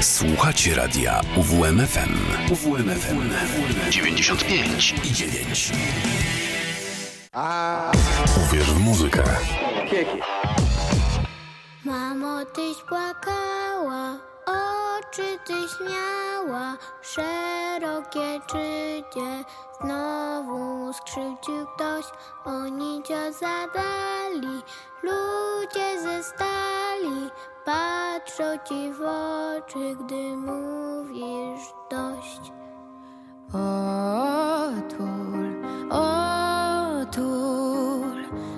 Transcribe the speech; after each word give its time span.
Słuchacie 0.00 0.74
radia 0.74 1.20
UWMFM. 1.36 2.14
UWMFM 2.52 3.30
95 3.90 4.94
i 5.04 5.12
9. 5.12 5.72
Uwierz 8.44 8.70
w 8.70 8.80
muzykę. 8.80 9.24
Mamo, 11.84 12.44
tyś 12.44 12.76
płakała, 12.88 14.16
oczy 14.46 15.38
tyś 15.46 15.70
miała, 15.90 16.76
szerokie 17.02 18.40
czycie. 18.46 19.44
Znowu 19.80 20.92
skrzywdził 20.92 21.66
ktoś, 21.74 22.04
oni 22.44 23.02
cię 23.02 23.32
zadali, 23.32 24.62
ludzie 25.02 26.02
ze 26.02 26.22
stali, 26.22 27.30
patrzą 27.68 28.44
ci 28.68 28.92
w 28.92 29.00
oczy, 29.02 29.96
gdy 30.00 30.36
mówisz 30.36 31.66
dość. 31.90 32.52
Otul, 33.48 34.98
otul, 37.00 37.28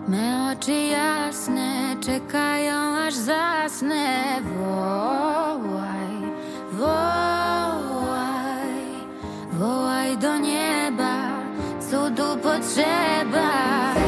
me 0.09 0.53
oczy 0.53 0.73
jasne 0.73 1.97
czekają 2.01 2.75
aż 3.07 3.15
zasnę. 3.15 4.07
Wołaj, 4.57 6.17
wołaj, 6.73 8.11
wołaj 9.53 10.17
do 10.19 10.39
nieba, 10.39 11.17
cudu 11.91 12.37
potrzeba. 12.43 14.00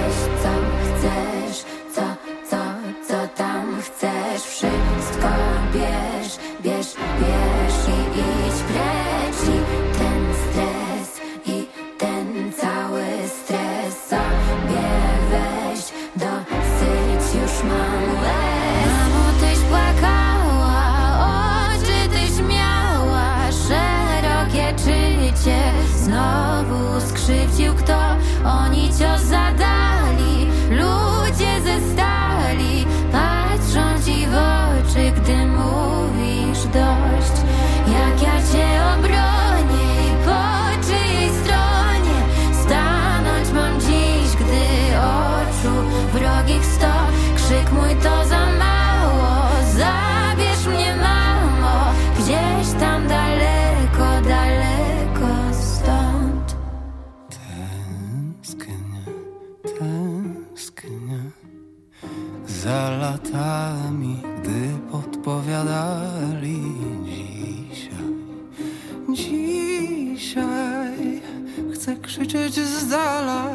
Za 62.62 62.91
latami, 62.91 64.22
gdy 64.38 64.70
podpowiadali 64.91 66.62
dzisiaj. 67.05 68.14
Dzisiaj 69.08 71.22
chcę 71.74 71.96
krzyczeć 71.96 72.55
z 72.55 72.88
dala, 72.88 73.50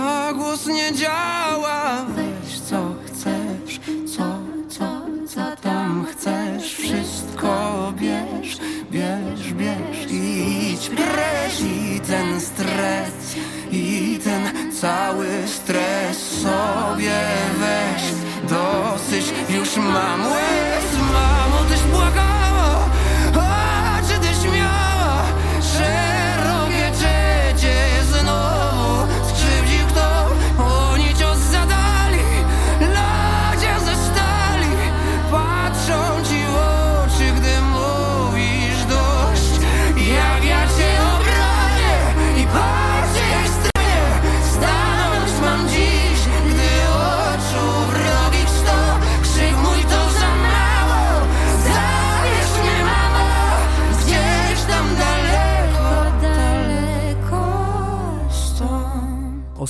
a 0.00 0.32
głos 0.32 0.66
nie 0.66 0.92
działa. 0.92 2.04
Weź 2.08 2.60
co 2.60 2.94
chcesz, 3.06 3.80
co, 4.16 4.38
co, 4.68 5.02
co 5.28 5.56
tam 5.62 6.06
chcesz, 6.12 6.74
wszystko 6.74 7.92
bierz, 7.96 8.58
bierz, 8.90 9.52
bierz 9.52 10.10
i 10.10 10.72
idź 10.72 10.88
precz 10.88 11.60
i 11.60 12.00
ten 12.00 12.40
stres 12.40 13.36
i 13.72 14.18
ten 14.24 14.72
cały 14.72 15.28
stres 15.46 16.18
sobie 16.42 17.20
weź 17.60 18.29
dosyć. 18.50 19.34
Już 19.48 19.76
mam 19.76 20.20
łez 20.26 20.86
mamo 21.12 21.64
tyś 21.70 21.80
błagała 21.80 22.29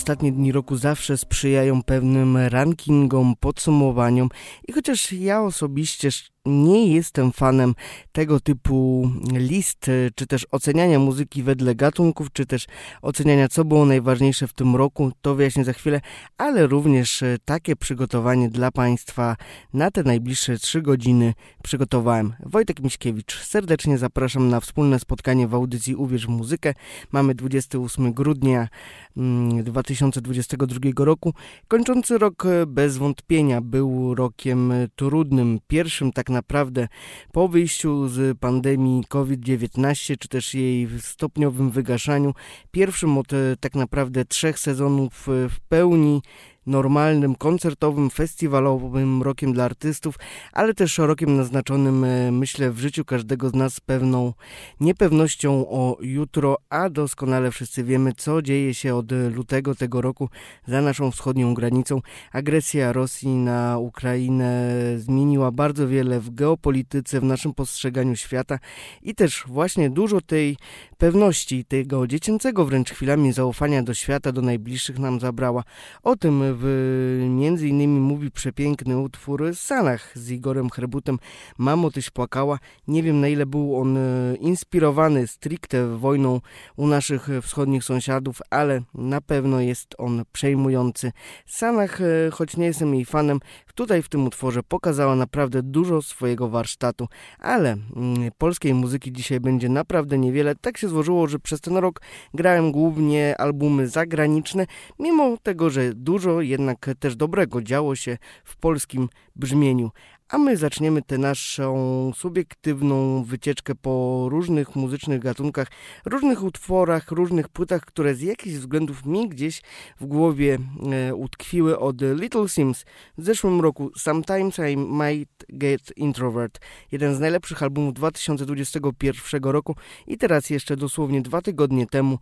Ostatnie 0.00 0.32
dni 0.32 0.52
roku 0.52 0.76
zawsze 0.76 1.18
sprzyjają 1.18 1.82
pewnym 1.82 2.36
rankingom, 2.36 3.34
podsumowaniom 3.40 4.28
i 4.68 4.72
chociaż 4.72 5.12
ja 5.12 5.42
osobiście 5.42 6.08
nie 6.46 6.94
jestem 6.94 7.32
fanem 7.32 7.74
tego 8.12 8.40
typu 8.40 9.10
list, 9.32 9.88
e, 9.88 9.92
czy 10.14 10.26
też 10.26 10.46
oceniania 10.50 10.98
muzyki 10.98 11.42
wedle 11.42 11.74
gatunków, 11.74 12.32
czy 12.32 12.46
też 12.46 12.66
oceniania 13.02 13.48
co 13.48 13.64
było 13.64 13.86
najważniejsze 13.86 14.46
w 14.46 14.52
tym 14.52 14.76
roku, 14.76 15.12
to 15.22 15.34
wyjaśnię 15.34 15.64
za 15.64 15.72
chwilę, 15.72 16.00
ale 16.38 16.66
również 16.66 17.22
e, 17.22 17.36
takie 17.44 17.76
przygotowanie 17.76 18.48
dla 18.48 18.70
Państwa 18.70 19.36
na 19.72 19.90
te 19.90 20.02
najbliższe 20.02 20.58
3 20.58 20.82
godziny 20.82 21.34
przygotowałem. 21.62 22.32
Wojtek 22.46 22.80
Miśkiewicz, 22.80 23.38
serdecznie 23.44 23.98
zapraszam 23.98 24.48
na 24.48 24.60
wspólne 24.60 24.98
spotkanie 24.98 25.48
w 25.48 25.54
audycji 25.54 25.96
Uwierz 25.96 26.26
w 26.26 26.30
muzykę. 26.30 26.74
Mamy 27.12 27.34
28 27.34 28.12
grudnia 28.12 28.68
mm, 29.16 29.64
2022 29.64 31.04
roku. 31.04 31.34
Kończący 31.68 32.18
rok 32.18 32.46
e, 32.46 32.66
bez 32.66 32.96
wątpienia 32.96 33.60
był 33.60 34.14
rokiem 34.14 34.72
trudnym, 34.96 35.58
pierwszym 35.68 36.12
tak 36.12 36.29
naprawdę 36.30 36.88
po 37.32 37.48
wyjściu 37.48 38.08
z 38.08 38.38
pandemii 38.38 39.04
COVID-19, 39.08 40.16
czy 40.18 40.28
też 40.28 40.54
jej 40.54 40.88
stopniowym 41.00 41.70
wygaszaniu, 41.70 42.34
pierwszym 42.70 43.18
od 43.18 43.32
e, 43.32 43.36
tak 43.60 43.74
naprawdę 43.74 44.24
trzech 44.24 44.58
sezonów 44.58 45.28
e, 45.28 45.48
w 45.48 45.60
pełni 45.60 46.22
normalnym, 46.70 47.34
koncertowym, 47.34 48.10
festiwalowym 48.10 49.22
rokiem 49.22 49.52
dla 49.52 49.64
artystów, 49.64 50.14
ale 50.52 50.74
też 50.74 50.98
rokiem 50.98 51.36
naznaczonym, 51.36 52.04
e, 52.04 52.32
myślę, 52.32 52.70
w 52.70 52.78
życiu 52.78 53.04
każdego 53.04 53.50
z 53.50 53.54
nas 53.54 53.80
pewną 53.80 54.32
niepewnością 54.80 55.66
o 55.68 55.96
jutro, 56.00 56.56
a 56.70 56.90
doskonale 56.90 57.50
wszyscy 57.50 57.84
wiemy, 57.84 58.12
co 58.16 58.42
dzieje 58.42 58.74
się 58.74 58.94
od 58.94 59.12
lutego 59.34 59.74
tego 59.74 60.00
roku 60.00 60.28
za 60.66 60.80
naszą 60.80 61.10
wschodnią 61.10 61.54
granicą. 61.54 62.00
Agresja 62.32 62.92
Rosji 62.92 63.28
na 63.28 63.78
Ukrainę 63.78 64.70
zmieniła 64.96 65.50
bardzo 65.50 65.88
wiele 65.88 66.20
w 66.20 66.34
geopolityce, 66.34 67.20
w 67.20 67.24
naszym 67.24 67.54
postrzeganiu 67.54 68.16
świata 68.16 68.58
i 69.02 69.14
też 69.14 69.44
właśnie 69.46 69.90
dużo 69.90 70.20
tej 70.20 70.56
pewności, 70.98 71.64
tego 71.64 72.06
dziecięcego 72.06 72.64
wręcz 72.64 72.90
chwilami 72.90 73.32
zaufania 73.32 73.82
do 73.82 73.94
świata, 73.94 74.32
do 74.32 74.42
najbliższych 74.42 74.98
nam 74.98 75.20
zabrała. 75.20 75.64
O 76.02 76.16
tym 76.16 76.58
w, 76.62 77.26
między 77.30 77.68
innymi 77.68 78.00
mówi 78.00 78.30
przepiękny 78.30 78.98
utwór 78.98 79.54
Sanach 79.54 80.18
z 80.18 80.30
Igorem 80.30 80.70
Herbutem 80.70 81.18
Mamo, 81.58 81.90
tyś 81.90 82.10
płakała. 82.10 82.58
Nie 82.88 83.02
wiem 83.02 83.20
na 83.20 83.28
ile 83.28 83.46
był 83.46 83.76
on 83.76 83.96
e, 83.96 84.00
inspirowany 84.40 85.26
stricte 85.26 85.86
wojną 85.86 86.40
u 86.76 86.86
naszych 86.86 87.28
wschodnich 87.42 87.84
sąsiadów, 87.84 88.38
ale 88.50 88.80
na 88.94 89.20
pewno 89.20 89.60
jest 89.60 89.94
on 89.98 90.22
przejmujący. 90.32 91.12
Sanach, 91.46 92.00
e, 92.00 92.30
choć 92.30 92.56
nie 92.56 92.66
jestem 92.66 92.94
jej 92.94 93.04
fanem, 93.04 93.40
tutaj 93.80 94.02
w 94.02 94.08
tym 94.08 94.26
utworze 94.26 94.62
pokazała 94.62 95.16
naprawdę 95.16 95.62
dużo 95.62 96.02
swojego 96.02 96.48
warsztatu, 96.48 97.08
ale 97.38 97.76
mm, 97.96 98.30
polskiej 98.38 98.74
muzyki 98.74 99.12
dzisiaj 99.12 99.40
będzie 99.40 99.68
naprawdę 99.68 100.18
niewiele. 100.18 100.54
Tak 100.54 100.78
się 100.78 100.88
złożyło, 100.88 101.26
że 101.26 101.38
przez 101.38 101.60
ten 101.60 101.76
rok 101.76 102.00
grałem 102.34 102.72
głównie 102.72 103.34
albumy 103.38 103.88
zagraniczne, 103.88 104.66
mimo 104.98 105.36
tego, 105.42 105.70
że 105.70 105.94
dużo 105.94 106.40
jednak 106.50 106.90
też 106.98 107.16
dobrego 107.16 107.62
działo 107.62 107.96
się 107.96 108.18
w 108.44 108.56
polskim 108.56 109.08
brzmieniu. 109.36 109.90
a 110.28 110.38
my 110.38 110.56
zaczniemy 110.56 111.02
tę 111.02 111.18
naszą 111.18 112.12
subiektywną 112.16 113.24
wycieczkę 113.24 113.74
po 113.74 114.26
różnych 114.30 114.76
muzycznych 114.76 115.20
gatunkach, 115.20 115.68
różnych 116.04 116.42
utworach, 116.42 117.10
różnych 117.10 117.48
płytach, 117.48 117.84
które 117.84 118.14
z 118.14 118.20
jakichś 118.20 118.56
względów 118.56 119.06
mi 119.06 119.28
gdzieś 119.28 119.62
w 120.00 120.06
głowie 120.06 120.58
e, 120.92 121.14
utkwiły 121.14 121.78
od 121.78 121.96
Little 122.02 122.48
Sims 122.48 122.84
w 123.18 123.24
zeszłym 123.24 123.60
roku 123.60 123.90
Sometimes 123.96 124.58
I 124.58 124.76
Might 124.76 125.44
Get 125.48 125.96
Introvert, 125.96 126.60
jeden 126.92 127.14
z 127.14 127.20
najlepszych 127.20 127.62
albumów 127.62 127.94
2021 127.94 129.42
roku 129.42 129.76
i 130.06 130.18
teraz 130.18 130.50
jeszcze 130.50 130.76
dosłownie 130.76 131.22
dwa 131.22 131.42
tygodnie 131.42 131.86
temu 131.86 132.18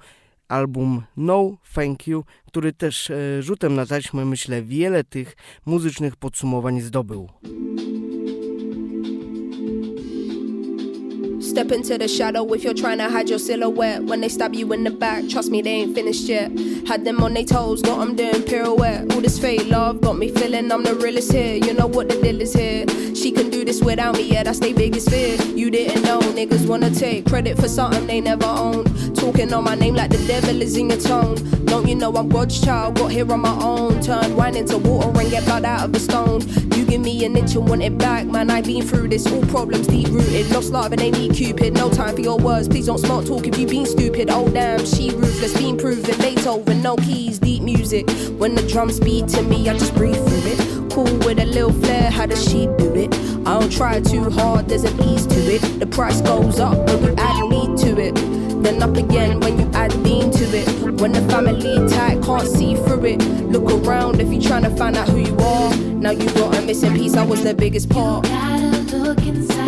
album 0.49 1.03
No 1.17 1.56
Thank 1.75 2.06
You, 2.06 2.25
który 2.47 2.73
też 2.73 3.11
e, 3.11 3.43
rzutem 3.43 3.75
na 3.75 3.87
taśmę 3.87 4.25
myślę 4.25 4.62
wiele 4.62 5.05
tych 5.05 5.37
muzycznych 5.67 6.17
podsumowań 6.17 6.81
zdobył. 6.81 7.29
Step 11.49 11.73
into 11.73 11.97
the 11.97 12.06
shadow 12.06 12.45
if 12.53 12.62
you're 12.62 12.75
trying 12.75 12.99
to 12.99 13.09
hide 13.09 13.31
your 13.31 13.39
silhouette. 13.39 14.05
When 14.05 14.21
they 14.21 14.29
stab 14.29 14.55
you 14.55 14.71
in 14.75 14.85
the 14.85 14.91
back, 14.91 15.27
trust 15.29 15.50
me, 15.50 15.62
they 15.62 15.71
ain't 15.71 15.95
finished 15.95 16.29
yet. 16.29 16.53
Had 16.87 17.06
them 17.06 17.23
on 17.23 17.33
their 17.33 17.43
toes, 17.43 17.81
got 17.81 18.00
them 18.00 18.15
doing 18.15 18.43
pirouette. 18.43 19.11
All 19.15 19.23
this 19.23 19.39
fake 19.39 19.67
love 19.67 20.03
got 20.03 20.19
me 20.19 20.31
feeling 20.31 20.71
I'm 20.71 20.85
the 20.85 20.95
realest 20.95 21.33
here. 21.33 21.56
You 21.56 21.73
know 21.73 21.87
what 21.87 22.11
the 22.11 22.21
deal 22.21 22.43
is 22.43 22.53
here. 22.53 22.85
She 23.15 23.33
can 23.33 23.49
do 23.49 23.65
this 23.65 23.83
without 23.83 24.17
me, 24.17 24.31
yeah, 24.31 24.43
that's 24.43 24.59
their 24.59 24.75
biggest 24.75 25.09
fear. 25.09 25.37
You 25.56 25.71
didn't 25.71 26.03
know, 26.03 26.21
niggas 26.21 26.69
wanna 26.69 26.91
take 26.91 27.25
credit 27.25 27.56
for 27.56 27.67
something 27.67 28.06
they 28.06 28.21
never 28.21 28.47
owned. 28.47 29.17
Talking 29.17 29.53
on 29.55 29.65
my 29.65 29.75
name 29.75 29.95
like 29.95 30.11
the 30.11 30.25
devil 30.27 30.61
is 30.61 30.77
in 30.77 30.91
your 30.91 31.00
tone. 31.00 31.37
Don't 31.65 31.89
you 31.89 31.95
know 31.95 32.12
I'm 32.15 32.29
God's 32.29 32.61
child, 32.61 32.97
got 32.97 33.11
here 33.11 33.31
on 33.33 33.41
my 33.41 33.59
own. 33.62 34.00
Turn 34.03 34.37
wine 34.37 34.55
into 34.55 34.77
water 34.77 35.19
and 35.19 35.31
get 35.31 35.47
blood 35.47 35.65
out 35.65 35.85
of 35.85 35.93
the 35.93 35.99
stone. 35.99 36.43
You 36.77 36.85
give 36.85 37.00
me 37.00 37.25
an 37.25 37.37
inch 37.37 37.55
and 37.55 37.69
want 37.69 37.83
it 37.83 37.97
back, 37.97 38.27
man, 38.27 38.50
I've 38.50 38.65
been 38.65 38.87
through 38.87 39.09
this. 39.09 39.27
All 39.27 39.43
problems 39.47 39.87
deep 39.87 40.09
rooted, 40.09 40.50
lost 40.50 40.73
love 40.73 40.93
and 40.93 41.00
they 41.00 41.11
need 41.11 41.35
Cupid. 41.49 41.73
No 41.73 41.89
time 41.89 42.15
for 42.15 42.21
your 42.21 42.37
words, 42.37 42.69
please 42.69 42.85
don't 42.85 42.99
smart 42.99 43.27
talk 43.27 43.47
if 43.47 43.56
you 43.56 43.67
been 43.67 43.87
stupid. 43.87 44.29
Oh 44.29 44.50
damn, 44.50 44.85
she 44.85 45.09
ruthless, 45.12 45.56
been 45.56 45.79
proven. 45.79 46.15
Beethoven, 46.21 46.83
no 46.83 46.95
keys, 46.97 47.39
deep 47.39 47.62
music. 47.62 48.06
When 48.37 48.55
the 48.55 48.61
drums 48.69 49.00
beat 49.00 49.29
to 49.29 49.43
me, 49.43 49.67
I 49.67 49.73
just 49.73 49.95
breathe 49.95 50.17
through 50.17 50.53
it. 50.53 50.93
Cool 50.93 51.17
with 51.27 51.39
a 51.39 51.47
little 51.47 51.73
flair, 51.73 52.11
how 52.11 52.27
does 52.27 52.45
she 52.47 52.67
do 52.77 52.95
it? 52.95 53.15
I 53.47 53.59
don't 53.59 53.73
try 53.73 53.99
too 53.99 54.29
hard, 54.29 54.69
there's 54.69 54.85
an 54.85 55.03
ease 55.03 55.27
to 55.27 55.41
it. 55.55 55.81
The 55.81 55.87
price 55.87 56.21
goes 56.21 56.61
up 56.61 56.77
when 56.87 57.03
you 57.03 57.15
add 57.17 57.49
me 57.49 57.65
to 57.79 57.99
it. 57.99 58.15
Then 58.62 58.83
up 58.83 58.97
again 58.99 59.41
when 59.41 59.59
you 59.59 59.71
add 59.73 59.93
Dean 60.05 60.31
to 60.31 60.45
it. 60.55 61.00
When 61.00 61.12
the 61.12 61.23
family 61.31 61.77
tight, 61.89 62.23
can't 62.23 62.47
see 62.47 62.75
through 62.75 63.06
it. 63.06 63.23
Look 63.23 63.71
around 63.87 64.21
if 64.21 64.31
you're 64.31 64.43
trying 64.43 64.65
to 64.65 64.77
find 64.77 64.99
out 64.99 65.09
who 65.09 65.21
you 65.21 65.39
are. 65.39 65.75
Now 65.77 66.11
you 66.11 66.29
got 66.35 66.59
a 66.59 66.61
missing 66.61 66.93
piece, 66.93 67.15
I 67.15 67.25
was 67.25 67.43
the 67.43 67.55
biggest 67.55 67.89
part. 67.89 68.27
You 68.27 68.33
gotta 68.35 68.97
look 68.99 69.27
inside 69.27 69.68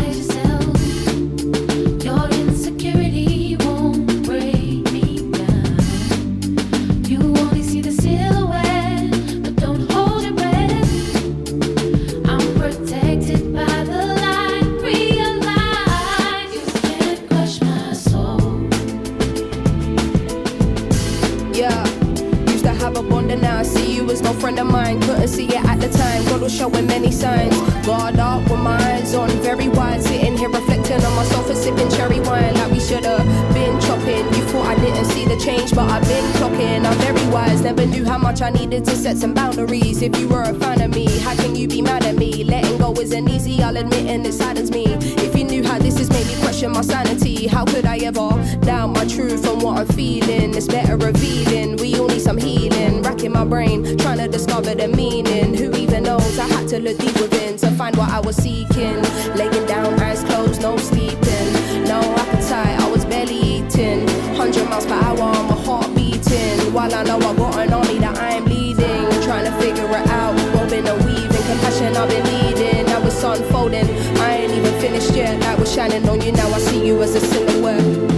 showing 26.51 26.87
many 26.87 27.13
signs. 27.13 27.57
Guard 27.87 28.19
up 28.19 28.43
with 28.51 28.61
my 28.61 28.77
eyes 28.93 29.15
on, 29.15 29.31
very 29.41 29.69
wide. 29.69 30.03
Sitting 30.03 30.37
here 30.37 30.49
reflecting 30.49 31.03
on 31.05 31.15
myself 31.17 31.49
and 31.49 31.59
sipping 31.59 31.89
cherry 31.91 32.21
wine 32.21 32.55
like 32.55 32.73
we 32.73 32.81
should 32.81 33.05
have 33.05 33.25
been 33.55 33.81
chopping. 33.81 34.25
You 34.35 34.43
thought 34.51 34.67
I 34.67 34.75
didn't 34.77 35.07
see 35.07 35.25
the 35.25 35.37
change, 35.37 35.71
but 35.75 35.89
I've 35.91 36.07
been 36.07 36.25
clocking. 36.35 36.85
I'm 36.85 36.99
very 36.99 37.27
wise. 37.31 37.63
Never 37.63 37.87
knew 37.87 38.05
how 38.05 38.19
much 38.19 38.43
I 38.43 38.51
needed 38.51 38.85
to 38.87 38.97
set 38.97 39.17
some 39.17 39.33
boundaries. 39.35 40.03
If 40.03 40.19
you 40.19 40.29
were 40.29 40.43
a 40.43 40.55
fan 40.55 40.81
of 40.83 40.91
me, 40.91 41.07
how 41.21 41.35
can 41.37 41.55
you 41.55 41.69
be 41.69 41.83
mad 41.83 42.05
at 42.05 42.17
me? 42.17 42.45
Letting 42.45 42.79
go 42.79 42.93
isn't 42.95 43.29
easy, 43.29 43.63
I'll 43.63 43.77
admit, 43.77 44.07
and 44.07 44.27
it 44.27 44.35
saddens 44.35 44.71
me. 44.71 44.85
If 45.27 45.37
you 45.37 45.45
knew 45.45 45.63
how 45.63 45.79
this 45.79 45.99
has 45.99 46.11
made 46.11 46.27
me 46.27 46.35
question 46.43 46.73
my 46.73 46.83
sanity, 46.83 47.47
how 47.47 47.65
could 47.65 47.87
I 47.87 47.99
ever 47.99 48.29
doubt 48.61 48.89
my 48.89 49.07
truth 49.07 49.47
and 49.47 49.63
what 49.63 49.79
I'm 49.79 49.87
feeling? 49.87 50.55
It's 50.55 50.67
better 50.67 50.97
revealing. 50.97 51.77
We 51.77 51.99
all 51.99 52.09
need 52.09 52.23
some 52.23 52.39
healing. 52.39 52.90
Racking 53.11 53.33
my 53.33 53.45
brain, 53.45 53.99
trying 53.99 54.19
to 54.19 54.29
discover 54.29 54.73
the 54.73 54.87
meaning. 54.87 55.53
Who 55.53 55.77
even 55.77 56.05
knows? 56.05 56.39
I 56.39 56.47
had 56.47 56.69
to 56.69 56.79
look 56.79 56.97
deep 56.97 57.21
within 57.21 57.57
to 57.57 57.69
find 57.73 57.97
what 57.97 58.09
I 58.09 58.21
was 58.21 58.37
seeking. 58.37 59.03
Laying 59.35 59.67
down, 59.67 59.99
eyes 59.99 60.23
closed, 60.23 60.63
no 60.63 60.77
sleeping. 60.77 61.53
No 61.91 61.99
appetite, 61.99 62.79
I 62.79 62.89
was 62.89 63.05
barely 63.05 63.35
eating. 63.35 64.07
100 64.39 64.69
miles 64.69 64.87
per 64.87 64.95
hour, 64.95 65.17
my 65.17 65.61
heart 65.67 65.93
beating. 65.97 66.73
While 66.73 66.95
I 66.95 67.03
know 67.03 67.17
I 67.17 67.35
got 67.35 67.59
an 67.59 67.73
army 67.73 67.99
that 67.99 68.17
I 68.17 68.35
am 68.35 68.45
leading. 68.45 69.11
Trying 69.25 69.47
to 69.47 69.53
figure 69.59 69.91
it 69.91 70.07
out, 70.07 70.37
woven 70.55 70.87
and 70.87 71.05
weaving. 71.05 71.43
Compassion 71.51 71.97
I've 71.97 72.09
been 72.09 72.23
needing. 72.27 72.87
Now 72.87 73.05
it's 73.05 73.25
unfolding. 73.25 73.91
I 74.21 74.37
ain't 74.37 74.53
even 74.53 74.81
finished 74.81 75.17
yet. 75.17 75.41
Light 75.41 75.59
was 75.59 75.75
shining 75.75 76.09
on 76.09 76.21
you, 76.21 76.31
now 76.31 76.47
I 76.47 76.61
see 76.61 76.87
you 76.87 77.03
as 77.03 77.17
a 77.17 77.21
silhouette. 77.21 78.10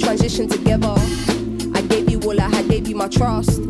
Have 0.00 0.48
together. 0.48 0.94
I 1.74 1.82
gave 1.82 2.10
you 2.10 2.20
all 2.20 2.40
I 2.40 2.48
had, 2.48 2.68
gave 2.68 2.88
you 2.88 2.96
my 2.96 3.08
trust. 3.08 3.60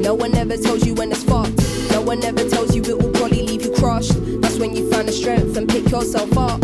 No 0.00 0.14
one 0.14 0.34
ever 0.36 0.56
tells 0.56 0.86
you 0.86 0.94
when 0.94 1.10
it's 1.10 1.24
fucked. 1.24 1.58
No 1.90 2.00
one 2.02 2.22
ever 2.24 2.48
tells 2.48 2.74
you 2.74 2.82
it 2.82 2.98
will 2.98 3.10
probably 3.12 3.42
leave 3.42 3.64
you 3.64 3.72
crushed. 3.72 4.12
That's 4.40 4.58
when 4.58 4.76
you 4.76 4.90
find 4.90 5.08
the 5.08 5.12
strength 5.12 5.56
and 5.56 5.68
pick 5.68 5.90
yourself 5.90 6.36
up. 6.36 6.60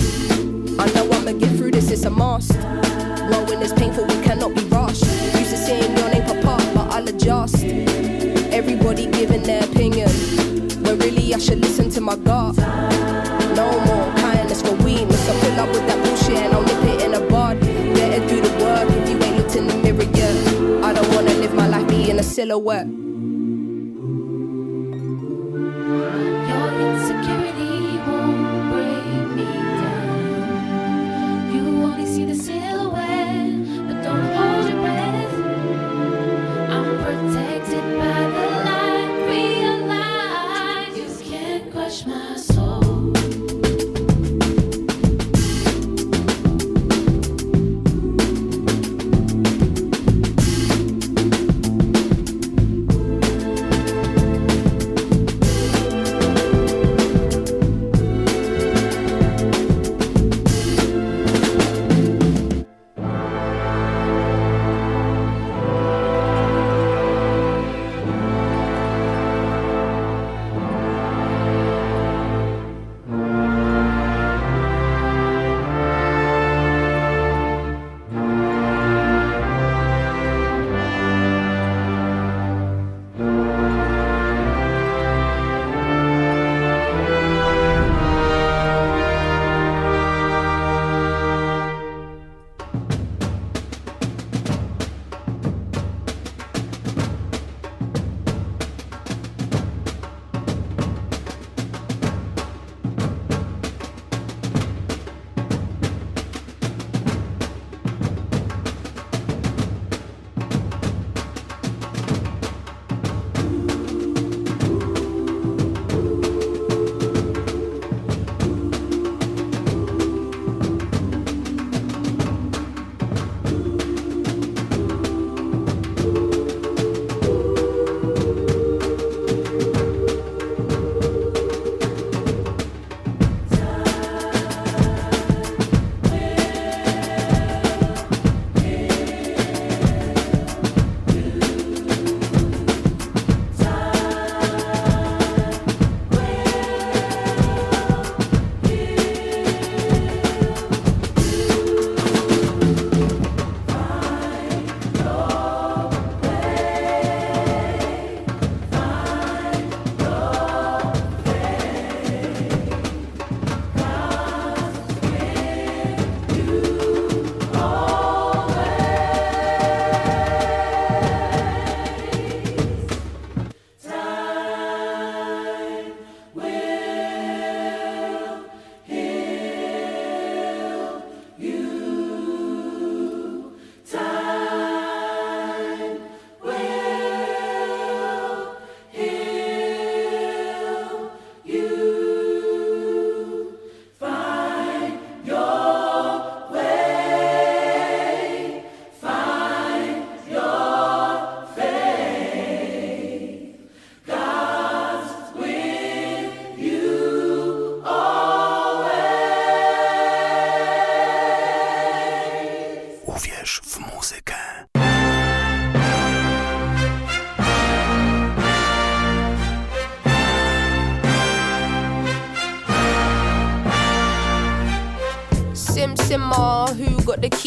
I 0.78 0.86
know 0.94 1.10
I'ma 1.10 1.32
get 1.32 1.56
through 1.56 1.72
this, 1.72 1.90
it's 1.90 2.04
a 2.04 2.10
must. 2.10 2.52
Growing 2.52 3.60
is 3.62 3.72
painful, 3.72 4.04
we 4.06 4.20
cannot 4.22 4.54
be 4.54 4.62
rushed. 4.64 5.04
Used 5.04 5.50
to 5.50 5.56
seeing 5.56 5.96
your 5.96 6.10
name 6.10 6.24
pop 6.24 6.60
up, 6.60 6.74
but 6.74 6.92
I'll 6.94 7.08
adjust. 7.08 7.64
Everybody 8.52 9.06
giving 9.06 9.42
their 9.42 9.64
opinion. 9.64 10.10
When 10.82 10.98
really 10.98 11.34
I 11.34 11.38
should 11.38 11.60
listen 11.60 11.90
to 11.90 12.00
my 12.00 12.16
gut. 12.16 13.01
Life 22.44 23.01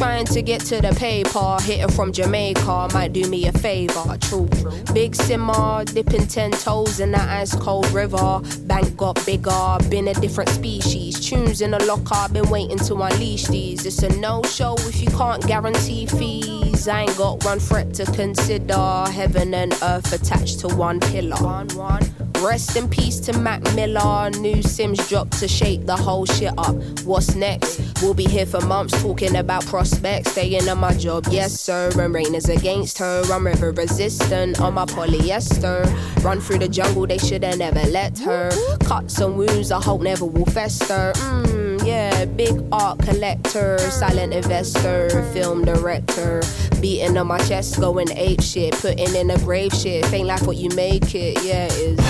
Trying 0.00 0.24
to 0.28 0.40
get 0.40 0.62
to 0.62 0.80
the 0.80 0.94
paper, 0.94 1.58
hitting 1.60 1.94
from 1.94 2.10
Jamaica 2.10 2.88
might 2.94 3.12
do 3.12 3.28
me 3.28 3.48
a 3.48 3.52
favor. 3.52 4.16
True, 4.22 4.48
big 4.94 5.14
simmer, 5.14 5.84
dipping 5.84 6.26
ten 6.26 6.52
toes 6.52 7.00
in 7.00 7.12
the 7.12 7.20
ice 7.20 7.54
cold 7.54 7.86
river. 7.90 8.40
Bank 8.62 8.96
got 8.96 9.22
bigger, 9.26 9.76
been 9.90 10.08
a 10.08 10.14
different 10.14 10.48
species. 10.48 11.20
Tunes 11.20 11.60
in 11.60 11.72
the 11.72 11.84
locker, 11.84 12.32
been 12.32 12.48
waiting 12.48 12.78
to 12.78 12.94
unleash 12.94 13.44
these. 13.48 13.84
It's 13.84 14.02
a 14.02 14.08
no 14.18 14.42
show 14.44 14.74
if 14.78 15.02
you 15.02 15.08
can't 15.08 15.46
guarantee 15.46 16.06
fees. 16.06 16.88
I 16.88 17.02
ain't 17.02 17.18
got 17.18 17.44
one 17.44 17.58
threat 17.58 17.92
to 17.96 18.06
consider. 18.06 19.04
Heaven 19.10 19.52
and 19.52 19.74
earth 19.82 20.14
attached 20.14 20.60
to 20.60 20.68
one 20.68 21.00
pillar. 21.00 21.36
One, 21.36 21.68
one. 21.76 22.09
Rest 22.42 22.74
in 22.74 22.88
peace 22.88 23.20
to 23.20 23.38
Mac 23.38 23.62
Miller. 23.74 24.30
New 24.30 24.56
Simz 24.56 25.06
dropped 25.08 25.38
to 25.40 25.46
shake 25.46 25.84
the 25.84 25.96
whole 25.96 26.24
shit 26.24 26.52
up. 26.56 26.74
What's 27.04 27.34
next? 27.34 27.80
We'll 28.02 28.14
be 28.14 28.24
here 28.24 28.46
for 28.46 28.60
months 28.62 29.00
talking 29.02 29.36
about 29.36 29.66
prospects. 29.66 30.32
Staying 30.32 30.66
on 30.68 30.78
my 30.78 30.94
job, 30.94 31.26
yes 31.30 31.60
sir. 31.60 31.90
And 32.00 32.14
rain 32.14 32.34
is 32.34 32.48
against 32.48 32.98
her. 32.98 33.22
I'm 33.30 33.46
river 33.46 33.72
resistant 33.72 34.58
on 34.60 34.74
my 34.74 34.86
polyester. 34.86 35.84
Run 36.24 36.40
through 36.40 36.60
the 36.60 36.68
jungle, 36.68 37.06
they 37.06 37.18
shoulda 37.18 37.56
never 37.56 37.82
let 37.90 38.18
her. 38.20 38.50
Cuts 38.84 39.20
and 39.20 39.36
wounds, 39.36 39.70
I 39.70 39.80
hope 39.82 40.00
never 40.00 40.24
will 40.24 40.46
fester. 40.46 41.12
Mmm, 41.14 41.86
yeah, 41.86 42.24
big 42.24 42.62
art 42.72 43.00
collector, 43.00 43.78
silent 43.78 44.32
investor, 44.32 45.10
film 45.34 45.64
director. 45.64 46.42
Beating 46.80 47.18
on 47.18 47.26
my 47.26 47.38
chest, 47.40 47.78
going 47.78 48.10
ape 48.12 48.40
shit, 48.40 48.72
putting 48.72 49.14
in 49.14 49.30
a 49.30 49.38
grave 49.40 49.74
shit. 49.74 50.10
Ain't 50.12 50.26
like 50.26 50.42
what 50.46 50.56
you 50.56 50.70
make 50.70 51.14
it, 51.14 51.42
yeah, 51.44 51.66
it 51.66 51.98
is. 51.98 52.09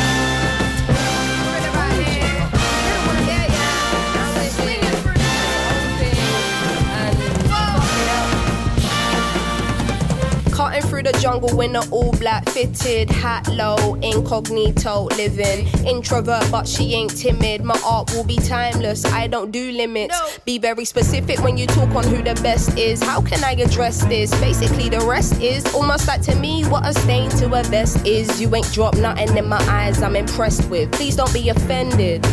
Cutting 10.80 10.90
through 10.90 11.12
the 11.12 11.18
jungle 11.18 11.60
in 11.60 11.76
an 11.76 11.82
all 11.90 12.12
black 12.12 12.48
fitted 12.48 13.10
hat 13.10 13.46
low, 13.48 13.96
incognito 13.96 15.04
living. 15.16 15.66
Introvert, 15.86 16.50
but 16.50 16.66
she 16.66 16.94
ain't 16.94 17.16
timid. 17.16 17.62
My 17.62 17.78
art 17.84 18.10
will 18.12 18.24
be 18.24 18.36
timeless. 18.36 19.04
I 19.04 19.26
don't 19.26 19.50
do 19.50 19.72
limits. 19.72 20.38
Be 20.44 20.58
very 20.58 20.84
specific 20.84 21.42
when 21.42 21.58
you 21.58 21.66
talk 21.66 21.90
on 21.94 22.04
who 22.04 22.22
the 22.22 22.34
best 22.42 22.78
is. 22.78 23.02
How 23.02 23.20
can 23.20 23.44
I 23.44 23.52
address 23.52 24.04
this? 24.06 24.30
Basically, 24.40 24.88
the 24.88 25.00
rest 25.00 25.40
is 25.40 25.66
almost 25.74 26.06
like 26.06 26.22
to 26.22 26.34
me 26.36 26.64
what 26.64 26.86
a 26.86 26.94
stain 26.94 27.28
to 27.30 27.46
a 27.52 27.62
vest 27.64 28.06
is. 28.06 28.40
You 28.40 28.54
ain't 28.54 28.72
dropped 28.72 28.98
nothing 28.98 29.36
in 29.36 29.48
my 29.48 29.62
eyes. 29.68 30.02
I'm 30.02 30.16
impressed 30.16 30.68
with. 30.70 30.90
Please 30.92 31.16
don't 31.16 31.32
be 31.34 31.50
offended. 31.50 32.24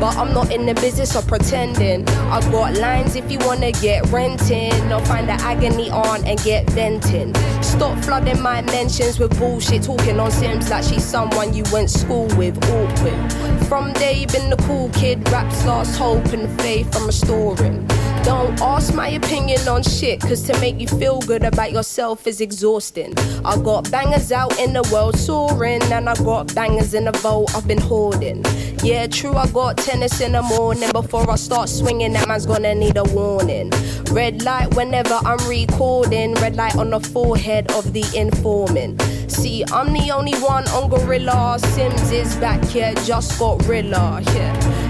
But 0.00 0.16
I'm 0.16 0.32
not 0.32 0.50
in 0.50 0.64
the 0.64 0.72
business 0.72 1.14
of 1.14 1.26
pretending. 1.26 2.08
I 2.08 2.40
got 2.50 2.78
lines 2.78 3.16
if 3.16 3.30
you 3.30 3.38
wanna 3.40 3.70
get 3.70 4.06
renting 4.10 4.90
or 4.90 5.04
find 5.04 5.28
the 5.28 5.34
agony 5.34 5.90
on 5.90 6.24
and 6.24 6.42
get 6.42 6.68
venting. 6.70 7.34
Stop 7.62 8.02
flooding 8.02 8.40
my 8.40 8.62
mentions 8.62 9.18
with 9.18 9.38
bullshit, 9.38 9.82
talking 9.82 10.18
on 10.18 10.30
Simz 10.30 10.70
like 10.70 10.84
she's 10.84 11.04
someone 11.04 11.52
you 11.52 11.64
went 11.70 11.90
school 11.90 12.26
with. 12.38 12.56
Awkward. 12.70 13.32
From 13.68 13.92
day 13.92 14.20
you 14.20 14.26
been 14.26 14.48
the 14.48 14.56
cool 14.66 14.88
kid, 14.90 15.28
raps 15.30 15.66
lost 15.66 15.98
hope 15.98 16.32
and 16.32 16.48
faith 16.62 16.96
I'm 16.96 17.06
restoring. 17.06 17.86
Don't 18.22 18.60
ask 18.60 18.94
my 18.94 19.08
opinion 19.08 19.66
on 19.66 19.82
shit, 19.82 20.20
cause 20.20 20.42
to 20.42 20.58
make 20.60 20.78
you 20.78 20.86
feel 20.86 21.20
good 21.20 21.42
about 21.42 21.72
yourself 21.72 22.26
is 22.26 22.40
exhausting. 22.40 23.14
I 23.44 23.56
got 23.56 23.90
bangers 23.90 24.30
out 24.30 24.58
in 24.58 24.74
the 24.74 24.86
world 24.92 25.18
soaring, 25.18 25.82
and 25.84 26.08
I 26.08 26.14
got 26.16 26.54
bangers 26.54 26.92
in 26.92 27.04
the 27.04 27.12
vault 27.12 27.54
I've 27.54 27.66
been 27.66 27.80
hoarding. 27.80 28.44
Yeah, 28.82 29.06
true, 29.08 29.34
I 29.34 29.46
got 29.48 29.76
tennis 29.76 30.22
in 30.22 30.32
the 30.32 30.42
morning. 30.42 30.90
Before 30.92 31.30
I 31.30 31.36
start 31.36 31.68
swinging, 31.68 32.14
that 32.14 32.26
man's 32.26 32.46
gonna 32.46 32.74
need 32.74 32.96
a 32.96 33.04
warning. 33.04 33.70
Red 34.10 34.42
light 34.42 34.74
whenever 34.74 35.18
I'm 35.22 35.38
recording, 35.48 36.34
red 36.36 36.56
light 36.56 36.76
on 36.76 36.88
the 36.90 37.00
forehead 37.00 37.70
of 37.72 37.92
the 37.92 38.04
informant. 38.16 39.02
See, 39.30 39.64
I'm 39.70 39.92
the 39.92 40.10
only 40.12 40.34
one 40.38 40.66
on 40.68 40.88
Gorilla. 40.88 41.58
Simz 41.60 42.10
is 42.10 42.34
back 42.36 42.64
here, 42.64 42.94
just 43.04 43.38
got 43.38 43.62
Rilla. 43.66 44.22
Yeah. 44.34 44.89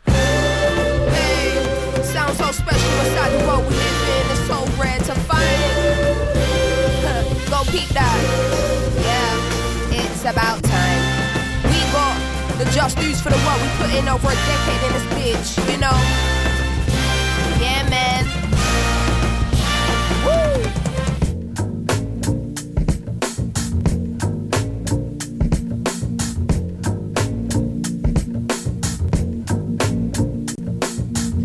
Just 12.81 12.97
news 12.97 13.21
for 13.21 13.29
the 13.29 13.37
world 13.45 13.61
we 13.61 13.67
put 13.77 13.91
in 13.93 14.07
over 14.07 14.27
a 14.27 14.33
decade 14.33 14.81
in 14.87 14.91
this 14.93 15.05
bitch, 15.13 15.49
you 15.71 15.77
know? 15.77 15.97
Yeah, 17.61 17.83
man. 17.91 18.25
Woo! 20.25 20.81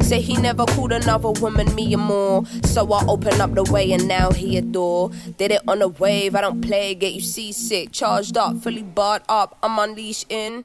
Say 0.02 0.22
he 0.22 0.36
never 0.38 0.64
called 0.64 0.92
another 0.92 1.32
woman 1.32 1.74
me 1.74 1.92
and 1.92 2.02
more. 2.02 2.46
So 2.64 2.90
I 2.94 3.04
open 3.06 3.42
up 3.42 3.52
the 3.52 3.64
way 3.64 3.92
and 3.92 4.08
now 4.08 4.30
he 4.30 4.56
adore. 4.56 5.10
Did 5.36 5.50
it 5.50 5.60
on 5.68 5.82
a 5.82 5.88
wave, 5.88 6.34
I 6.34 6.40
don't 6.40 6.62
play, 6.62 6.94
get 6.94 7.12
you 7.12 7.20
seasick. 7.20 7.92
Charged 7.92 8.38
up, 8.38 8.56
fully 8.62 8.84
barred 8.84 9.20
up, 9.28 9.58
I'm 9.62 9.78
unleashed 9.78 10.32
in. 10.32 10.64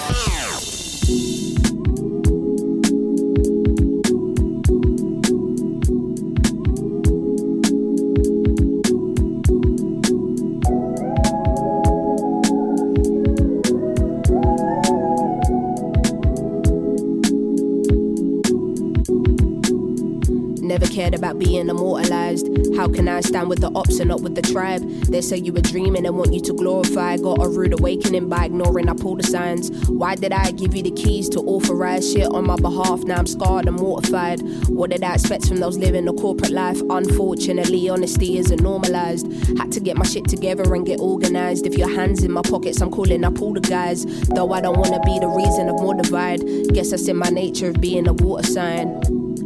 Cared 21.11 21.23
about 21.23 21.39
being 21.39 21.67
immortalized. 21.67 22.47
How 22.77 22.87
can 22.87 23.09
I 23.09 23.19
stand 23.19 23.49
with 23.49 23.59
the 23.59 23.69
ops 23.75 23.99
and 23.99 24.07
not 24.07 24.21
with 24.21 24.35
the 24.35 24.41
tribe? 24.41 24.81
They 25.07 25.19
say 25.19 25.37
you 25.37 25.51
were 25.51 25.61
dreaming 25.61 26.05
and 26.05 26.17
want 26.17 26.31
you 26.33 26.39
to 26.41 26.53
glorify. 26.53 27.17
Got 27.17 27.43
a 27.43 27.49
rude 27.49 27.73
awakening 27.73 28.29
by 28.29 28.45
ignoring 28.45 28.87
I 28.87 28.93
pull 28.93 29.17
the 29.17 29.23
signs. 29.23 29.71
Why 29.89 30.15
did 30.15 30.31
I 30.31 30.51
give 30.51 30.73
you 30.73 30.83
the 30.83 30.91
keys 30.91 31.27
to 31.29 31.39
authorize 31.39 32.09
shit 32.09 32.27
on 32.27 32.47
my 32.47 32.55
behalf? 32.55 33.01
Now 33.03 33.17
I'm 33.17 33.27
scarred 33.27 33.67
and 33.67 33.75
mortified. 33.75 34.39
What 34.69 34.91
did 34.91 35.03
I 35.03 35.15
expect 35.15 35.47
from 35.47 35.57
those 35.57 35.77
living 35.77 36.07
a 36.07 36.13
corporate 36.13 36.51
life? 36.51 36.79
Unfortunately, 36.89 37.89
honesty 37.89 38.37
isn't 38.37 38.61
normalized. 38.61 39.27
Had 39.57 39.71
to 39.73 39.81
get 39.81 39.97
my 39.97 40.05
shit 40.05 40.29
together 40.29 40.73
and 40.73 40.85
get 40.85 41.01
organized. 41.01 41.65
If 41.67 41.77
your 41.77 41.93
hands 41.93 42.23
in 42.23 42.31
my 42.31 42.41
pockets, 42.41 42.79
I'm 42.79 42.91
calling 42.91 43.25
up 43.25 43.41
all 43.41 43.53
the 43.53 43.59
guys. 43.59 44.05
Though 44.29 44.53
I 44.53 44.61
don't 44.61 44.77
wanna 44.77 45.01
be 45.01 45.19
the 45.19 45.27
reason 45.27 45.67
of 45.67 45.75
more 45.81 45.95
divide. 45.95 46.41
Guess 46.73 46.91
that's 46.91 47.07
in 47.09 47.17
my 47.17 47.29
nature 47.29 47.69
of 47.69 47.81
being 47.81 48.07
a 48.07 48.13
water 48.13 48.47
sign. 48.47 49.01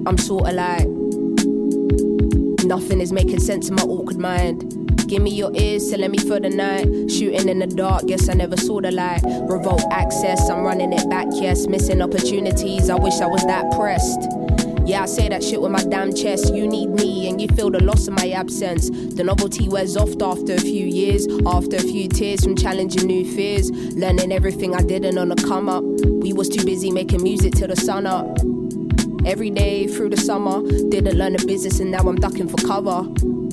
I'm 0.06 0.20
sorta 0.20 0.52
like 0.52 0.88
nothing 2.66 3.00
is 3.00 3.14
making 3.14 3.40
sense 3.40 3.70
in 3.70 3.76
my 3.76 3.84
awkward 3.84 4.18
mind. 4.18 5.08
Give 5.08 5.22
me 5.22 5.32
your 5.32 5.52
ears 5.56 5.90
to 5.92 5.98
let 5.98 6.10
me 6.10 6.18
for 6.18 6.40
the 6.40 6.50
night. 6.50 7.12
Shooting 7.12 7.48
in 7.48 7.60
the 7.60 7.68
dark, 7.68 8.08
guess 8.08 8.28
I 8.28 8.34
never 8.34 8.58
saw 8.58 8.82
the 8.82 8.92
light. 8.92 9.22
Revolt 9.24 9.84
access, 9.92 10.50
I'm 10.50 10.64
running 10.64 10.92
it 10.94 11.08
back, 11.10 11.28
yes. 11.32 11.68
Missing 11.68 12.02
opportunities, 12.02 12.90
I 12.90 12.96
wish 12.96 13.22
I 13.22 13.28
was 13.28 13.46
that 13.46 13.72
pressed. 13.72 14.28
Yeah, 14.86 15.04
I 15.04 15.06
say 15.06 15.30
that 15.30 15.44
shit 15.44 15.62
with 15.62 15.72
my 15.72 15.84
damn 15.84 16.14
chest. 16.14 16.54
You 16.54 16.68
need 16.68 16.90
me, 16.90 17.28
and 17.28 17.42
you 17.42 17.48
feel 17.50 17.72
the 17.72 17.84
loss 17.84 18.08
of 18.08 18.16
my 18.16 18.30
absence. 18.32 18.90
The 18.90 19.24
novelty 19.24 19.68
wears 19.68 19.98
off 19.98 20.10
after 20.22 20.54
a 20.54 20.60
few 20.60 20.86
years, 20.86 21.28
after 21.46 21.78
a 21.78 21.82
few 21.82 22.08
tears 22.08 22.44
from 22.44 22.56
challenging 22.56 23.08
new 23.08 23.32
fears. 23.36 23.72
Learning 23.96 24.32
everything 24.32 24.76
I 24.76 24.82
didn't 24.82 25.18
on 25.18 25.30
the 25.30 25.36
come 25.36 25.70
up. 25.70 25.84
We 25.84 26.34
was 26.34 26.50
too 26.50 26.64
busy 26.66 26.92
making 26.92 27.24
music 27.24 27.54
till 27.54 27.68
the 27.68 27.76
sun 27.76 28.06
up. 28.06 28.28
Every 29.26 29.50
day 29.50 29.88
through 29.88 30.10
the 30.10 30.18
summer, 30.18 30.62
didn't 30.90 31.18
learn 31.18 31.34
the 31.34 31.46
business, 31.46 31.80
and 31.80 31.92
now 31.92 32.00
I'm 32.00 32.16
ducking 32.16 32.48
for 32.48 32.58
cover. 32.58 33.02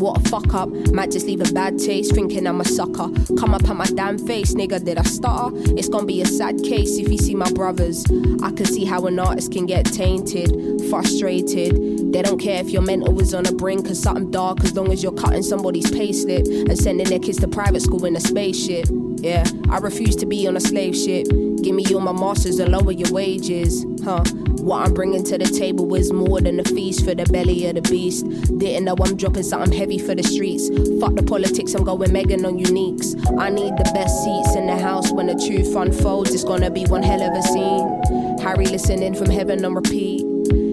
What 0.03 0.19
a 0.19 0.29
fuck 0.29 0.53
up. 0.55 0.69
Might 0.93 1.11
just 1.11 1.27
leave 1.27 1.41
a 1.41 1.53
bad 1.53 1.79
taste, 1.79 2.15
thinking 2.15 2.47
I'm 2.47 2.61
a 2.61 2.65
sucker. 2.65 3.09
Come 3.39 3.55
up 3.55 3.69
at 3.69 3.77
my 3.77 3.87
damn 3.87 4.19
face, 4.19 4.55
nigga, 4.55 4.85
did 4.85 4.99
I 4.99 5.03
stutter? 5.03 5.51
It's 5.77 5.89
gonna 5.89 6.07
be 6.07 6.21
a 6.21 6.27
sad 6.27 6.63
case 6.63 6.99
if 6.99 7.09
you 7.09 7.19
see 7.19 7.35
my 7.35 7.51
brothers. 7.53 8.05
I 8.43 8.51
can 8.53 8.67
see 8.67 8.85
how 8.85 9.07
an 9.07 9.19
artist 9.19 9.53
can 9.53 9.67
get 9.67 9.87
tainted, 9.87 10.51
frustrated. 10.91 12.13
They 12.13 12.21
don't 12.21 12.39
care 12.39 12.61
if 12.61 12.71
your 12.71 12.83
mental 12.83 13.19
is 13.21 13.33
on 13.33 13.47
a 13.47 13.53
brink 13.53 13.89
of 13.89 13.97
something 13.97 14.31
dark 14.31 14.63
as 14.65 14.75
long 14.75 14.93
as 14.93 15.03
you're 15.03 15.13
cutting 15.13 15.43
somebody's 15.43 15.91
payslip 15.91 16.47
and 16.69 16.79
sending 16.79 17.09
their 17.09 17.21
kids 17.21 17.39
to 17.39 17.49
private 17.49 17.81
school 17.81 18.05
in 18.05 18.17
a 18.17 18.21
spaceship. 18.21 18.89
Yeah, 19.19 19.45
I 19.71 19.79
refuse 19.79 20.17
to 20.17 20.27
be 20.27 20.47
on 20.47 20.57
a 20.57 20.61
slave 20.61 20.97
ship. 20.97 21.29
Give 21.63 21.75
me 21.75 21.85
all 21.95 22.01
my 22.01 22.13
masters 22.13 22.59
and 22.59 22.73
lower 22.73 22.93
your 22.93 23.13
wages, 23.13 23.85
huh? 24.05 24.25
What 24.63 24.87
I'm 24.87 24.95
bringing 24.95 25.25
to 25.25 25.39
the 25.39 25.45
table 25.45 25.95
is 25.95 26.13
more 26.13 26.41
than 26.41 26.61
a 26.61 26.65
feast 26.65 27.05
for 27.05 27.15
the 27.15 27.25
belly 27.25 27.67
of 27.67 27.77
the 27.77 27.83
beast. 27.83 28.27
Didn't 28.59 28.85
know 28.85 28.97
I'm 29.01 29.17
dropping 29.17 29.45
something 29.45 29.73
heavy 29.73 29.99
for 29.99 30.15
the 30.15 30.23
streets. 30.23 30.69
Fuck 31.01 31.15
the 31.15 31.23
politics, 31.23 31.75
I'm 31.75 31.85
going 31.85 32.13
Megan 32.13 32.45
on 32.45 32.59
uniques. 32.59 33.15
I 33.39 33.51
need 33.51 33.77
the 33.77 33.91
best 33.95 34.23
seats 34.25 34.57
in 34.57 34.67
the 34.67 34.77
house 34.77 35.13
when 35.13 35.27
the 35.27 35.35
truth 35.35 35.75
unfolds. 35.75 36.35
It's 36.35 36.45
gonna 36.45 36.71
be 36.71 36.85
one 36.85 37.03
hell 37.03 37.23
of 37.23 37.33
a 37.33 37.43
scene. 37.43 38.39
Harry 38.41 38.67
listening 38.67 39.15
from 39.15 39.31
heaven 39.31 39.65
on 39.65 39.75
repeat. 39.75 40.21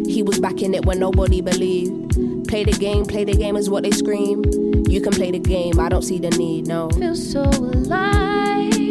He 0.07 0.23
was 0.23 0.39
back 0.39 0.61
in 0.61 0.73
it 0.73 0.85
when 0.85 0.99
nobody 0.99 1.41
believed. 1.41 2.47
Play 2.47 2.63
the 2.63 2.75
game, 2.79 3.05
play 3.05 3.25
the 3.25 3.33
game 3.33 3.55
is 3.55 3.69
what 3.69 3.83
they 3.83 3.91
scream. 3.91 4.43
You 4.87 5.01
can 5.01 5.13
play 5.13 5.29
the 5.29 5.39
game, 5.39 5.79
I 5.79 5.89
don't 5.89 6.01
see 6.01 6.17
the 6.17 6.31
need, 6.31 6.67
no. 6.67 6.89
Feel 6.89 7.15
so 7.15 7.43
alive. 7.43 8.88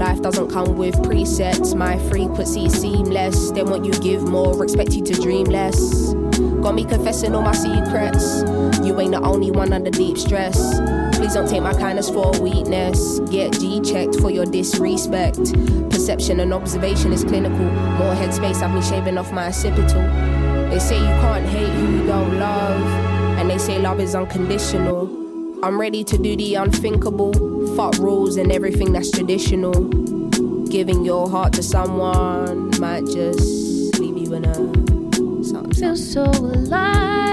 Life 0.00 0.22
doesn't 0.22 0.48
come 0.48 0.78
with 0.78 0.94
presets. 1.02 1.76
My 1.76 1.98
frequency 2.08 2.70
seamless. 2.70 3.50
They 3.50 3.62
want 3.62 3.84
you 3.84 3.92
give 4.00 4.22
more, 4.22 4.64
expect 4.64 4.94
you 4.94 5.04
to 5.04 5.12
dream 5.12 5.44
less. 5.44 6.14
Got 6.62 6.74
me 6.74 6.86
confessing 6.86 7.34
all 7.34 7.42
my 7.42 7.52
secrets. 7.52 8.40
You 8.82 8.98
ain't 8.98 9.12
the 9.12 9.20
only 9.22 9.50
one 9.50 9.74
under 9.74 9.90
deep 9.90 10.16
stress. 10.16 10.56
Please 11.14 11.34
don't 11.34 11.46
take 11.46 11.62
my 11.62 11.74
kindness 11.74 12.08
for 12.08 12.32
weakness. 12.40 13.20
Get 13.28 13.52
G 13.60 13.82
checked 13.82 14.18
for 14.20 14.30
your 14.30 14.46
disrespect. 14.46 15.36
Perception 15.90 16.40
and 16.40 16.54
observation 16.54 17.12
is 17.12 17.22
clinical. 17.22 17.58
More 17.58 18.14
headspace, 18.14 18.62
I've 18.62 18.74
me 18.74 18.80
shaving 18.80 19.18
off 19.18 19.30
my 19.32 19.48
occipital. 19.48 20.00
They 20.70 20.78
say 20.78 20.98
you 20.98 21.14
can't 21.20 21.44
hate 21.44 21.68
who 21.68 21.98
you 21.98 22.06
don't 22.06 22.38
love, 22.38 22.80
and 23.38 23.50
they 23.50 23.58
say 23.58 23.78
love 23.78 24.00
is 24.00 24.14
unconditional. 24.14 25.10
I'm 25.62 25.78
ready 25.78 26.04
to 26.04 26.16
do 26.16 26.36
the 26.36 26.54
unthinkable. 26.54 27.49
Fuck 27.76 27.98
rules 27.98 28.36
and 28.36 28.52
everything 28.52 28.92
that's 28.92 29.10
traditional. 29.10 29.72
Giving 30.64 31.04
your 31.04 31.28
heart 31.28 31.52
to 31.54 31.62
someone 31.62 32.70
might 32.78 33.04
just 33.06 33.98
leave 33.98 34.16
you 34.16 34.34
in 34.34 34.44
a 34.44 34.54
something. 35.44 35.72
feel 35.72 35.96
so 35.96 36.24
alive. 36.24 37.29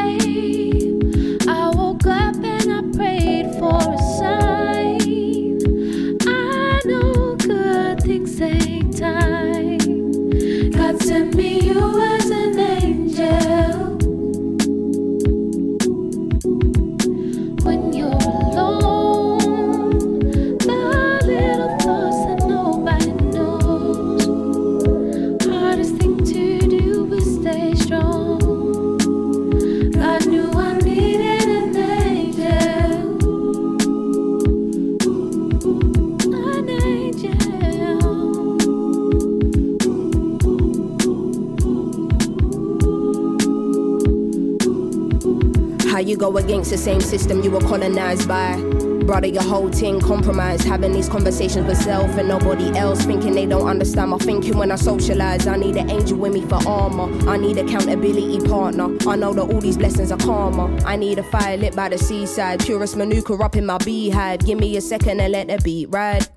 Go 46.18 46.38
against 46.38 46.72
the 46.72 46.78
same 46.78 47.02
system 47.02 47.44
you 47.44 47.52
were 47.52 47.62
colonized 47.62 48.28
by? 48.28 48.58
Brother, 49.06 49.28
your 49.28 49.44
whole 49.44 49.72
thing 49.72 50.02
compromised. 50.02 50.64
Having 50.64 50.92
these 50.92 51.08
conversations 51.08 51.66
with 51.66 51.78
self 51.78 52.18
and 52.18 52.28
nobody 52.28 52.78
else, 52.78 53.06
thinking 53.06 53.34
they 53.34 53.46
don't 53.46 53.68
understand 53.68 54.12
my 54.12 54.18
thinking 54.18 54.58
when 54.58 54.72
I 54.72 54.76
socialize. 54.76 55.48
I 55.48 55.56
need 55.56 55.78
an 55.78 55.90
angel 55.90 56.18
with 56.18 56.34
me 56.34 56.42
for 56.42 56.60
armor. 56.68 57.08
I 57.30 57.38
need 57.38 57.58
accountability 57.58 58.40
partner. 58.48 58.90
I 59.08 59.16
know 59.16 59.34
that 59.34 59.44
all 59.44 59.62
these 59.62 59.78
blessings 59.78 60.12
are 60.12 60.18
karma. 60.18 60.76
I 60.84 60.98
need 60.98 61.20
a 61.20 61.24
fire 61.24 61.56
lit 61.56 61.76
by 61.76 61.90
the 61.90 61.98
seaside. 61.98 62.60
Purest 62.66 62.98
manuka 62.98 63.34
up 63.36 63.56
in 63.56 63.66
my 63.66 63.78
beehive. 63.78 64.40
Give 64.46 64.60
me 64.60 64.76
a 64.76 64.82
second 64.82 65.22
and 65.22 65.32
let 65.32 65.48
the 65.48 65.58
beat 65.64 65.88
ride. 65.90 66.28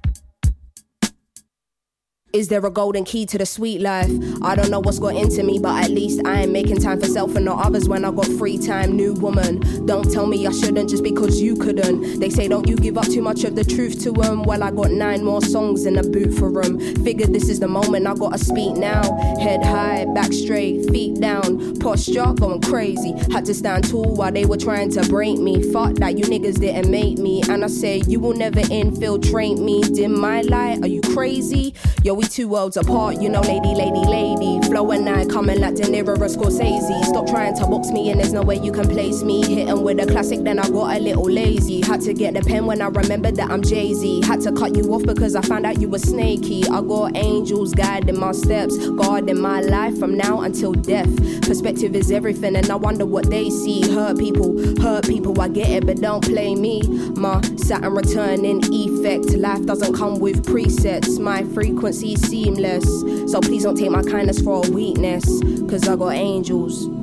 Is 2.33 2.47
there 2.47 2.65
a 2.65 2.71
golden 2.71 3.05
key 3.05 3.27
to 3.27 3.39
the 3.39 3.45
sweet 3.45 3.81
life? 3.81 4.09
I 4.41 4.55
don't 4.55 4.71
know 4.71 4.79
what's 4.79 5.01
got 5.01 5.17
into 5.17 5.43
me, 5.43 5.59
but 5.59 5.83
at 5.83 5.91
least 5.91 6.25
I 6.25 6.43
am 6.43 6.53
making 6.53 6.77
time 6.77 7.01
for 7.01 7.07
self 7.07 7.35
and 7.35 7.45
not 7.45 7.67
others 7.67 7.89
when 7.89 8.05
I 8.05 8.13
got 8.13 8.27
free 8.39 8.57
time. 8.57 8.93
New 8.93 9.15
woman, 9.15 9.85
don't 9.85 10.09
tell 10.13 10.29
me 10.29 10.47
I 10.47 10.53
shouldn't 10.53 10.91
just 10.91 11.03
because 11.03 11.43
you 11.43 11.57
couldn't. 11.57 12.21
They 12.21 12.31
say, 12.31 12.47
don't 12.47 12.69
you 12.69 12.77
give 12.77 12.97
up 12.97 13.07
too 13.07 13.21
much 13.21 13.43
of 13.43 13.57
the 13.57 13.65
truth 13.65 14.01
to 14.05 14.13
them? 14.13 14.45
Well, 14.45 14.63
I 14.63 14.71
got 14.71 14.93
nine 14.93 15.25
more 15.25 15.43
songs 15.43 15.87
in 15.87 15.95
the 15.95 16.05
boot 16.05 16.33
for 16.39 16.53
them. 16.53 16.79
Figured 17.03 17.33
this 17.33 17.49
is 17.49 17.59
the 17.59 17.67
moment 17.67 18.07
I 18.07 18.15
gotta 18.15 18.39
speak 18.39 18.77
now. 18.77 19.03
Head 19.41 19.65
high, 19.65 20.05
back 20.15 20.33
straight, 20.33 20.89
feet 20.89 21.21
down, 21.21 21.81
posture 21.81 22.33
going 22.35 22.61
crazy. 22.61 23.11
Had 23.33 23.45
to 23.47 23.55
stand 23.55 23.91
tall 23.91 24.15
while 24.15 24.31
they 24.31 24.45
were 24.45 24.57
trying 24.57 24.93
to 24.93 25.03
break 25.09 25.41
me. 25.41 25.73
Fuck 25.73 25.95
that, 25.95 26.17
you 26.17 26.27
niggas 26.27 26.61
didn't 26.61 26.93
make 26.93 27.19
me. 27.19 27.43
And 27.49 27.65
I 27.65 27.67
say, 27.67 28.03
you 28.07 28.21
will 28.21 28.35
never 28.35 28.61
infiltrate 28.71 29.59
me. 29.59 29.83
Dim 29.83 30.17
my 30.17 30.43
light, 30.43 30.85
are 30.85 30.89
you 30.89 31.01
crazy? 31.01 31.75
Yo, 32.05 32.20
we 32.21 32.29
two 32.29 32.49
worlds 32.49 32.77
apart, 32.77 33.21
you 33.21 33.29
know, 33.29 33.41
lady, 33.41 33.75
lady, 33.75 34.05
lady. 34.05 34.61
Flow 34.69 34.91
and 34.91 35.09
I 35.09 35.25
coming 35.25 35.59
like 35.59 35.75
De 35.75 35.85
Niro 35.85 36.09
or 36.09 36.29
Scorsese. 36.29 37.05
Stop 37.05 37.27
trying 37.27 37.57
to 37.57 37.67
box 37.67 37.89
me, 37.91 38.11
and 38.11 38.21
there's 38.21 38.33
no 38.33 38.43
way 38.43 38.57
you 38.57 38.73
can 38.73 38.87
place 38.89 39.23
me. 39.23 39.43
Hitting 39.43 39.83
with 39.83 40.01
a 40.01 40.07
classic, 40.07 40.41
then 40.45 40.59
I 40.59 40.69
got 40.69 40.97
a 40.97 40.99
little 41.01 41.31
lazy. 41.31 41.81
Had 41.81 42.03
to 42.03 42.13
get 42.13 42.35
the 42.35 42.43
pen 42.43 42.67
when 42.67 42.83
I 42.83 42.89
remembered 42.89 43.37
that 43.37 43.51
I'm 43.51 43.63
Jay 43.63 43.95
Z. 43.95 44.23
Had 44.27 44.43
to 44.43 44.53
cut 44.53 44.77
you 44.77 44.93
off 44.93 45.05
because 45.05 45.35
I 45.35 45.41
found 45.41 45.65
out 45.65 45.81
you 45.81 45.89
were 45.89 45.99
snaky. 45.99 46.63
I 46.65 46.83
got 46.83 47.17
angels 47.17 47.73
guiding 47.73 48.19
my 48.19 48.33
steps, 48.33 48.77
guarding 48.91 49.41
my 49.41 49.61
life 49.61 49.99
from 49.99 50.15
now 50.17 50.43
until 50.43 50.73
death. 50.73 51.11
Perspective 51.43 51.97
is 51.97 52.11
everything, 52.11 52.55
and 52.55 52.69
I 52.71 52.77
wonder 52.77 53.07
what 53.07 53.31
they 53.31 53.49
see. 53.49 53.81
Hurt 53.93 54.19
people, 54.19 54.59
hurt 54.83 55.07
people, 55.07 55.41
I 55.41 55.49
get 55.49 55.71
it, 55.71 55.87
but 55.87 56.01
don't 56.01 56.23
play 56.23 56.55
me. 56.55 56.83
My 57.17 57.41
Saturn 57.57 57.95
returning 57.95 58.63
effect. 58.73 59.31
Life 59.37 59.65
doesn't 59.65 59.95
come 59.95 60.19
with 60.19 60.45
presets. 60.45 61.19
My 61.19 61.45
frequency 61.45 62.10
seamless. 62.17 62.85
So 63.31 63.41
please 63.41 63.65
don't 63.65 63.77
take 63.77 63.91
my 63.91 64.03
kindness 64.03 64.41
for 64.41 64.65
a 64.65 64.71
weakness. 64.71 65.25
Cause 65.69 65.89
I 65.89 65.97
got 65.97 66.15
angels. 66.15 67.00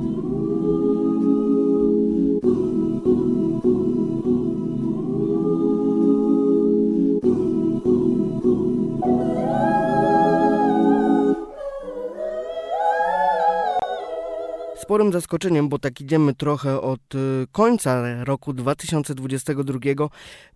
Zaskoczeniem, 15.12 15.68
bo 15.68 15.78
tak 15.78 16.00
idziemy 16.00 16.34
trochę 16.34 16.80
od 16.80 17.14
y, 17.14 17.46
końca 17.52 18.24
roku 18.24 18.52
2022, 18.52 19.78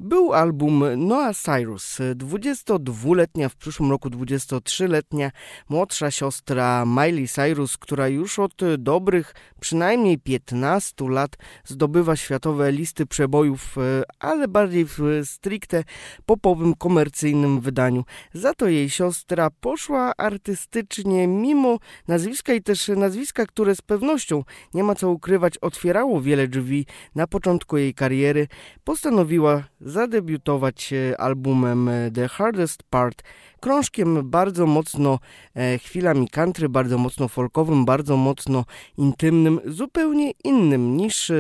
był 0.01 0.33
album 0.33 0.85
Noah 0.97 1.37
Cyrus. 1.37 1.99
22-letnia, 2.15 3.49
w 3.49 3.57
przyszłym 3.57 3.91
roku 3.91 4.09
23-letnia 4.09 5.31
młodsza 5.69 6.11
siostra 6.11 6.85
Miley 6.87 7.29
Cyrus, 7.29 7.79
która 7.79 8.09
już 8.09 8.39
od 8.39 8.55
dobrych 8.79 9.35
przynajmniej 9.63 10.19
15 10.19 11.09
lat 11.09 11.37
zdobywa 11.65 12.17
światowe 12.17 12.73
listy 12.73 13.07
przebojów, 13.07 13.79
y, 13.79 14.03
ale 14.19 14.49
bardziej 14.49 14.85
w 14.85 14.99
stricte 15.25 15.85
popowym, 16.27 16.75
komercyjnym 16.75 17.61
wydaniu. 17.61 18.05
Za 18.33 18.55
to 18.55 18.69
jej 18.69 18.91
siostra 18.91 19.51
poszła 19.61 20.13
artystycznie 20.17 21.27
mimo 21.27 21.79
nazwiska 22.09 22.53
i 22.55 22.63
też 22.63 22.89
nazwiska, 22.89 23.47
które 23.47 23.75
z 23.75 23.83
pewnością, 23.83 24.45
nie 24.75 24.85
ma 24.85 24.95
co 24.95 25.11
ukrywać, 25.11 25.59
otwierało 25.59 26.21
wiele 26.21 26.49
drzwi 26.49 26.87
na 27.15 27.27
początku 27.27 27.77
jej 27.77 27.95
kariery, 27.95 28.49
postanowiła 28.85 29.65
zadebiutować 29.85 30.93
e, 30.93 31.21
albumem 31.21 31.89
e, 31.89 32.11
The 32.11 32.29
Hardest 32.29 32.83
Part, 32.83 33.23
krążkiem 33.61 34.31
bardzo 34.31 34.67
mocno 34.67 35.19
e, 35.55 35.79
chwilami 35.79 36.29
country, 36.29 36.69
bardzo 36.69 36.99
mocno 36.99 37.29
folkowym, 37.29 37.85
bardzo 37.85 38.17
mocno 38.17 38.65
intymnym, 38.97 39.61
zupełnie 39.67 40.31
innym 40.45 40.97
niż 40.97 41.33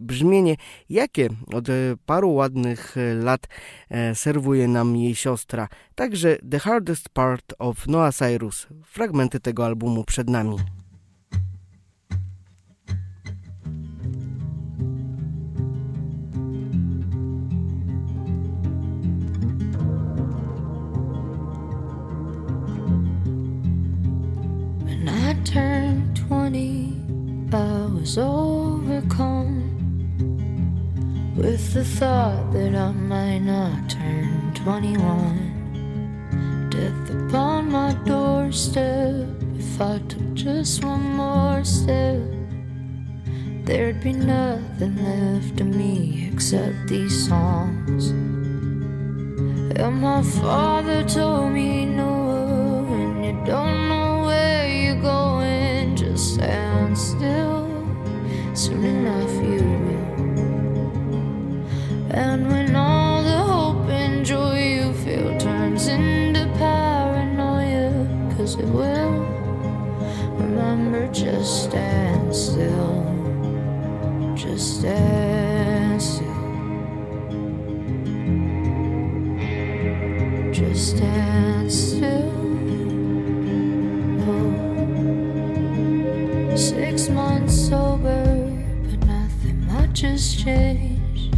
brzmienie, 0.00 0.56
jakie 0.88 1.28
od 1.54 1.64
paru 2.06 2.32
ładnych 2.32 2.96
lat 3.22 3.46
serwuje 4.14 4.68
nam 4.68 4.96
jej 4.96 5.14
siostra. 5.14 5.68
Także 5.94 6.36
The 6.50 6.58
Hardest 6.58 7.08
Part 7.08 7.54
of 7.58 7.86
Noah 7.86 8.14
Cyrus, 8.14 8.66
fragmenty 8.84 9.40
tego 9.40 9.66
albumu 9.66 10.04
przed 10.04 10.30
nami. 10.30 10.56
Turned 25.46 26.14
20, 26.28 26.92
I 27.52 27.86
was 27.94 28.18
overcome 28.18 29.62
with 31.36 31.72
the 31.72 31.84
thought 31.84 32.52
that 32.52 32.74
I 32.74 32.90
might 32.90 33.38
not 33.38 33.88
turn 33.88 34.52
21. 34.54 36.68
Death 36.70 37.10
upon 37.10 37.70
my 37.70 37.94
doorstep, 38.04 39.28
if 39.56 39.80
I 39.80 40.00
took 40.08 40.34
just 40.34 40.84
one 40.84 41.14
more 41.14 41.62
step, 41.62 42.20
there'd 43.64 44.02
be 44.02 44.14
nothing 44.14 44.96
left 44.96 45.60
of 45.60 45.68
me 45.68 46.28
except 46.32 46.88
these 46.88 47.28
songs. 47.28 48.10
And 49.78 50.00
my 50.00 50.22
father 50.22 51.04
told 51.04 51.52
me, 51.52 51.86
no, 51.86 52.84
and 52.90 53.24
you 53.24 53.32
don't 53.46 53.88
know 53.88 54.15
stand 56.36 56.98
still. 56.98 57.68
Soon 58.54 58.84
enough, 58.84 59.34
you 59.34 59.62
will. 59.84 60.08
And 62.10 62.48
when 62.48 62.74
all 62.74 63.22
the 63.22 63.38
hope 63.52 63.88
and 63.88 64.24
joy 64.24 64.58
you 64.76 64.92
feel 65.04 65.38
turns 65.38 65.86
into 65.88 66.46
paranoia, 66.58 67.90
cause 68.36 68.56
it 68.56 68.66
will. 68.66 69.12
Remember, 70.38 71.06
just 71.12 71.64
stand 71.64 72.34
still. 72.34 73.04
Just 74.34 74.80
stand 74.80 76.02
still. 76.02 76.26
Just 80.52 80.96
stand 80.96 81.72
still. 81.72 82.45
Six 86.56 87.10
months 87.10 87.68
sober, 87.68 88.24
but 88.88 89.06
nothing 89.06 89.66
much 89.66 90.00
has 90.00 90.34
changed. 90.34 91.36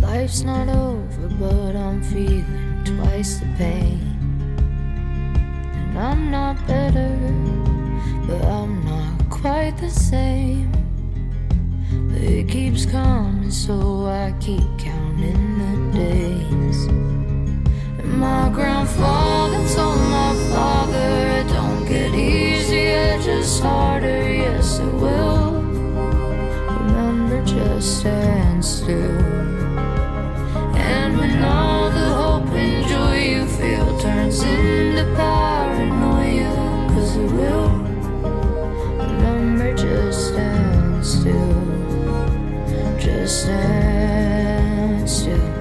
Life's 0.00 0.42
not 0.42 0.68
over, 0.68 1.28
but 1.40 1.74
I'm 1.74 2.00
feeling 2.00 2.84
twice 2.84 3.40
the 3.40 3.46
pain. 3.58 4.00
And 5.74 5.98
I'm 5.98 6.30
not 6.30 6.64
better, 6.68 7.10
but 8.28 8.40
I'm 8.44 8.84
not 8.84 9.30
quite 9.30 9.76
the 9.78 9.90
same. 9.90 10.70
But 12.08 12.22
it 12.22 12.48
keeps 12.48 12.86
coming, 12.86 13.50
so 13.50 14.06
I 14.06 14.32
keep 14.40 14.62
counting 14.78 15.58
the 15.58 15.98
days. 15.98 16.86
And 17.98 18.12
my 18.20 18.48
grandfather 18.48 19.58
told 19.74 20.00
my 20.08 20.34
father, 20.50 21.45
get 21.86 22.14
easier, 22.14 23.18
just 23.22 23.62
harder, 23.62 24.32
yes 24.32 24.78
it 24.80 24.92
will. 24.94 25.62
Remember, 26.82 27.44
just 27.44 28.00
stand 28.00 28.64
still. 28.64 29.20
And 30.74 31.16
when 31.16 31.42
all 31.42 31.90
the 31.90 32.08
hope 32.20 32.48
and 32.54 32.86
joy 32.88 33.18
you 33.18 33.46
feel 33.46 33.98
turns 34.00 34.42
into 34.42 35.04
paranoia, 35.14 36.88
cause 36.88 37.16
it 37.16 37.30
will. 37.30 37.70
Remember, 38.98 39.74
just 39.74 40.28
stand 40.28 41.06
still. 41.06 41.62
Just 42.98 43.42
stand 43.42 45.08
still. 45.08 45.55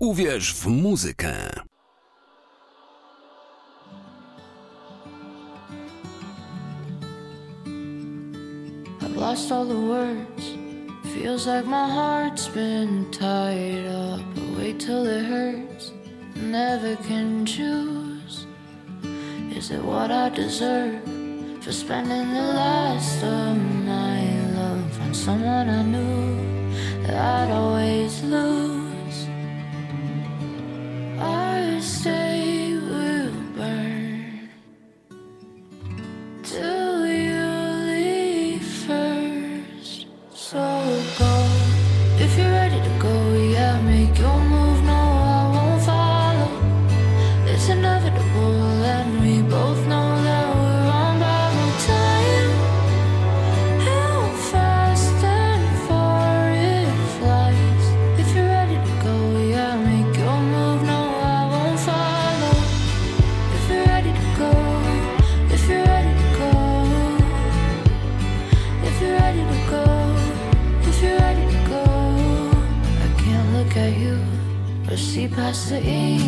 Uwierz 0.00 0.54
w 0.54 0.66
muzykę. 0.66 1.34
I've 9.00 9.16
lost 9.16 9.52
all 9.52 9.66
the 9.66 9.74
words. 9.74 10.44
Feels 11.14 11.46
like 11.46 11.66
my 11.66 11.88
heart's 11.88 12.48
been 12.48 13.10
tied 13.10 13.86
up. 13.86 14.20
I 14.36 14.58
wait 14.58 14.80
till 14.80 15.06
it 15.06 15.24
hurts. 15.24 15.92
Never 16.36 16.96
can 16.96 17.46
choose. 17.46 18.46
Is 19.56 19.70
it 19.70 19.84
what 19.84 20.10
I 20.10 20.30
deserve 20.30 21.02
for 21.60 21.72
spending 21.72 22.34
the 22.34 22.52
last 22.54 23.22
of 23.22 23.56
my 23.86 24.20
love 24.54 25.00
on 25.02 25.14
someone 25.14 25.68
I 25.68 25.82
knew? 25.82 26.28
that 27.08 27.16
I'd 27.16 27.50
always 27.50 28.22
lose. 28.22 28.77
I 31.20 31.80
stay. 31.80 32.37
I 75.48 75.52
see. 75.52 76.27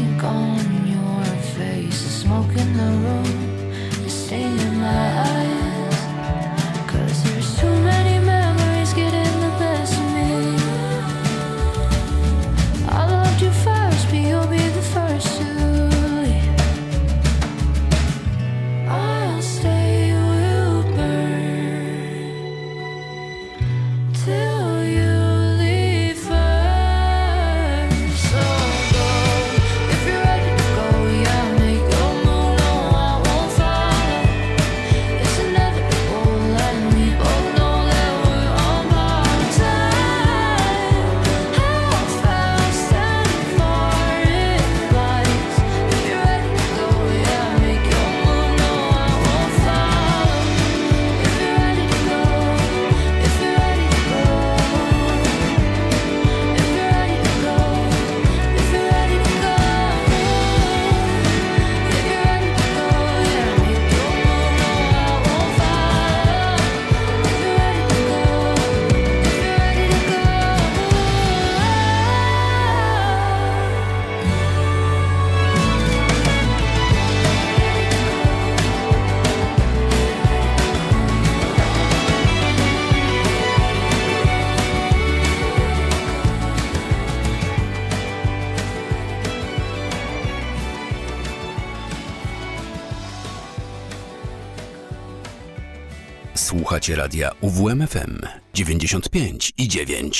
słuchacie 96.90 96.96
radia 96.96 97.30
UWMFM 97.40 98.20
95 98.52 99.52
i 99.58 99.68
9. 99.68 100.10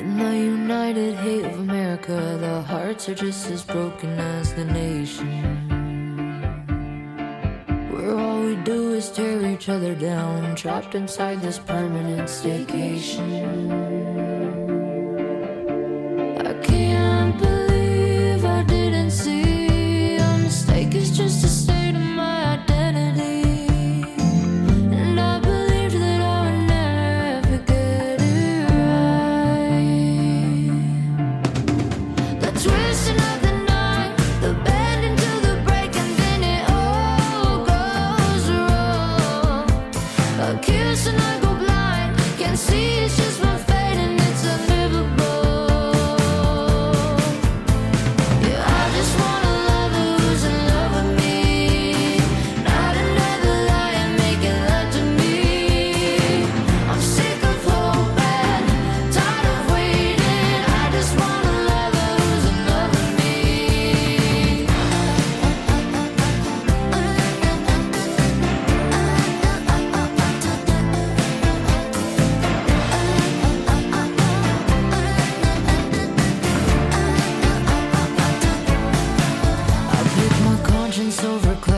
In 0.00 0.18
the 0.18 0.34
United 0.34 1.16
Hate 1.16 1.46
of 1.46 1.60
America, 1.60 2.38
the 2.40 2.62
hearts 2.62 3.08
are 3.08 3.14
just 3.26 3.50
as 3.50 3.64
broken 3.64 4.18
as 4.20 4.54
the 4.54 4.64
nation. 4.64 5.68
Where 7.92 8.16
all 8.18 8.40
we 8.46 8.56
do 8.56 8.94
is 8.94 9.10
tear 9.10 9.52
each 9.54 9.68
other 9.68 9.94
down, 9.94 10.54
trapped 10.54 10.94
inside 10.94 11.40
this 11.42 11.58
permanent 11.58 12.28
staycation. 12.30 14.27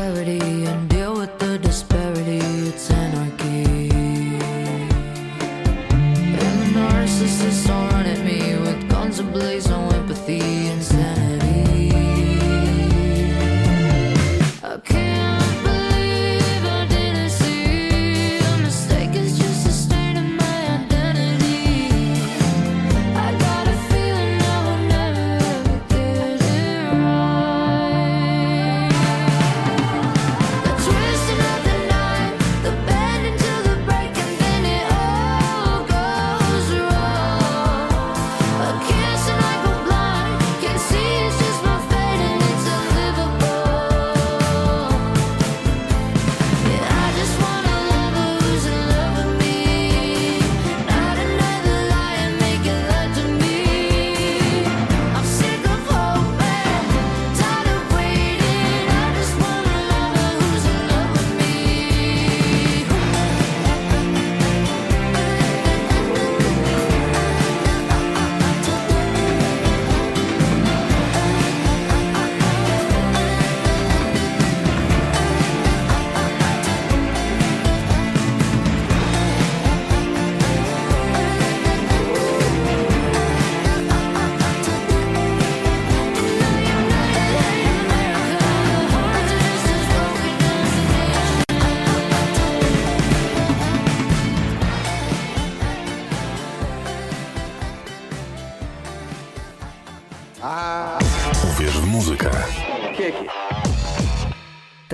clarity 0.01 0.65
and 0.65 0.90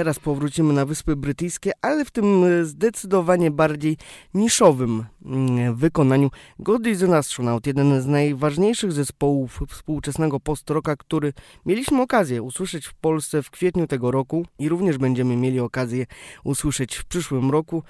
Teraz 0.06 0.18
powrócimy 0.18 0.72
na 0.72 0.86
Wyspy 0.86 1.16
Brytyjskie, 1.16 1.72
ale 1.82 2.04
w 2.04 2.10
tym 2.10 2.44
zdecydowanie 2.64 3.50
bardziej 3.50 3.96
niszowym 4.34 5.04
mm, 5.24 5.74
wykonaniu. 5.76 6.30
God 6.58 6.86
is 6.86 7.02
an 7.02 7.14
Astronaut, 7.14 7.66
jeden 7.66 8.02
z 8.02 8.06
najważniejszych 8.06 8.92
zespołów 8.92 9.60
współczesnego 9.68 10.40
post-rocka, 10.40 10.96
który 10.96 11.32
mieliśmy 11.64 12.02
okazję 12.02 12.42
usłyszeć 12.42 12.86
w 12.86 12.94
Polsce 12.94 13.42
w 13.42 13.50
kwietniu 13.50 13.86
tego 13.86 14.10
roku 14.10 14.46
i 14.58 14.68
również 14.68 14.98
będziemy 14.98 15.36
mieli 15.36 15.60
okazję 15.60 16.06
usłyszeć 16.44 16.96
w 16.96 17.04
przyszłym 17.04 17.50
roku. 17.50 17.82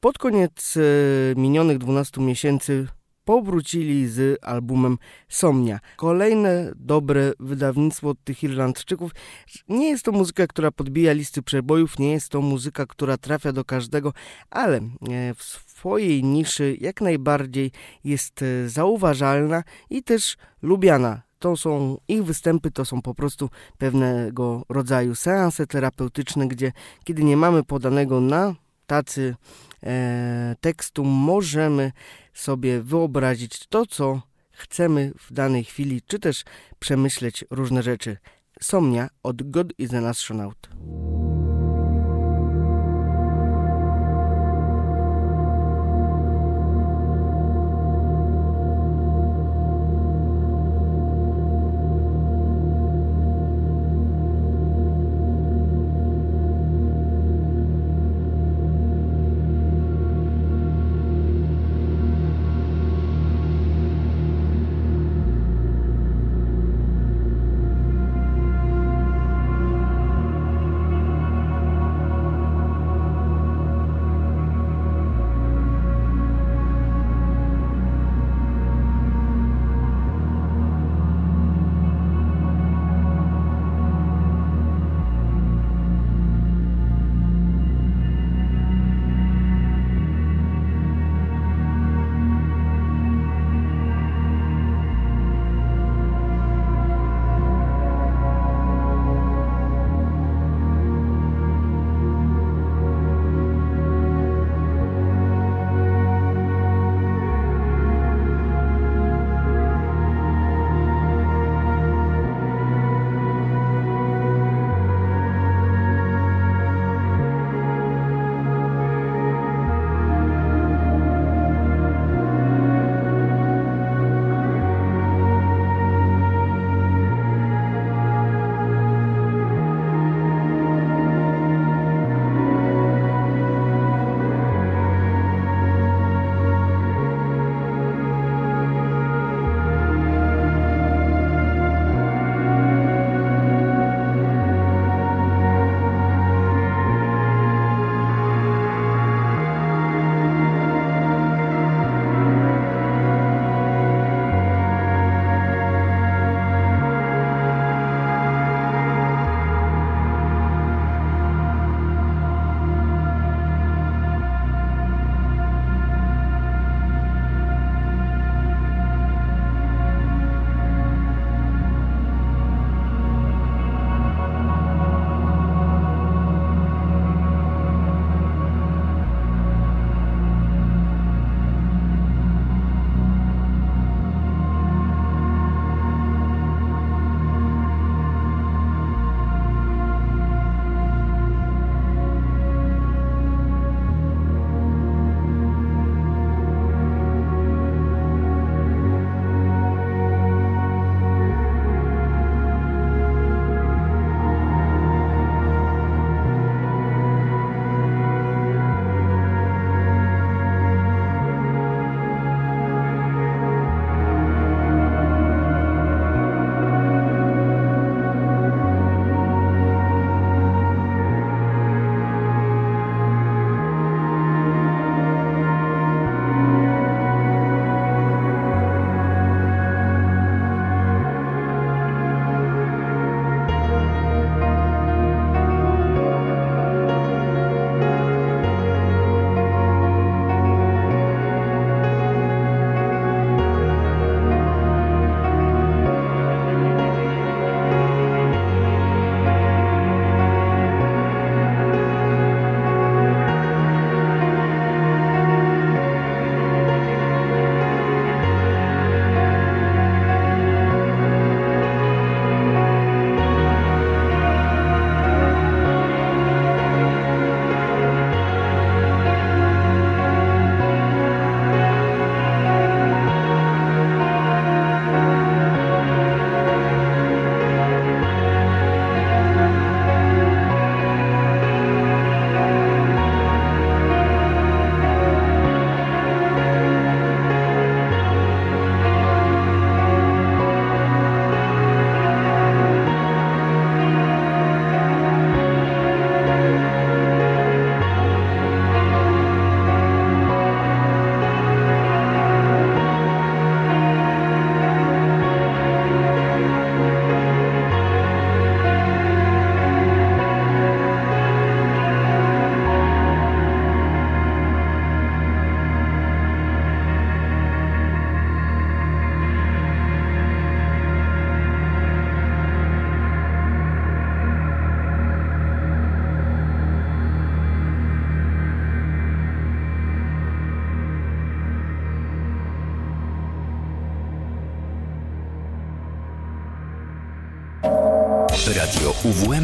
Pod 0.00 0.18
koniec 0.18 0.76
e, 0.76 1.40
minionych 1.40 1.78
12 1.78 2.20
miesięcy 2.20 2.86
powrócili 3.24 4.08
z 4.08 4.38
albumem 4.44 4.98
Somnia. 5.28 5.80
Kolejne 5.96 6.72
dobre 6.76 7.32
wydawnictwo 7.40 8.08
od 8.08 8.24
tych 8.24 8.42
Irlandczyków. 8.42 9.10
Nie 9.68 9.88
jest 9.88 10.04
to 10.04 10.12
muzyka, 10.12 10.46
która 10.46 10.70
podbija 10.70 11.12
listy 11.12 11.42
przebojów, 11.42 11.98
nie 11.98 12.12
jest 12.12 12.28
to 12.28 12.40
muzyka, 12.40 12.86
która 12.86 13.16
trafia 13.16 13.52
do 13.52 13.64
każdego, 13.64 14.12
ale 14.50 14.76
e, 14.76 15.34
w 15.34 15.42
swojej 15.42 16.24
niszy 16.24 16.76
jak 16.80 17.00
najbardziej 17.00 17.70
jest 18.04 18.42
e, 18.42 18.68
zauważalna 18.68 19.62
i 19.90 20.02
też 20.02 20.36
lubiana 20.62 21.22
to 21.38 21.56
są 21.56 21.98
ich 22.08 22.24
występy, 22.24 22.70
to 22.70 22.84
są 22.84 23.02
po 23.02 23.14
prostu 23.14 23.50
pewnego 23.78 24.64
rodzaju 24.68 25.14
seanse 25.14 25.66
terapeutyczne, 25.66 26.48
gdzie 26.48 26.72
kiedy 27.04 27.24
nie 27.24 27.36
mamy 27.36 27.64
podanego 27.64 28.20
na 28.20 28.54
tacy 28.86 29.34
tekstu, 30.60 31.04
możemy 31.04 31.92
sobie 32.34 32.80
wyobrazić 32.80 33.66
to, 33.66 33.86
co 33.86 34.22
chcemy 34.50 35.12
w 35.18 35.32
danej 35.32 35.64
chwili, 35.64 36.02
czy 36.06 36.18
też 36.18 36.44
przemyśleć 36.78 37.44
różne 37.50 37.82
rzeczy. 37.82 38.16
Somnia 38.60 39.08
od 39.22 39.50
God 39.50 39.72
is 39.78 39.94
an 39.94 40.06
Astronaut. 40.06 40.68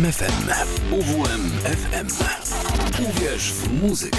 UWMFM. 0.08 0.32
UWMFM. 0.92 2.08
Uwierz 3.10 3.52
w 3.52 3.82
muzykę. 3.82 4.18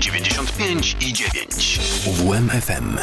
95 0.00 0.96
i 1.00 1.12
9. 1.12 1.80
UWMFM. 2.06 2.98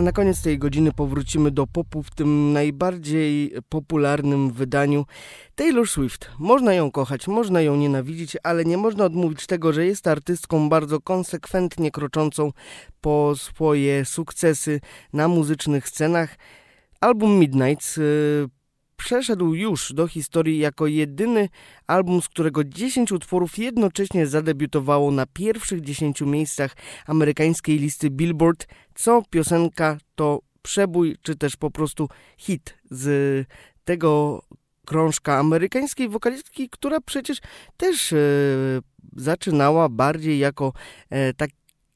A 0.00 0.02
na 0.02 0.12
koniec 0.12 0.42
tej 0.42 0.58
godziny 0.58 0.92
powrócimy 0.92 1.50
do 1.50 1.66
popu 1.66 2.02
w 2.02 2.10
tym 2.10 2.52
najbardziej 2.52 3.52
popularnym 3.68 4.52
wydaniu. 4.52 5.06
Taylor 5.54 5.88
Swift. 5.88 6.30
Można 6.38 6.74
ją 6.74 6.90
kochać, 6.90 7.28
można 7.28 7.60
ją 7.60 7.76
nienawidzić, 7.76 8.36
ale 8.42 8.64
nie 8.64 8.76
można 8.76 9.04
odmówić 9.04 9.46
tego, 9.46 9.72
że 9.72 9.86
jest 9.86 10.06
artystką 10.06 10.68
bardzo 10.68 11.00
konsekwentnie 11.00 11.90
kroczącą 11.90 12.52
po 13.00 13.32
swoje 13.36 14.04
sukcesy 14.04 14.80
na 15.12 15.28
muzycznych 15.28 15.88
scenach. 15.88 16.36
Album 17.00 17.38
Midnights 17.38 17.98
y, 17.98 18.48
przeszedł 19.04 19.54
już 19.54 19.92
do 19.92 20.08
historii 20.08 20.58
jako 20.58 20.86
jedyny 20.86 21.48
album, 21.86 22.22
z 22.22 22.28
którego 22.28 22.64
10 22.64 23.12
utworów 23.12 23.58
jednocześnie 23.58 24.26
zadebiutowało 24.26 25.10
na 25.10 25.26
pierwszych 25.26 25.80
10 25.80 26.20
miejscach 26.20 26.76
amerykańskiej 27.06 27.78
listy 27.78 28.10
Billboard, 28.10 28.66
co 28.94 29.22
piosenka 29.30 29.98
to 30.14 30.40
przebój, 30.62 31.16
czy 31.22 31.36
też 31.36 31.56
po 31.56 31.70
prostu 31.70 32.08
hit 32.38 32.74
z 32.90 33.46
tego 33.84 34.42
krążka 34.86 35.38
amerykańskiej 35.38 36.08
wokalistki, 36.08 36.68
która 36.70 37.00
przecież 37.00 37.38
też 37.76 38.12
e, 38.12 38.16
zaczynała 39.16 39.88
bardziej 39.88 40.38
jako 40.38 40.72
e, 41.10 41.34
tak 41.34 41.50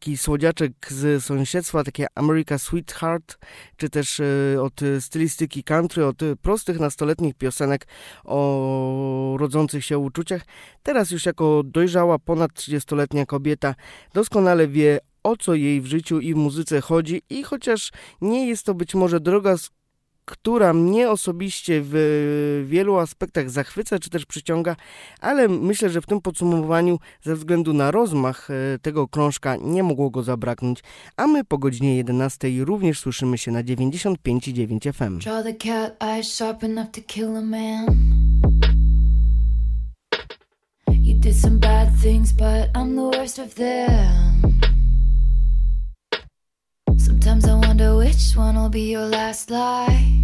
taki 0.04 0.16
słodziaczek 0.16 0.72
z 0.90 1.24
sąsiedztwa, 1.24 1.84
takie 1.84 2.06
America 2.14 2.58
Sweetheart, 2.58 3.38
czy 3.76 3.90
też 3.90 4.20
e, 4.20 4.62
od 4.62 4.80
stylistyki 5.00 5.64
country, 5.64 6.06
od 6.06 6.16
prostych 6.42 6.80
nastoletnich 6.80 7.34
piosenek 7.34 7.86
o 8.24 9.36
rodzących 9.40 9.84
się 9.84 9.98
uczuciach. 9.98 10.42
Teraz 10.82 11.10
już 11.10 11.26
jako 11.26 11.62
dojrzała, 11.64 12.18
ponad 12.18 12.52
30-letnia 12.52 13.26
kobieta 13.26 13.74
doskonale 14.14 14.68
wie, 14.68 14.98
o 15.22 15.36
co 15.36 15.54
jej 15.54 15.80
w 15.80 15.86
życiu 15.86 16.20
i 16.20 16.34
w 16.34 16.36
muzyce 16.36 16.80
chodzi 16.80 17.22
i 17.30 17.42
chociaż 17.42 17.90
nie 18.20 18.48
jest 18.48 18.66
to 18.66 18.74
być 18.74 18.94
może 18.94 19.20
droga, 19.20 19.56
która 20.24 20.72
mnie 20.72 21.10
osobiście 21.10 21.80
w 21.84 22.64
wielu 22.68 22.98
aspektach 22.98 23.50
zachwyca 23.50 23.98
czy 23.98 24.10
też 24.10 24.26
przyciąga, 24.26 24.76
ale 25.20 25.48
myślę, 25.48 25.90
że 25.90 26.00
w 26.00 26.06
tym 26.06 26.20
podsumowaniu 26.20 26.98
ze 27.22 27.36
względu 27.36 27.72
na 27.72 27.90
rozmach 27.90 28.48
e, 28.50 28.78
tego 28.78 29.08
krążka 29.08 29.56
nie 29.56 29.82
mogło 29.82 30.10
go 30.10 30.22
zabraknąć, 30.22 30.82
a 31.16 31.26
my 31.26 31.44
po 31.44 31.58
godzinie 31.58 31.96
11 31.96 32.48
również 32.64 33.00
słyszymy 33.00 33.38
się 33.38 33.52
na 33.52 33.62
95,9 33.62 34.92
FM. 34.92 35.18
Draw 35.18 35.44
the 35.44 35.54
cat 35.54 36.02
eyes 36.02 36.32
sharp 36.32 36.64
enough 36.64 36.90
to 36.90 37.00
kill 37.06 37.36
a 37.36 37.42
man. 37.42 37.86
You 40.88 41.14
did 41.14 41.36
some 41.36 41.58
bad 41.58 41.88
things, 42.02 42.32
but 42.32 42.70
I'm 42.74 42.94
the 42.94 43.18
worst 43.18 43.38
of 43.38 43.54
them. 43.54 44.43
Sometimes 47.24 47.48
I 47.48 47.66
wonder 47.66 47.96
which 47.96 48.32
one 48.36 48.54
will 48.56 48.68
be 48.68 48.90
your 48.92 49.06
last 49.06 49.50
lie. 49.50 50.20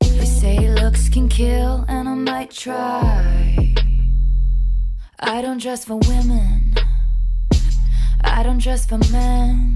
They 0.00 0.24
say 0.26 0.70
looks 0.70 1.08
can 1.08 1.28
kill, 1.28 1.84
and 1.88 2.08
I 2.08 2.14
might 2.14 2.52
try. 2.52 3.74
I 5.18 5.42
don't 5.42 5.60
dress 5.60 5.84
for 5.84 5.96
women, 6.06 6.72
I 8.22 8.44
don't 8.44 8.62
dress 8.62 8.86
for 8.86 8.98
men. 9.10 9.74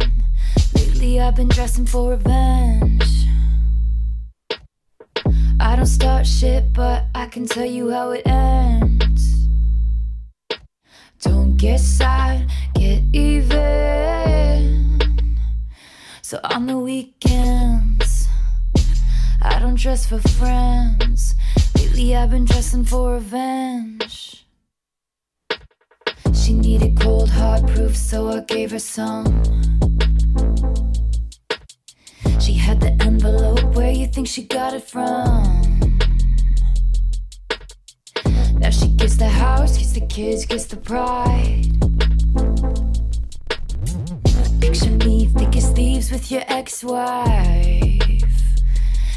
Lately, 0.76 1.18
I've 1.18 1.34
been 1.34 1.48
dressing 1.48 1.84
for 1.84 2.10
revenge. 2.10 3.26
I 5.58 5.74
don't 5.74 5.86
start 5.86 6.24
shit, 6.24 6.72
but 6.72 7.06
I 7.16 7.26
can 7.26 7.46
tell 7.46 7.66
you 7.66 7.90
how 7.90 8.12
it 8.12 8.22
ends. 8.26 8.91
Don't 11.22 11.56
get 11.56 11.78
sad, 11.78 12.50
get 12.74 13.02
even. 13.12 14.98
So 16.20 16.40
on 16.42 16.66
the 16.66 16.76
weekends, 16.78 18.26
I 19.40 19.60
don't 19.60 19.76
dress 19.78 20.04
for 20.06 20.18
friends. 20.20 21.36
Lately, 21.76 22.16
I've 22.16 22.30
been 22.30 22.44
dressing 22.44 22.84
for 22.84 23.14
revenge. 23.14 24.44
She 26.34 26.54
needed 26.54 26.98
cold 27.00 27.30
hard 27.30 27.68
proof, 27.68 27.96
so 27.96 28.28
I 28.28 28.40
gave 28.40 28.72
her 28.72 28.80
some. 28.80 29.42
She 32.40 32.54
had 32.54 32.80
the 32.80 32.96
envelope, 33.00 33.76
where 33.76 33.92
you 33.92 34.08
think 34.08 34.26
she 34.26 34.42
got 34.42 34.74
it 34.74 34.82
from? 34.82 35.91
Now 38.62 38.70
she 38.70 38.86
gets 38.86 39.16
the 39.16 39.28
house, 39.28 39.76
gets 39.76 39.92
the 39.92 40.06
kids, 40.06 40.46
gets 40.46 40.66
the 40.66 40.76
pride. 40.76 41.66
Picture 44.60 44.90
me 45.04 45.26
thick 45.26 45.56
as 45.56 45.70
thieves 45.72 46.12
with 46.12 46.30
your 46.30 46.44
ex 46.46 46.84
wife. 46.84 48.22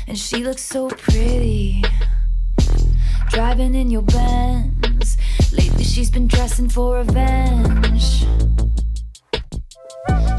And 0.08 0.18
she 0.18 0.44
looks 0.44 0.64
so 0.64 0.88
pretty. 0.88 1.84
Driving 3.30 3.76
in 3.76 3.92
your 3.92 4.02
Benz. 4.02 5.16
Lately 5.52 5.84
she's 5.84 6.10
been 6.10 6.28
dressing 6.28 6.68
for 6.68 6.98
revenge. 6.98 8.26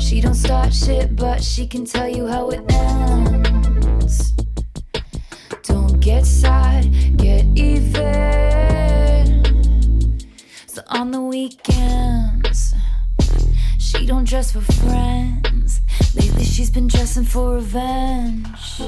She 0.01 0.21
don't 0.21 0.35
start 0.35 0.75
shit, 0.75 1.15
but 1.15 1.45
she 1.45 1.69
can 1.69 1.85
tell 1.85 2.09
you 2.09 2.27
how 2.27 2.49
it 2.51 2.65
ends. 2.73 4.33
Don't 5.63 6.01
get 6.01 6.27
sad, 6.27 7.17
get 7.19 7.45
even. 7.55 8.66
On 10.97 11.11
the 11.11 11.21
weekends, 11.21 12.73
she 13.79 14.07
don't 14.07 14.27
dress 14.27 14.53
for 14.53 14.63
friends. 14.63 15.83
Lately 16.15 16.43
she's 16.43 16.71
been 16.71 16.87
dressing 16.87 17.25
for 17.25 17.57
revenge. 17.57 18.81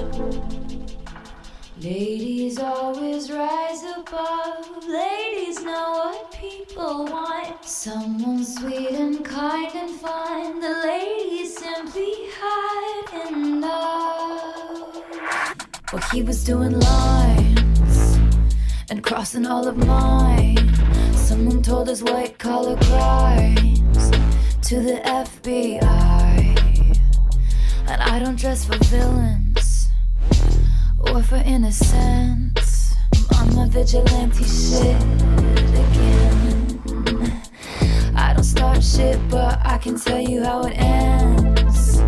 Ladies 1.83 2.59
always 2.59 3.31
rise 3.31 3.83
above. 3.83 4.87
Ladies 4.89 5.63
know 5.63 6.13
what 6.15 6.33
people 6.33 7.05
want. 7.05 7.63
Someone 7.63 8.43
sweet 8.43 8.93
and 8.93 9.23
kind 9.23 9.71
and 9.75 9.91
fine. 10.01 10.61
The 10.61 10.81
ladies 10.87 11.59
simply 11.59 12.15
hide 12.41 13.29
in 13.29 13.61
love. 13.61 15.03
Well, 15.93 16.03
he 16.11 16.23
was 16.23 16.43
doing 16.43 16.81
lines 16.81 18.19
and 18.89 19.05
crossing 19.05 19.45
all 19.45 19.69
of 19.69 19.77
mine. 19.77 20.68
Someone 21.29 21.61
told 21.63 21.91
us 21.91 22.01
white 22.03 22.39
collar 22.39 22.75
crimes 22.85 24.11
to 24.63 24.81
the 24.81 24.99
FBI. 25.05 26.57
And 27.87 28.01
I 28.01 28.19
don't 28.19 28.39
dress 28.39 28.65
for 28.65 28.79
villains 28.85 29.91
or 31.01 31.23
for 31.23 31.37
innocence. 31.37 32.95
I'm 33.33 33.59
on 33.59 33.71
vigilante 33.71 34.43
shit 34.43 34.97
again. 35.85 37.43
I 38.17 38.33
don't 38.33 38.43
start 38.43 38.83
shit, 38.83 39.21
but 39.29 39.61
I 39.63 39.77
can 39.77 39.99
tell 40.01 40.21
you 40.21 40.43
how 40.43 40.63
it 40.63 40.79
ends. 40.79 42.01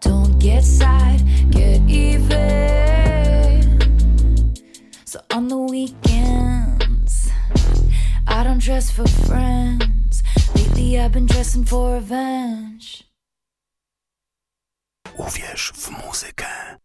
Don't 0.00 0.38
get 0.38 0.64
sad, 0.64 1.22
get 1.50 1.82
even. 1.86 2.32
So 5.04 5.20
on 5.30 5.48
the 5.48 5.58
weekends, 5.58 6.51
I 8.34 8.44
don't 8.44 8.62
dress 8.62 8.90
for 8.90 9.06
friends. 9.06 10.22
Lately, 10.54 10.98
I've 10.98 11.12
been 11.12 11.26
dressing 11.26 11.66
for 11.66 11.94
revenge. 11.94 13.04
Uwierz 15.16 15.72
w 15.74 15.90
muzykę. 15.90 16.78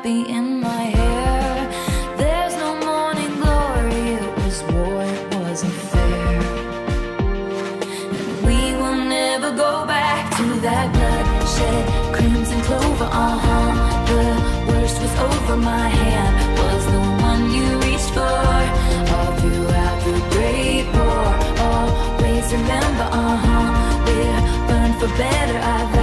poppy 0.00 0.22
in 0.28 0.60
my 0.60 0.84
hair. 0.98 1.68
There's 2.16 2.54
no 2.56 2.70
morning 2.90 3.32
glory, 3.40 4.04
it 4.16 4.36
was 4.38 4.62
war, 4.72 5.02
it 5.02 5.34
wasn't 5.34 5.72
fair. 5.90 6.40
And 8.16 8.46
we 8.46 8.60
will 8.80 9.00
never 9.18 9.50
go 9.50 9.84
back 9.86 10.22
to 10.38 10.44
that 10.66 10.86
bloodshed, 10.94 11.84
crimson 12.14 12.60
clover, 12.62 13.10
uh 13.12 13.38
huh. 13.44 13.70
The 14.10 14.72
worst 14.72 14.96
was 15.02 15.14
over, 15.26 15.56
my 15.56 15.88
hand 15.88 16.34
was 16.60 16.82
the 16.94 17.02
one 17.28 17.42
you 17.56 17.66
reached 17.84 18.12
for. 18.16 18.46
All 19.14 19.32
throughout 19.40 19.98
the 20.06 20.16
great 20.34 20.86
war, 20.96 21.26
always 21.68 22.46
remember, 22.56 23.06
uh 23.22 23.36
huh. 23.44 23.68
We're 24.06 24.40
burned 24.68 24.96
for 25.00 25.10
better, 25.18 25.58
I've 25.58 25.99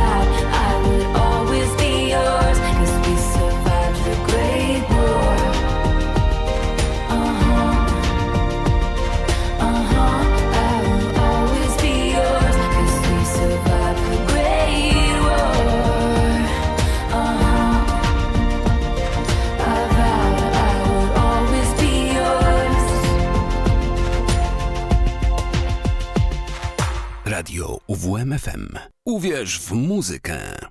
Uwierz 29.05 29.59
w 29.59 29.71
muzykę. 29.71 30.66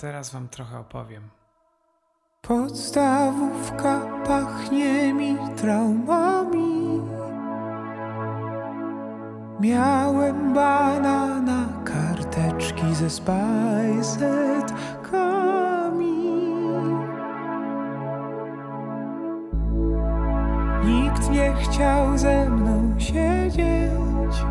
teraz 0.00 0.30
wam 0.30 0.48
trochę 0.48 0.78
opowiem. 0.78 1.28
Podstawówka 2.42 4.00
pachnie 4.26 5.14
mi 5.14 5.36
traumami. 5.56 7.00
Miałem 9.60 10.54
banana, 10.54 11.66
karteczki 11.84 12.94
ze 12.94 13.10
spajsetkami. 13.10 14.18
Nikt 20.84 21.30
nie 21.30 21.54
chciał 21.54 22.18
ze 22.18 22.50
mną 22.50 23.00
siedzieć. 23.00 24.44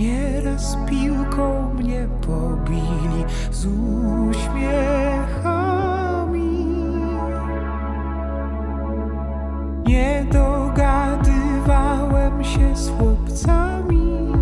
Nieraz 0.00 0.76
piłką 0.90 1.74
mnie 1.74 2.08
pobili 2.26 3.24
z 3.50 3.66
uśmiechami. 4.30 4.70
Nie 9.86 10.26
dogadywałem 10.32 11.24
się 12.44 12.76
z 12.76 12.90
chłopcami, 12.90 14.32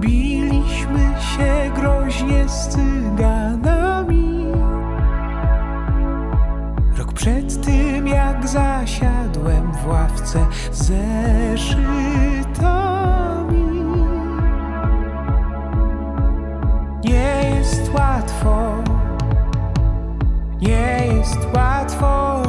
Biliśmy 0.00 1.14
się 1.20 1.70
groźnie 1.74 2.48
z 2.48 2.68
tym 2.68 3.07
łaganami. 3.18 4.46
Rok 6.98 7.12
przed 7.12 7.64
tym, 7.64 8.06
jak 8.06 8.48
zasiadłem 8.48 9.72
w 9.72 9.86
ławce 9.86 10.46
zeszytami. 10.72 11.88
Nie 17.04 17.54
jest 17.56 17.94
łatwo, 17.94 18.82
nie 20.60 21.06
jest 21.06 21.38
łatwo 21.54 22.42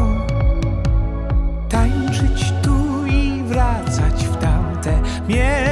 tańczyć 1.70 2.54
tu 2.64 3.06
i 3.06 3.44
wracać 3.44 4.26
w 4.26 4.38
tamte 4.38 4.92
miejsce. 5.28 5.69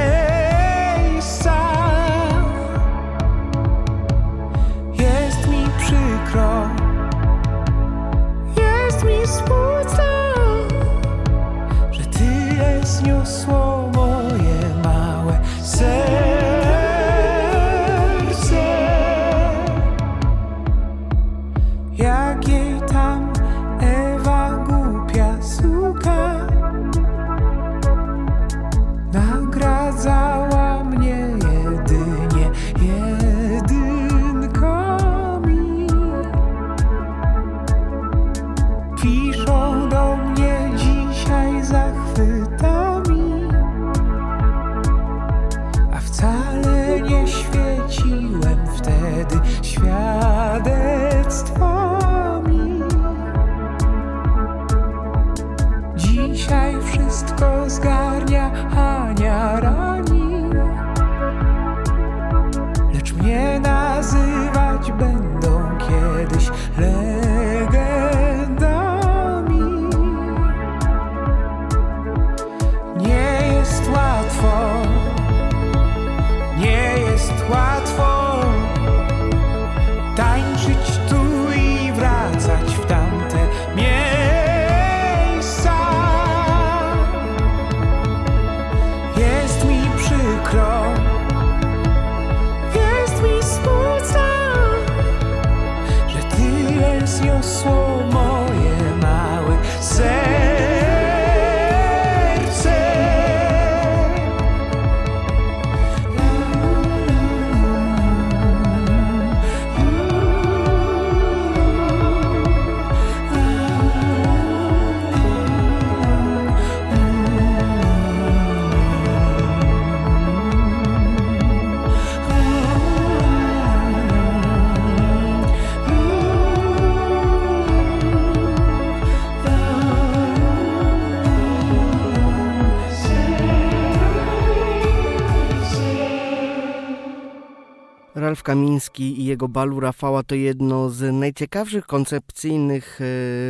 Kamiński 138.48 139.20
i 139.20 139.24
jego 139.24 139.48
balu 139.48 139.80
Rafała 139.80 140.22
to 140.22 140.34
jedno 140.34 140.90
z 140.90 141.14
najciekawszych 141.14 141.86
koncepcyjnych 141.86 143.00
e, 143.00 143.04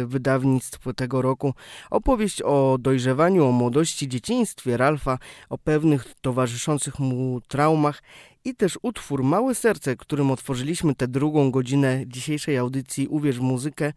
wydawnictw 0.07 0.78
tego 0.96 1.22
roku. 1.22 1.55
Opowieść 1.90 2.42
o 2.42 2.76
dojrzewaniu, 2.80 3.46
o 3.46 3.53
młodości, 3.53 4.09
dzieciństwie 4.09 4.76
Ralfa, 4.76 5.18
o 5.49 5.59
pewnych 5.59 6.14
towarzyszących 6.20 6.99
mu 6.99 7.40
traumach 7.49 8.03
i 8.44 8.55
też 8.55 8.78
utwór 8.82 9.22
Małe 9.22 9.55
Serce, 9.55 9.96
którym 9.96 10.30
otworzyliśmy 10.30 10.94
tę 10.94 11.09
drugą 11.09 11.51
godzinę 11.51 12.03
dzisiejszej 12.07 12.59
audycji 12.59 13.09
Uwierz 13.09 13.38
muzykę, 13.38 13.92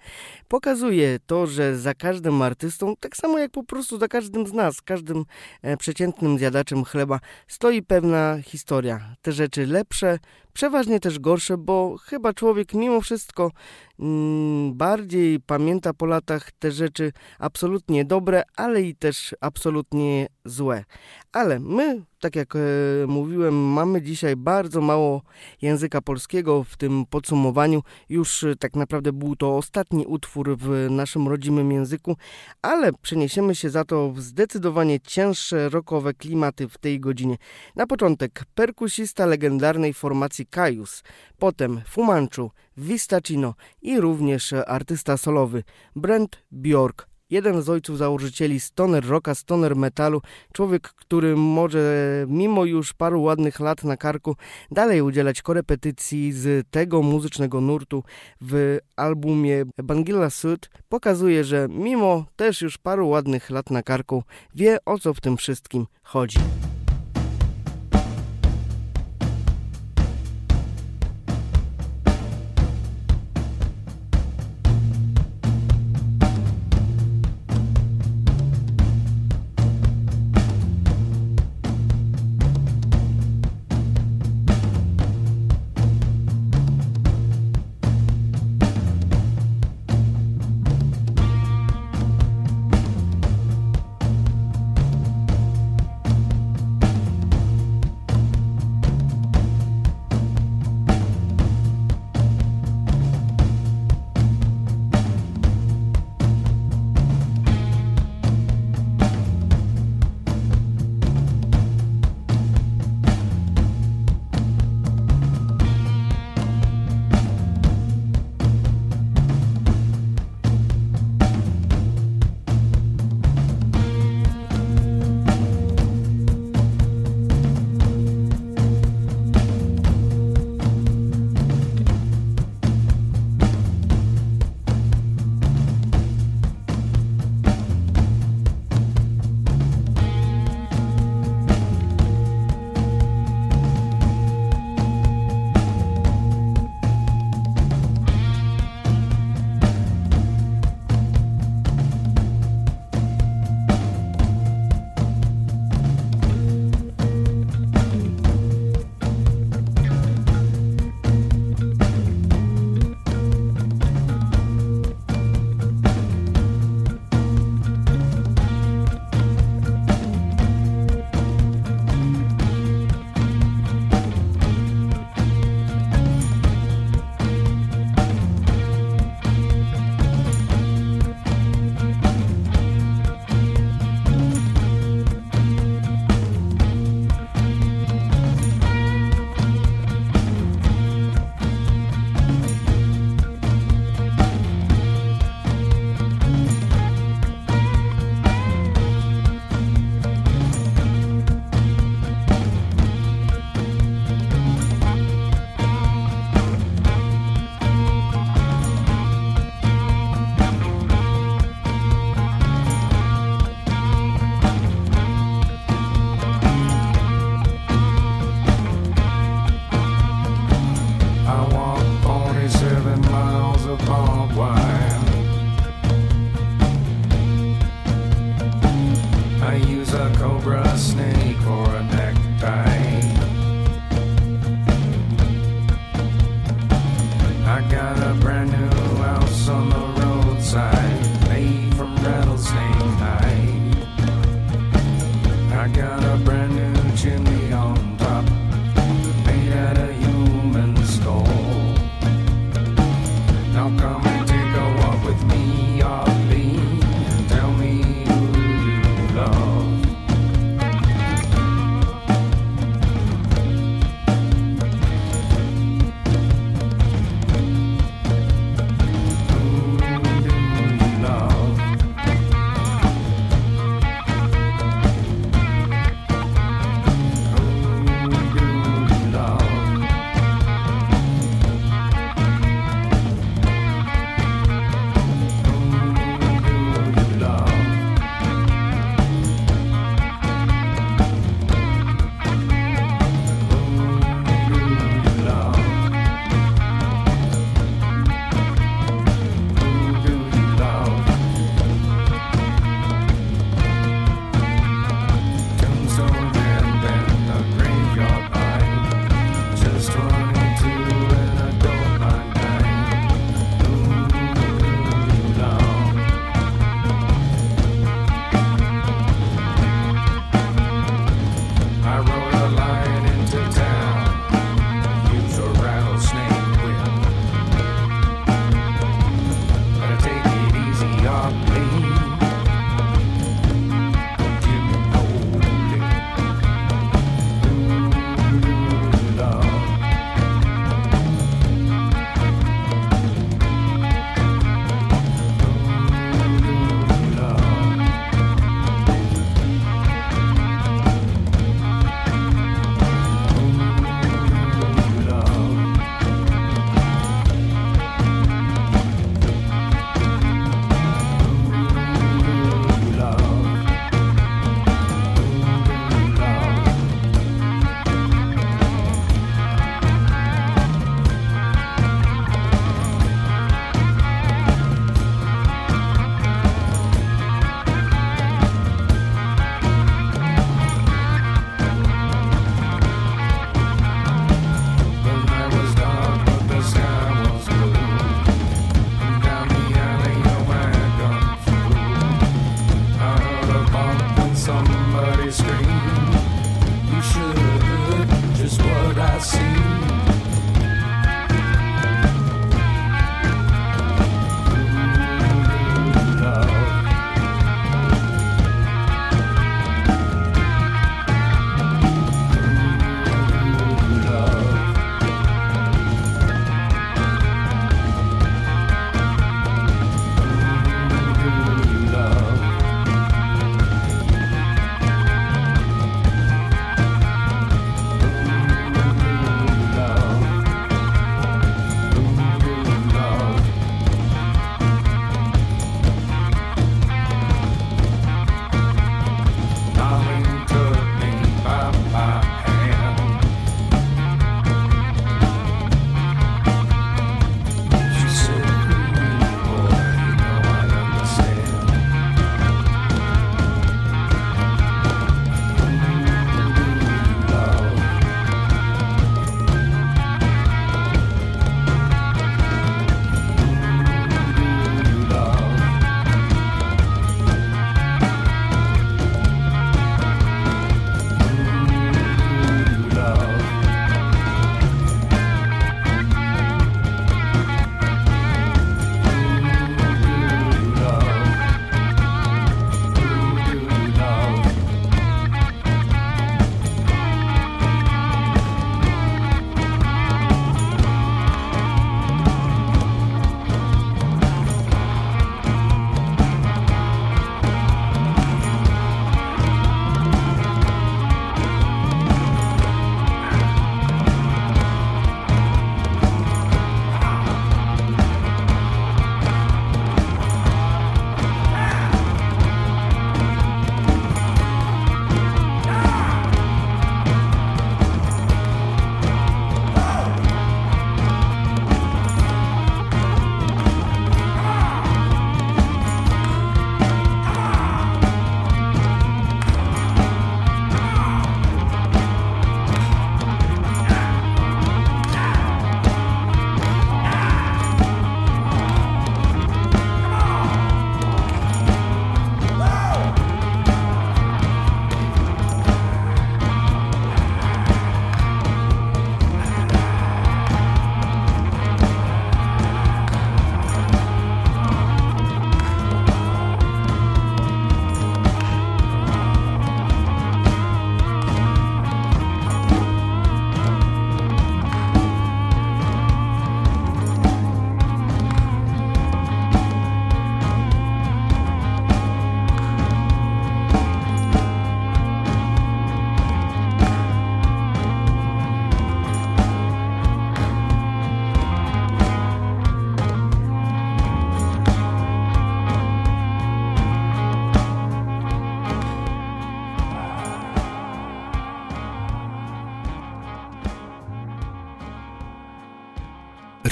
pokazuje 0.47 1.20
to, 1.26 1.47
że 1.47 1.78
za 1.78 1.93
każdym 1.93 2.41
artystą, 2.41 2.95
tak 2.99 3.18
samo 3.18 3.39
jak 3.39 3.52
po 3.52 3.64
prostu 3.64 3.97
za 3.97 4.08
każdym 4.08 4.47
z 4.47 4.54
nas, 4.54 4.82
każdym 4.82 5.26
e, 5.62 5.78
przeciętnym 5.78 6.38
zjadaczem 6.38 6.84
chleba, 6.84 7.20
stoi 7.47 7.82
pewna 7.82 8.41
historia. 8.41 9.16
Te 9.22 9.32
rzeczy 9.32 9.66
lepsze, 9.66 10.20
przeważnie 10.54 10.99
też 10.99 11.20
gorsze, 11.20 11.58
bo 11.58 11.97
chyba 11.97 12.34
człowiek 12.34 12.74
mimo 12.74 13.02
wszystko 13.02 13.52
mm, 13.99 14.74
bardziej 14.74 15.39
pamięta 15.39 15.93
po 15.93 16.06
latach 16.06 16.52
te 16.52 16.72
rzeczy 16.72 17.12
absolutnie 17.39 18.06
dobre, 18.06 18.43
ale 18.56 18.82
i 18.82 18.95
też 18.95 19.36
absolutnie 19.41 20.28
złe. 20.45 20.84
Ale 21.32 21.60
my, 21.60 22.04
tak 22.20 22.36
jak 22.36 22.56
e, 22.56 22.60
mówiłem, 23.08 23.56
mamy 23.74 24.02
dzisiaj 24.02 24.36
bardzo 24.36 24.82
mało 24.82 25.22
języka 25.62 26.02
polskiego 26.02 26.64
w 26.64 26.78
tym 26.78 27.06
podsumowaniu. 27.06 27.82
Już 28.10 28.43
e, 28.43 28.56
tak 28.56 28.76
naprawdę 28.76 29.14
był 29.14 29.36
to 29.36 29.58
ostatni 29.58 30.06
utwór 30.06 30.58
w 30.58 30.88
naszym 30.89 31.28
rodzimym 31.28 31.72
języku, 31.72 32.18
ale 32.62 32.93
przeniesiemy 33.02 33.56
się 33.56 33.70
za 33.70 33.86
to 33.86 34.12
w 34.12 34.22
zdecydowanie 34.22 34.99
cięższe 34.99 35.70
rockowe 35.70 36.14
klimaty 36.14 36.70
w 36.70 36.78
tej 36.78 36.99
godzinie. 36.99 37.38
Na 37.76 37.88
początek 37.88 38.43
perkusista 38.56 39.26
legendarnej 39.26 39.93
formacji 39.93 40.41
Kajus, 40.46 41.04
potem 41.39 41.82
Fumanchu, 41.88 42.52
Vistacino 42.78 43.54
i 43.82 44.00
również 44.00 44.54
artysta 44.54 45.18
solowy 45.18 45.64
Brent 45.96 46.44
Bjork. 46.52 47.12
Jeden 47.32 47.62
z 47.62 47.70
ojców 47.70 47.98
założycieli 47.98 48.60
stoner 48.60 49.08
rocka, 49.08 49.36
stoner 49.36 49.76
metalu, 49.76 50.22
człowiek, 50.54 50.88
który 50.88 51.36
może 51.36 51.96
mimo 52.28 52.66
już 52.66 52.94
paru 52.94 53.22
ładnych 53.22 53.60
lat 53.60 53.84
na 53.84 53.98
karku 53.98 54.36
dalej 54.72 55.02
udzielać 55.02 55.42
korepetycji 55.42 56.32
z 56.32 56.68
tego 56.72 57.02
muzycznego 57.02 57.62
nurtu 57.62 58.04
w 58.42 58.78
albumie 58.96 59.66
Bangilla 59.84 60.30
Sud, 60.30 60.70
pokazuje, 60.89 61.44
że 61.44 61.68
mimo 61.70 62.26
też 62.36 62.62
już 62.62 62.78
paru 62.78 63.10
ładnych 63.10 63.50
lat 63.50 63.70
na 63.72 63.84
karku 63.84 64.24
wie 64.56 64.78
o 64.86 65.00
co 65.00 65.14
w 65.14 65.22
tym 65.22 65.38
wszystkim 65.38 65.88
chodzi. 66.04 66.39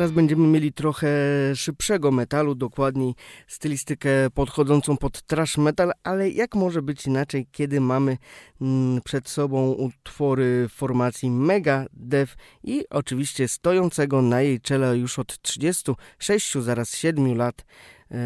Teraz 0.00 0.12
będziemy 0.12 0.48
mieli 0.48 0.72
trochę 0.72 1.08
szybszego 1.54 2.10
metalu, 2.10 2.54
dokładniej 2.54 3.14
stylistykę 3.46 4.10
podchodzącą 4.34 4.96
pod 4.96 5.22
trash 5.22 5.58
metal, 5.58 5.92
ale 6.02 6.30
jak 6.30 6.54
może 6.54 6.82
być 6.82 7.06
inaczej, 7.06 7.46
kiedy 7.52 7.80
mamy 7.80 8.16
mm, 8.60 9.00
przed 9.04 9.28
sobą 9.28 9.72
utwory 9.72 10.66
formacji 10.70 11.30
Mega 11.30 11.86
Dev 11.92 12.32
i 12.64 12.84
oczywiście 12.90 13.48
stojącego 13.48 14.22
na 14.22 14.40
jej 14.40 14.60
czele 14.60 14.98
już 14.98 15.18
od 15.18 15.42
36, 15.42 16.54
zaraz 16.54 16.96
7 16.96 17.36
lat 17.36 17.64
e, 18.10 18.16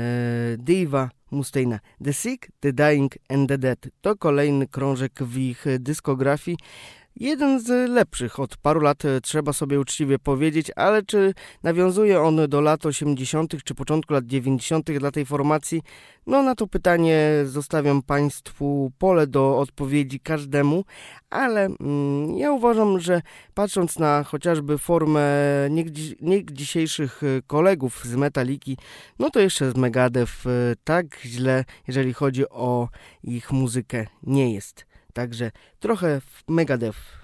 Diva 0.59 1.10
Mustaina. 1.30 1.78
The 2.05 2.12
Sick, 2.12 2.48
The 2.60 2.72
Dying 2.72 3.14
and 3.28 3.48
The 3.48 3.59
Dead 3.59 3.88
to 4.01 4.16
kolejny 4.16 4.68
krążek 4.68 5.12
w 5.22 5.38
ich 5.38 5.64
dyskografii. 5.78 6.56
Jeden 7.16 7.61
z 7.61 7.91
lepszych 7.91 8.41
od 8.41 8.57
paru 8.57 8.81
lat, 8.81 9.05
e, 9.05 9.20
trzeba 9.20 9.53
sobie 9.53 9.81
uczciwie 9.81 10.19
powiedzieć, 10.19 10.70
ale 10.77 11.03
czy 11.03 11.35
nawiązuje 11.62 12.20
on 12.20 12.49
do 12.49 12.61
lat 12.61 12.86
80. 12.86 13.62
czy 13.65 13.74
początku 13.74 14.12
lat 14.12 14.27
90. 14.27 14.99
dla 14.99 15.11
tej 15.11 15.27
formacji? 15.27 15.82
No 16.27 16.43
na 16.43 16.55
to 16.55 16.66
pytanie 16.66 17.20
zostawiam 17.45 18.03
Państwu 18.03 18.93
pole 18.99 19.27
do 19.27 19.59
odpowiedzi 19.59 20.20
każdemu, 20.20 20.85
ale 21.31 21.65
mm, 21.65 22.36
ja 22.36 22.53
uważam, 22.53 23.01
że 23.01 23.23
patrząc 23.55 23.99
na 23.99 24.24
chociażby 24.24 24.78
formę 24.78 25.23
niech, 26.20 26.45
dzisiejszych 26.53 27.23
kolegów 27.47 28.05
z 28.05 28.16
Metaliki, 28.16 28.77
no 29.19 29.31
to 29.31 29.41
jeszcze 29.41 29.70
z 29.70 29.77
Megadev 29.77 30.32
e, 30.47 30.74
tak 30.85 31.20
źle, 31.24 31.65
jeżeli 31.89 32.12
chodzi 32.12 32.49
o 32.49 32.89
ich 33.23 33.53
muzykę, 33.53 34.07
nie 34.23 34.55
jest. 34.55 34.93
Także 35.15 35.51
trochę 35.81 36.20
w 36.20 36.43
Megadeth 36.49 37.23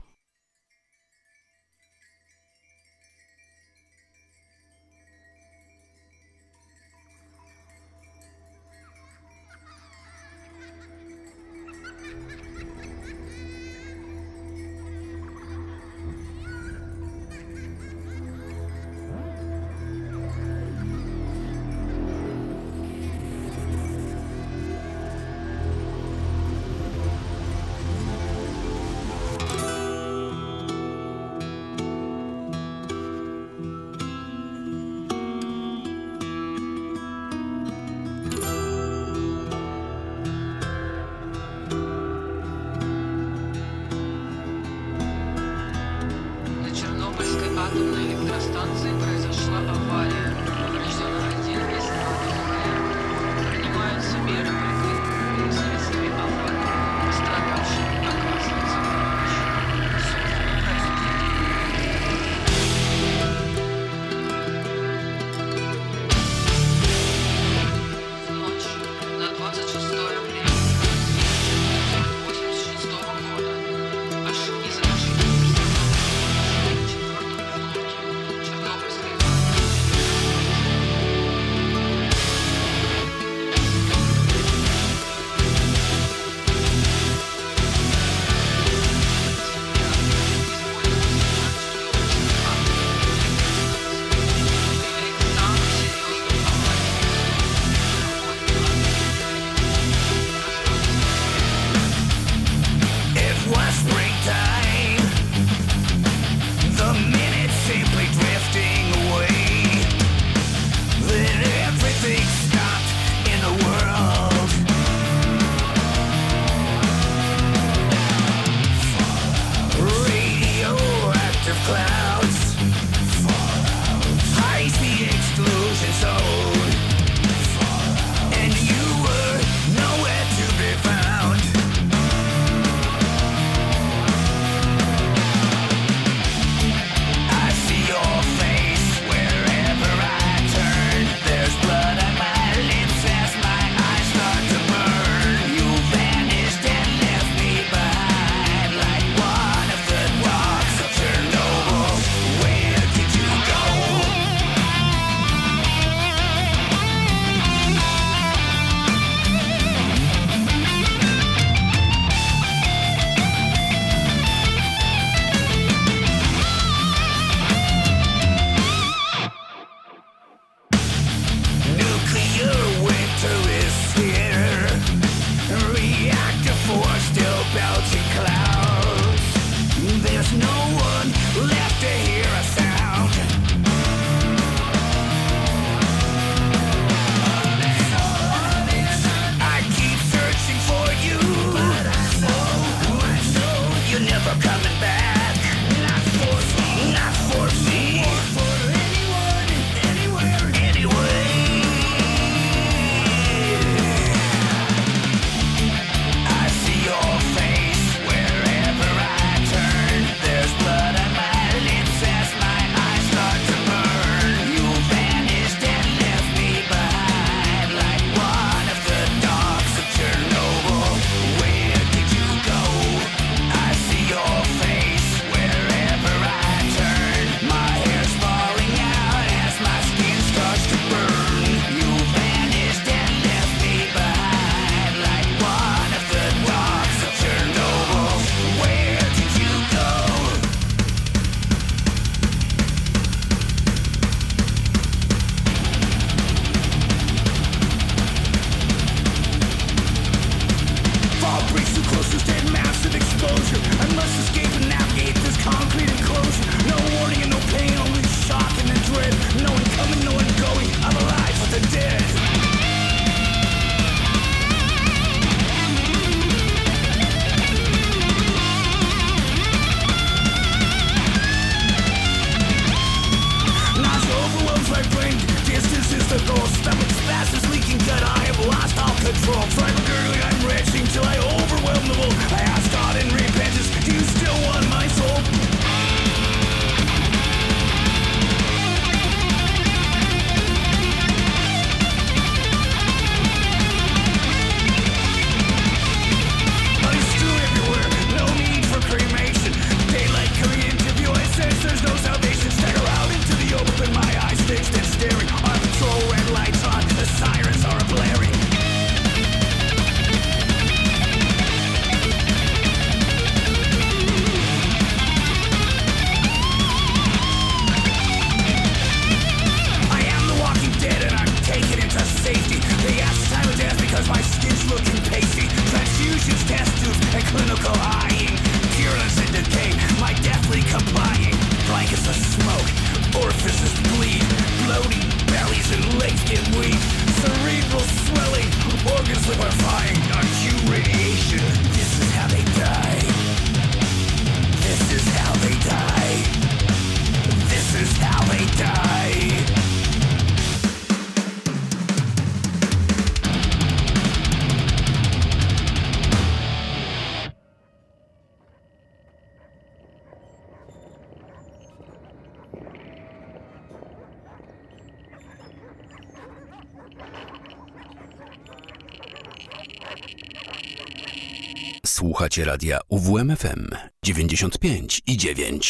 słuchacie 372.31 372.45
radia 372.45 372.81
UWMFM 372.89 373.69
95 374.03 375.01
i 375.07 375.17
9. 375.17 375.61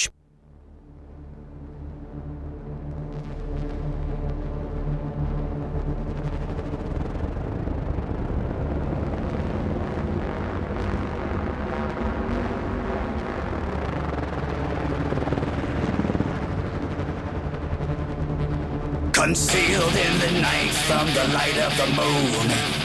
Concealed 19.12 19.96
in 19.96 20.18
the 20.20 20.40
night 20.40 20.74
from 20.74 21.06
the 21.14 21.28
light 21.32 21.58
of 21.66 21.76
the 21.76 21.86
moon 21.96 22.79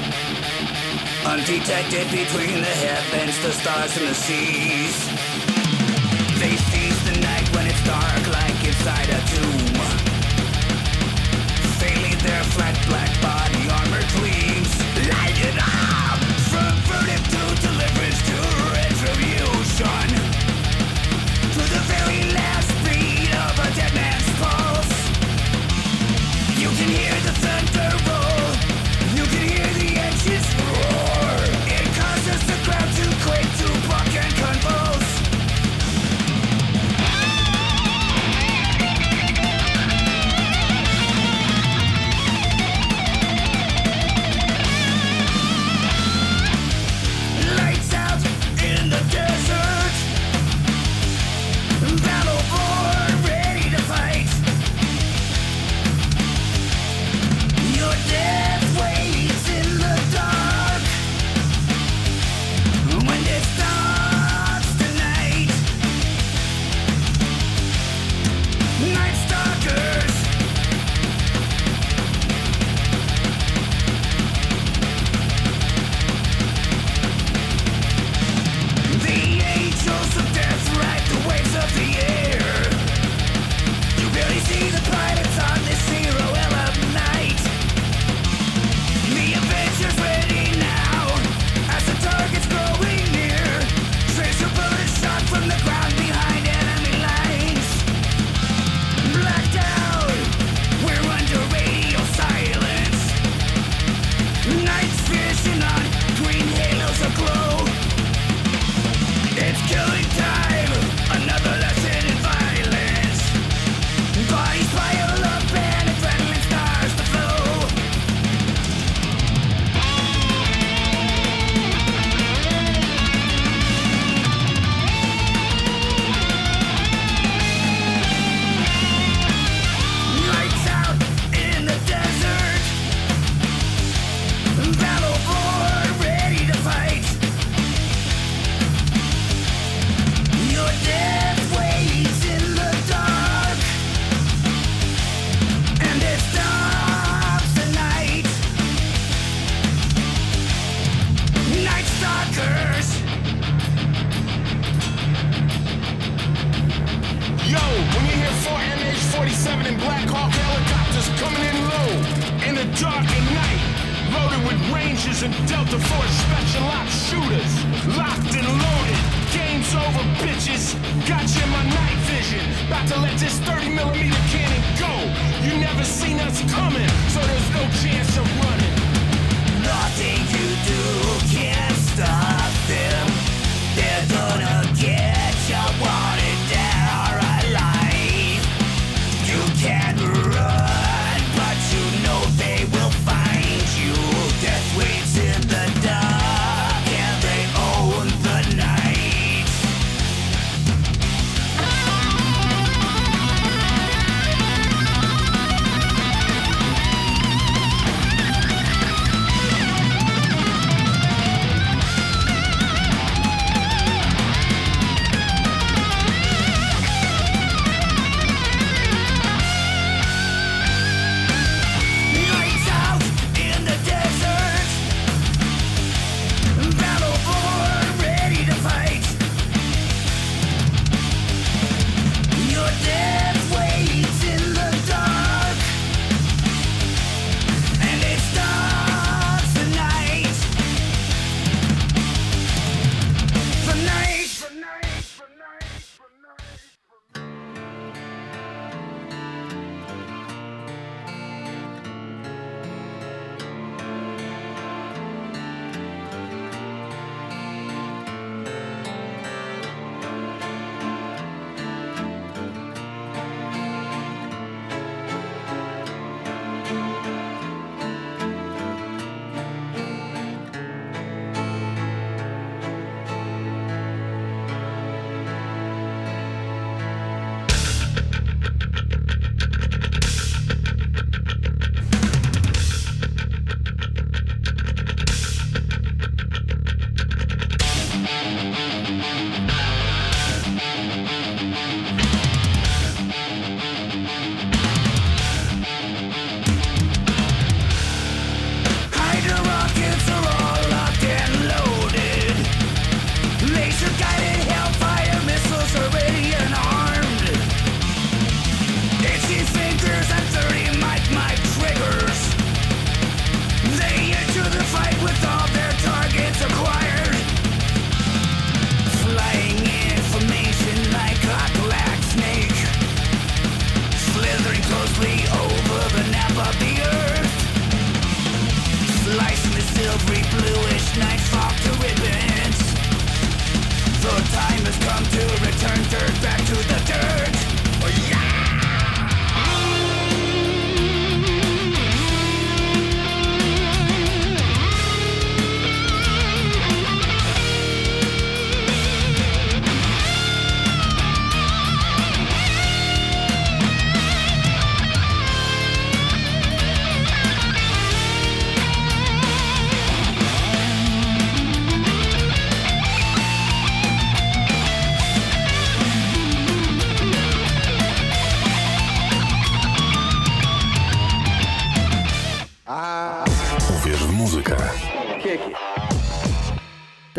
undetected 1.25 2.09
between 2.11 2.61
the 2.61 2.75
heavens, 2.85 3.41
the 3.41 3.51
stars, 3.51 3.97
and 3.97 4.07
the 4.07 4.13
seas. 4.13 4.95
They 6.39 6.55
seize 6.55 6.99
the 7.09 7.19
night 7.19 7.47
when 7.55 7.65
it's 7.67 7.83
dark, 7.83 8.23
like 8.31 8.57
inside 8.63 9.09
a 9.09 9.21
tomb. 9.33 9.75
They 11.79 11.95
leave 12.03 12.21
their 12.21 12.43
flat 12.53 12.77
black 12.87 13.11
body 13.21 13.69
armor 13.69 14.03
gleam. 14.15 14.64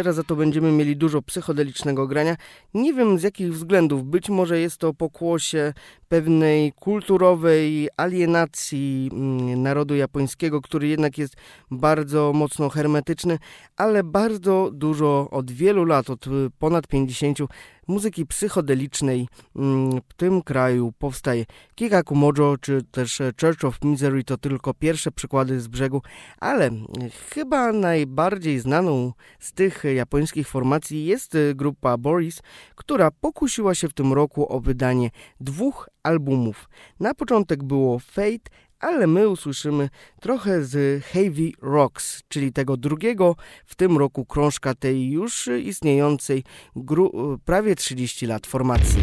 Teraz 0.07 0.16
za 0.16 0.24
to 0.24 0.37
będziemy 0.37 0.73
mieli 0.73 0.97
dużo 0.97 1.23
psychodelicznego 1.23 2.07
grania. 2.07 2.37
Nie 2.74 2.95
wiem 2.95 3.19
z 3.19 3.23
jakich 3.23 3.53
względów. 3.53 4.05
Być 4.05 4.28
może 4.28 4.61
jest 4.61 4.78
to 4.78 4.95
pokłosie 4.95 5.73
pewnej 6.09 6.73
kulturowej 6.73 7.89
alienacji 7.97 9.11
mm, 9.12 9.62
narodu 9.62 9.97
japońskiego, 9.97 10.61
który 10.61 10.89
jednak 10.89 11.19
jest 11.19 11.35
bardzo 11.70 12.33
mocno 12.33 12.69
hermetyczny, 12.69 13.39
ale 13.77 14.05
bardzo 14.05 14.70
dużo 14.73 15.28
od 15.31 15.51
wielu 15.51 15.85
lat, 15.85 16.11
od 16.11 16.27
y, 16.27 16.31
ponad 16.59 16.87
50 16.87 17.39
muzyki 17.89 18.27
psychodelicznej 18.27 19.28
mm, 19.57 20.01
w 20.09 20.15
tym 20.15 20.43
kraju 20.43 20.93
powstaje. 20.99 21.45
Kikakumojo 21.74 22.57
czy 22.61 22.83
też 22.91 23.23
Church 23.41 23.65
of 23.65 23.78
Misery 23.85 24.24
to 24.24 24.37
tylko 24.37 24.74
pierwsze 24.74 25.12
przykłady 25.12 25.61
z 25.61 25.69
brzegu, 25.69 26.03
ale 26.41 26.70
chyba 27.31 27.73
najbardziej 27.73 28.59
znaną 28.59 29.12
z 29.41 29.53
tych 29.53 29.85
japońskich 29.95 30.49
formacji 30.49 31.05
jest 31.05 31.35
y, 31.35 31.55
grupa 31.55 31.97
Boris, 31.97 32.43
która 32.74 33.11
pokusiła 33.11 33.74
się 33.74 33.89
w 33.89 33.95
tym 33.95 34.12
roku 34.12 34.53
o 34.53 34.61
wydanie 34.61 35.11
dwóch 35.41 35.89
albumów. 36.07 36.69
Na 37.01 37.15
początek 37.15 37.65
było 37.65 37.99
Fate, 37.99 38.51
ale 38.81 39.07
my 39.07 39.28
usłyszymy 39.28 39.89
trochę 40.20 40.65
z 40.65 41.05
Heavy 41.05 41.53
Rocks, 41.62 42.23
czyli 42.28 42.53
tego 42.53 42.77
drugiego 42.77 43.37
w 43.66 43.74
tym 43.74 43.99
roku 43.99 44.24
krążka 44.24 44.74
tej 44.74 45.11
już 45.11 45.49
istniejącej 45.65 46.45
prawie 47.45 47.77
30 47.77 48.27
lat 48.27 48.47
formacji. 48.47 49.01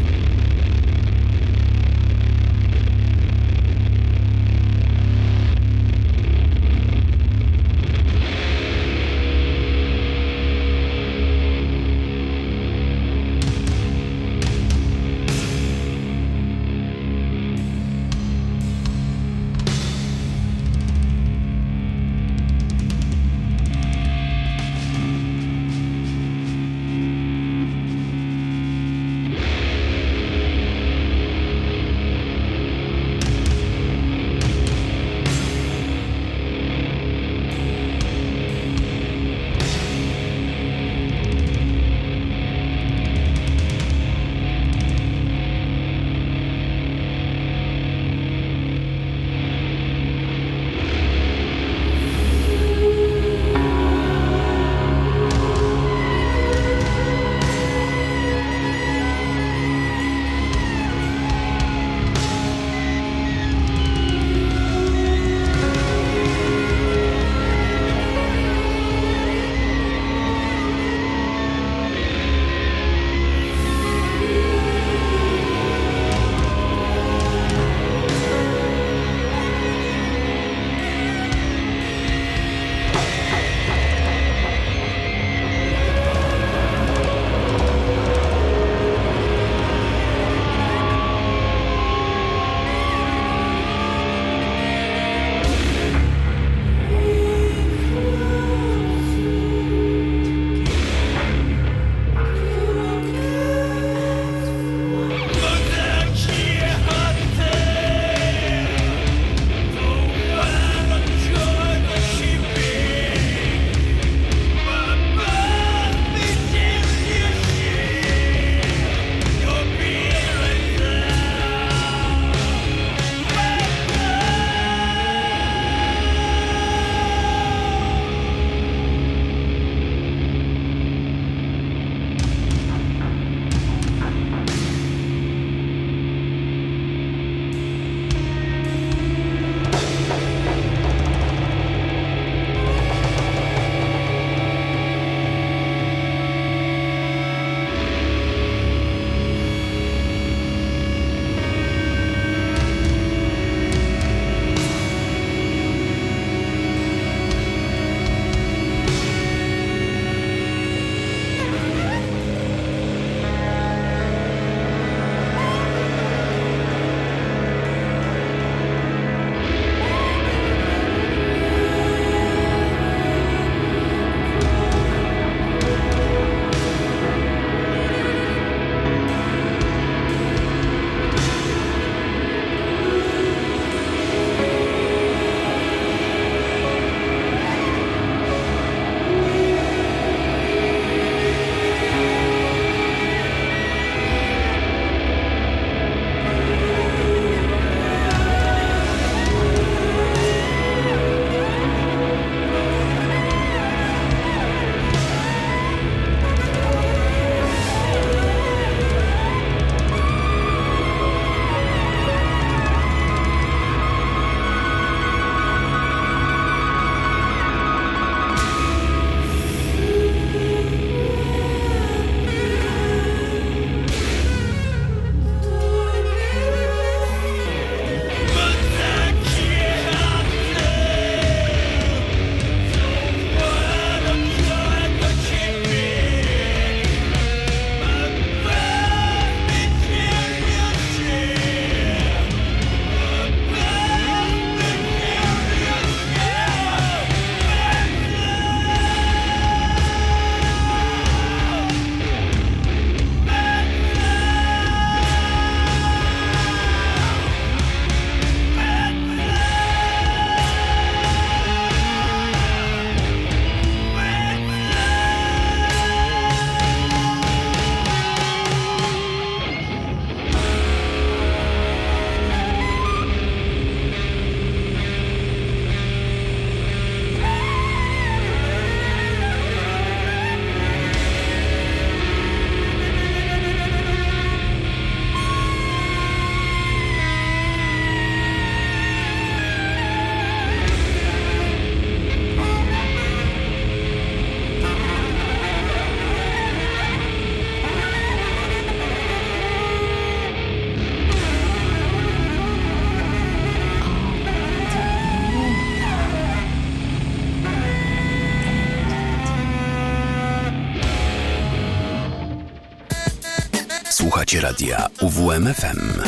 Radia 314.64 314.90
UWMFM. 315.02 316.02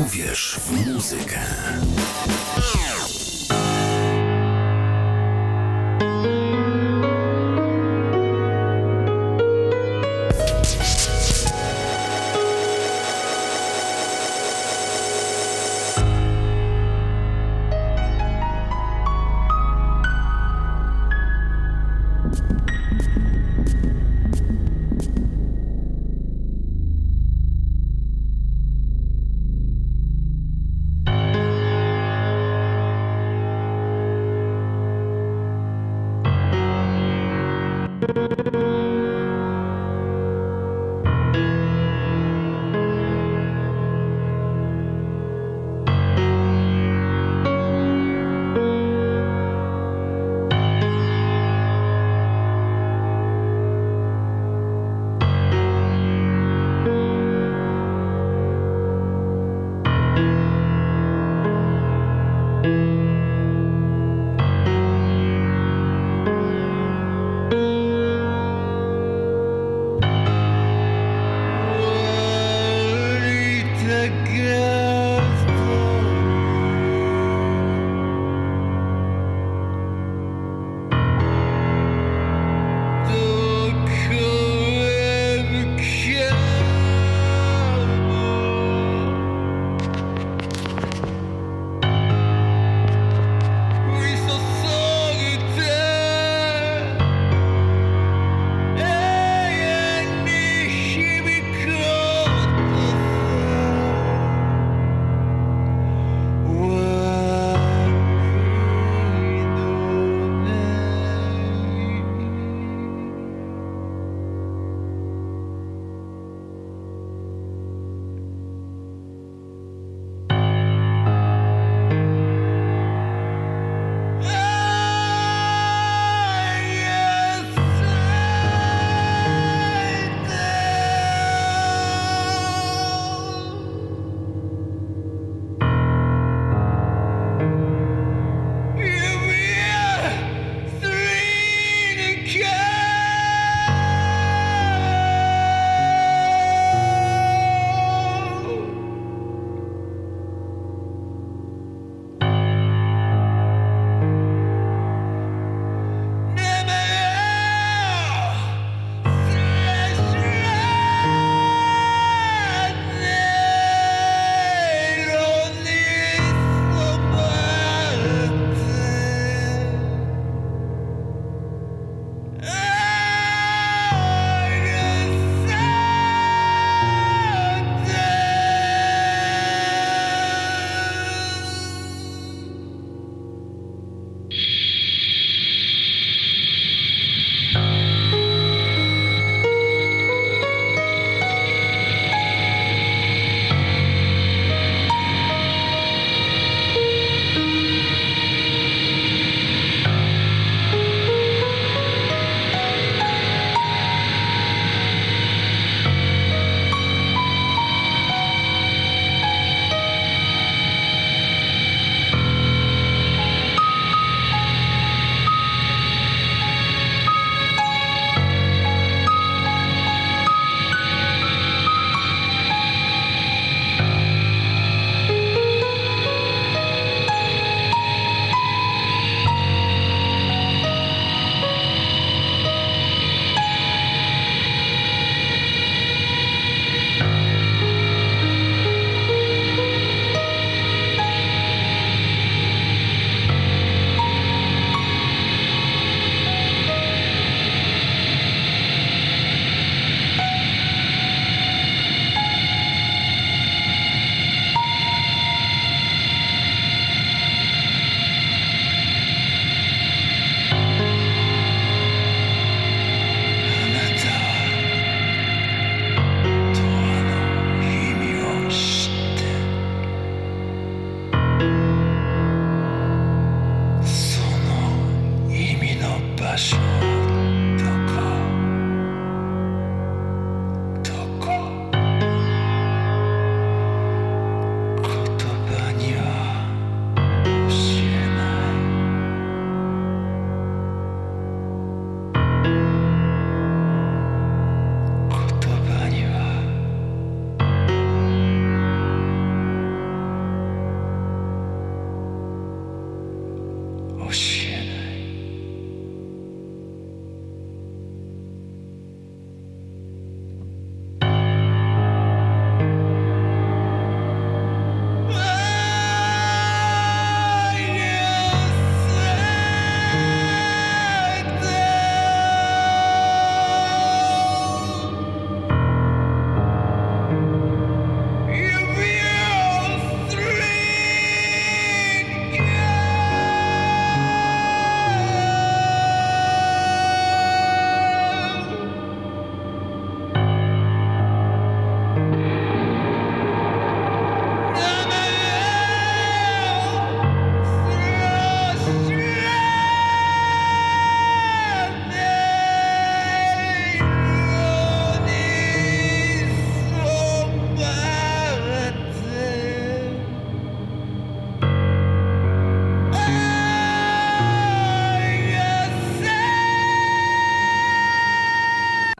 Uwierz 0.00 0.56
w 0.66 0.92
muzykę. 0.92 1.38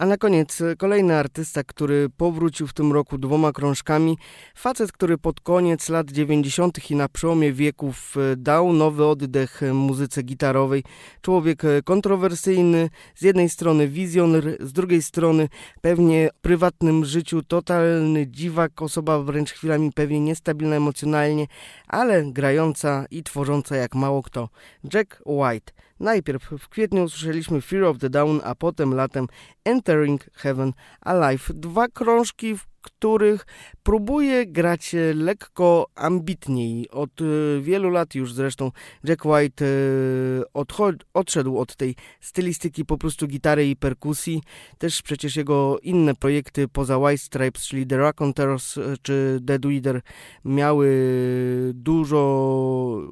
A 0.05 0.07
na 0.07 0.17
koniec 0.17 0.61
e, 0.61 0.77
kolejny 0.77 1.17
artysta, 1.17 1.65
który 1.65 2.09
powrócił 2.17 2.67
w 2.67 2.73
tym 2.73 2.93
roku 2.93 3.19
dwoma 3.19 3.53
krążkami. 3.53 4.19
Facet, 4.55 4.93
który 4.93 5.19
pod 5.19 5.41
koniec 5.41 5.89
lat 5.89 6.11
90. 6.11 6.91
i 6.91 6.97
na 6.97 7.09
przełomie 7.09 7.53
wieków 7.53 8.17
e, 8.17 8.37
dał 8.37 8.73
nowy 8.73 9.07
oddech 9.07 9.63
e, 9.63 9.73
muzyce 9.73 10.23
gitarowej. 10.23 10.85
Człowiek 11.21 11.63
kontrowersyjny, 11.85 12.91
z 13.15 13.23
jednej 13.23 13.49
strony 13.49 13.89
wizjoner, 13.89 14.57
z 14.61 14.73
drugiej 14.73 15.03
strony 15.03 15.49
pewnie 15.81 16.31
w 16.35 16.41
prywatnym 16.41 17.05
życiu 17.05 17.43
totalny 17.43 18.27
dziwak, 18.27 18.83
osoba 18.83 19.19
wręcz 19.19 19.53
chwilami 19.53 19.93
pewnie 19.93 20.21
niestabilna 20.21 20.77
emocjonalnie, 20.77 21.47
ale 21.89 22.25
grająca 22.25 23.07
i 23.11 23.23
tworząca 23.23 23.77
jak 23.77 23.95
mało 23.95 24.23
kto. 24.23 24.49
Jack 24.95 25.23
White. 25.27 25.84
Najpierw 26.05 26.51
w 26.59 26.69
kwietniu 26.69 27.05
usłyszeliśmy 27.05 27.61
Fear 27.61 27.85
of 27.85 27.99
the 27.99 28.11
Down, 28.11 28.41
a 28.45 28.55
potem 28.55 28.95
latem 28.95 29.27
Entering 29.65 30.31
Heaven 30.35 30.73
Alive. 31.01 31.51
Dwa 31.55 31.89
krążki, 31.89 32.57
w 32.57 32.67
których 32.83 33.47
próbuje 33.85 34.47
grać 34.47 34.94
e, 34.94 35.15
lekko 35.15 35.86
ambitniej. 35.94 36.90
Od 36.90 37.11
e, 37.20 37.24
wielu 37.61 37.90
lat 37.90 38.15
już 38.15 38.32
zresztą 38.32 38.70
Jack 39.05 39.24
White 39.24 39.65
e, 39.65 39.69
odszedł 41.15 41.59
od 41.59 41.77
tej 41.77 41.94
stylistyki 42.20 42.85
po 42.85 42.98
prostu 42.98 43.27
gitary 43.27 43.69
i 43.69 43.77
perkusji. 43.77 44.43
Też 44.78 45.02
przecież 45.02 45.36
jego 45.36 45.78
inne 45.82 46.15
projekty 46.15 46.69
poza 46.69 46.98
White 46.98 47.19
Stripes, 47.19 47.66
czyli 47.66 47.86
The 47.86 47.97
Raconteurs 47.97 48.78
czy 49.02 49.39
Dead 49.40 49.66
Weeder 49.66 50.01
miały 50.44 50.89
dużo 51.74 52.24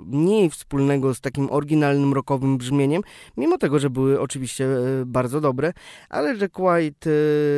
mniej 0.07 0.51
wspólnego 0.51 1.15
z 1.15 1.21
takim 1.21 1.51
oryginalnym 1.51 2.13
rockowym 2.13 2.59
brzmieniem, 2.59 3.03
mimo 3.37 3.59
tego, 3.59 3.79
że 3.79 3.91
były 3.91 4.21
oczywiście 4.21 4.67
bardzo 5.07 5.41
dobre, 5.41 5.73
ale 6.09 6.37
Jack 6.37 6.59
White 6.59 7.11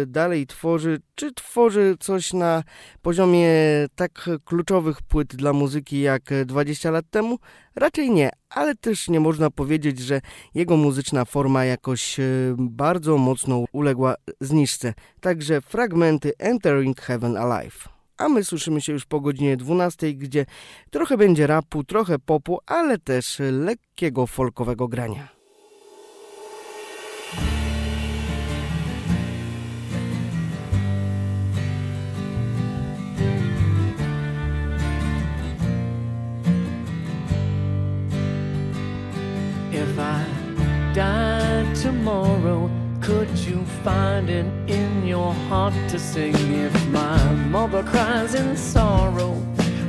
dalej 0.06 0.46
tworzy, 0.46 1.00
czy 1.14 1.32
tworzy 1.32 1.96
coś 2.00 2.32
na 2.32 2.62
poziomie 3.04 3.50
tak 3.94 4.30
kluczowych 4.44 5.02
płyt 5.02 5.36
dla 5.36 5.52
muzyki 5.52 6.00
jak 6.00 6.22
20 6.46 6.90
lat 6.90 7.04
temu? 7.10 7.38
Raczej 7.76 8.10
nie, 8.10 8.30
ale 8.50 8.74
też 8.74 9.08
nie 9.08 9.20
można 9.20 9.50
powiedzieć, 9.50 9.98
że 9.98 10.20
jego 10.54 10.76
muzyczna 10.76 11.24
forma 11.24 11.64
jakoś 11.64 12.16
bardzo 12.56 13.18
mocno 13.18 13.64
uległa 13.72 14.14
zniżce. 14.40 14.94
Także 15.20 15.60
fragmenty 15.60 16.32
Entering 16.38 17.00
Heaven 17.00 17.36
Alive. 17.36 17.88
A 18.16 18.28
my 18.28 18.44
słyszymy 18.44 18.80
się 18.80 18.92
już 18.92 19.04
po 19.04 19.20
godzinie 19.20 19.56
12, 19.56 20.14
gdzie 20.14 20.46
trochę 20.90 21.16
będzie 21.16 21.46
rapu, 21.46 21.84
trochę 21.84 22.18
popu, 22.18 22.58
ale 22.66 22.98
też 22.98 23.38
lekkiego 23.50 24.26
folkowego 24.26 24.88
grania. 24.88 25.33
Find 43.84 44.30
it 44.30 44.46
in 44.66 45.06
your 45.06 45.34
heart 45.48 45.74
to 45.90 45.98
sing? 45.98 46.34
If 46.54 46.74
my 46.88 47.22
mother 47.54 47.82
cries 47.82 48.34
in 48.34 48.56
sorrow, 48.56 49.32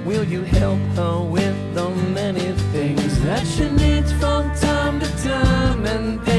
will 0.05 0.25
you 0.25 0.43
help 0.43 0.81
her 0.97 1.21
with 1.21 1.57
the 1.73 1.89
many 2.13 2.51
things 2.73 3.21
that 3.23 3.47
she 3.47 3.69
needs 3.69 4.11
from 4.13 4.53
time 4.55 4.99
to 4.99 5.23
time 5.23 5.85
and 5.85 6.34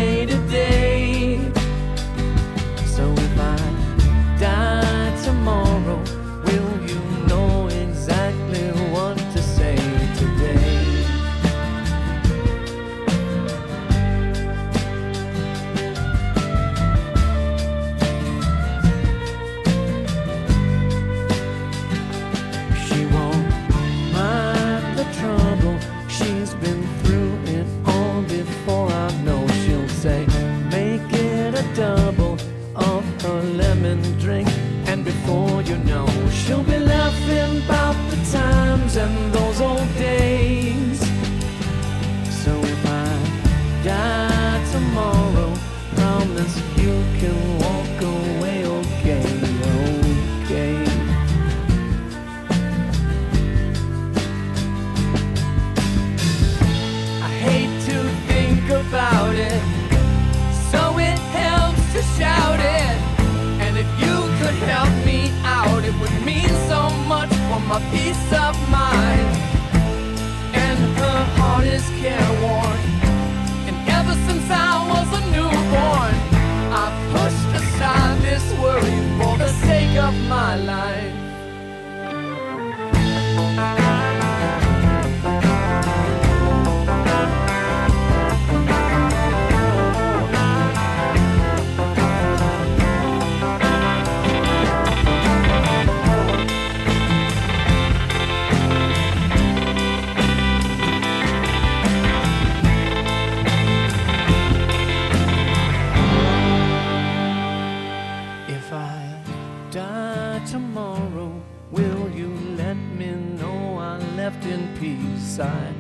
peace? 115.37 115.47
I 115.47 115.73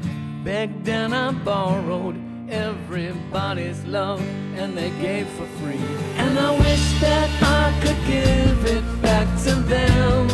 begged 0.44 0.88
and 0.88 1.14
I 1.14 1.32
borrowed 1.32 2.16
everybody's 2.50 3.84
love, 3.84 4.20
and 4.56 4.76
they 4.76 4.90
gave 5.02 5.26
for 5.28 5.46
free. 5.58 5.80
And 6.16 6.38
I 6.38 6.50
wish 6.58 7.00
that 7.00 7.30
I 7.42 7.72
could 7.82 8.00
give 8.06 8.76
it 8.76 9.02
back 9.02 9.26
to 9.44 9.54
them. 9.54 10.28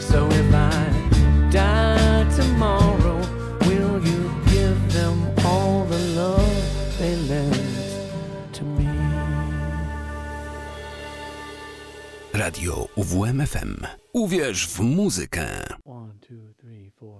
So 0.00 0.28
if 0.30 0.54
I 0.54 1.50
die 1.50 2.28
tomorrow, 2.36 3.18
will 3.66 4.04
you 4.04 4.30
give 4.46 4.92
them 4.92 5.16
all 5.46 5.84
the 5.84 5.98
love 6.16 6.98
they 6.98 7.16
lent 7.16 8.54
to 8.54 8.64
me? 8.64 8.88
Radio 12.34 12.88
UWMFM. 12.96 13.86
Uwierz 14.14 14.66
w 14.66 14.80
muzykę. 14.80 15.66
One, 15.84 16.18
two, 16.20 16.51
four. 17.02 17.18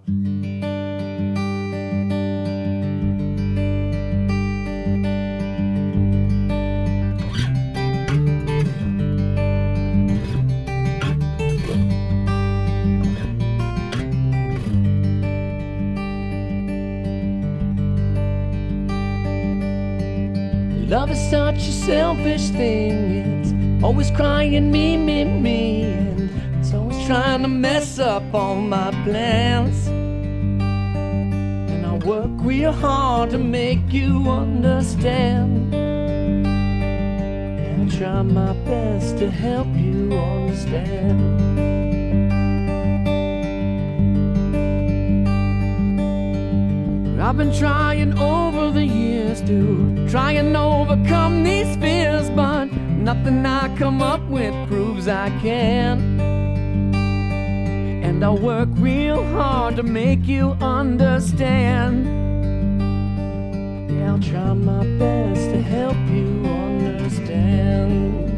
Love 20.87 21.11
is 21.11 21.31
such 21.31 21.57
a 21.57 21.73
selfish 21.73 22.51
thing. 22.51 23.41
It's 23.41 23.83
always 23.83 24.11
crying 24.13 24.71
me, 24.71 24.97
me, 24.97 25.25
me. 25.25 26.13
Always 26.71 27.07
trying 27.07 27.43
to 27.43 27.49
mess 27.49 27.99
up 27.99 28.23
all 28.33 28.55
my 28.55 28.91
plans. 29.05 29.89
And 29.89 31.85
I 31.85 31.95
work 32.07 32.31
real 32.37 32.73
hard 32.73 33.31
to 33.31 33.39
make 33.39 33.93
you 33.93 34.31
understand. 34.31 35.75
And 35.75 37.93
I 37.93 37.97
try 37.97 38.23
my 38.23 38.53
best 38.65 39.19
to 39.19 39.31
help 39.31 39.67
you 39.75 40.13
understand. 40.13 41.41
I've 47.21 47.39
been 47.39 47.53
trying 47.53 48.17
over 48.19 48.71
the 48.71 48.85
years 48.85 49.41
to 49.43 50.09
try 50.09 50.33
and 50.33 50.57
overcome 50.57 51.45
these 51.45 51.77
fears, 51.77 52.29
but 52.31 52.67
nothing 52.67 53.47
I 53.47 53.75
come 53.77 54.03
up 54.03 54.21
with 54.29 54.53
proves 54.69 55.09
I 55.09 55.31
can. 55.41 56.12
And 58.13 58.23
I'll 58.23 58.37
work 58.37 58.69
real 58.75 59.25
hard 59.33 59.77
to 59.77 59.83
make 59.83 60.27
you 60.27 60.51
understand. 60.61 62.05
Yeah, 63.91 64.13
I'll 64.13 64.21
try 64.21 64.53
my 64.53 64.85
best 64.99 65.51
to 65.51 65.63
help 65.63 65.97
you 66.11 66.45
understand. 66.47 68.29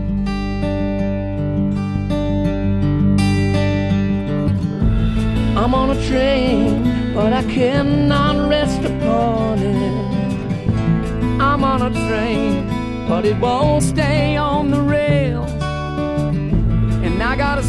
I'm 5.58 5.74
on 5.74 5.90
a 5.90 6.06
train, 6.06 7.12
but 7.12 7.32
I 7.32 7.42
cannot 7.42 8.48
rest 8.48 8.78
upon 8.78 9.58
it. 9.58 11.40
I'm 11.40 11.64
on 11.64 11.82
a 11.82 11.90
train, 12.08 12.68
but 13.08 13.24
it 13.24 13.36
won't 13.40 13.82
stay 13.82 14.36
on 14.36 14.70
the 14.70 14.80
rails. 14.80 15.03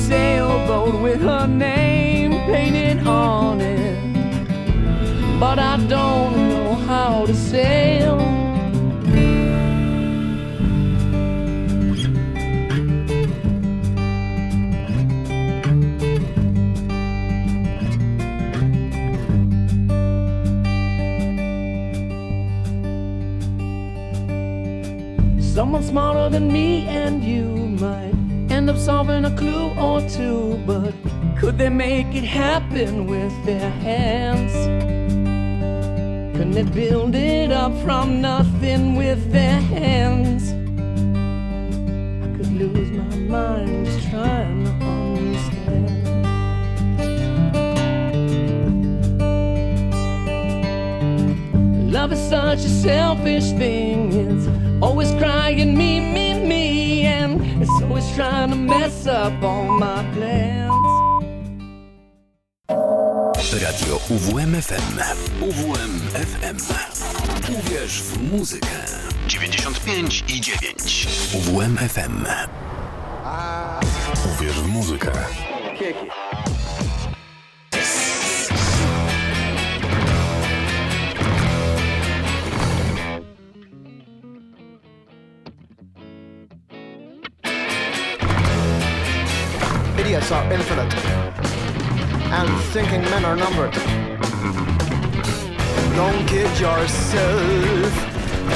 Sailboat 0.08 1.02
with 1.02 1.22
her 1.22 1.48
name 1.48 2.32
painted 2.46 3.08
on 3.08 3.60
it. 3.60 3.96
But 5.40 5.58
I 5.58 5.78
don't 5.88 6.50
know 6.50 6.76
how 6.76 7.26
to 7.26 7.34
sail. 7.34 8.20
Someone 25.40 25.84
smarter 25.84 26.30
than 26.30 26.52
me 26.52 26.86
and 26.88 27.24
you 27.24 27.55
end 28.68 28.76
up 28.76 28.84
solving 28.84 29.26
a 29.26 29.38
clue 29.38 29.70
or 29.78 30.02
two, 30.10 30.60
but 30.66 30.92
could 31.38 31.56
they 31.56 31.70
make 31.70 32.16
it 32.16 32.24
happen 32.24 33.06
with 33.06 33.32
their 33.46 33.70
hands? 33.70 34.54
Couldn't 36.36 36.54
they 36.54 36.64
build 36.64 37.14
it 37.14 37.52
up 37.52 37.72
from 37.84 38.22
nothing 38.22 38.96
with 38.96 39.32
their 39.32 39.62
hands? 39.62 40.50
I 42.24 42.28
could 42.38 42.52
lose 42.54 42.90
my 42.90 43.16
mind 43.38 43.86
just 43.86 44.10
trying 44.10 44.66
to 44.66 44.72
understand. 44.72 45.92
Love 51.92 52.12
is 52.14 52.30
such 52.30 52.66
a 52.66 52.70
selfish 52.70 53.52
thing. 53.52 54.12
It's 54.12 54.48
always 54.82 55.12
crying 55.22 55.78
me, 55.78 56.00
me, 56.00 56.34
me, 56.44 57.06
and 57.06 57.45
it's 57.66 57.82
always 57.82 58.16
trying 58.16 58.52
to 58.52 58.56
mess 58.56 59.08
up 59.08 59.42
all 59.42 59.66
my 59.80 60.04
plans. 60.14 60.72
Radio 63.54 63.96
UWM 64.10 64.54
FM. 64.62 65.00
UWM 65.42 65.94
FM. 66.14 66.58
Uwierz 67.54 68.02
w 68.02 68.32
muzykę. 68.32 68.68
95 69.28 70.24
i 70.28 70.42
9. 70.42 71.08
UWM 71.34 71.78
FM. 71.78 72.26
Uwierz 74.34 74.60
w 74.60 74.68
muzykę. 74.68 75.12
Are 90.32 90.52
infinite, 90.52 90.92
and 92.34 92.50
thinking 92.74 93.02
men 93.02 93.24
are 93.26 93.36
numbered. 93.36 93.72
Don't 95.96 96.26
kid 96.28 96.50
yourself, 96.60 97.94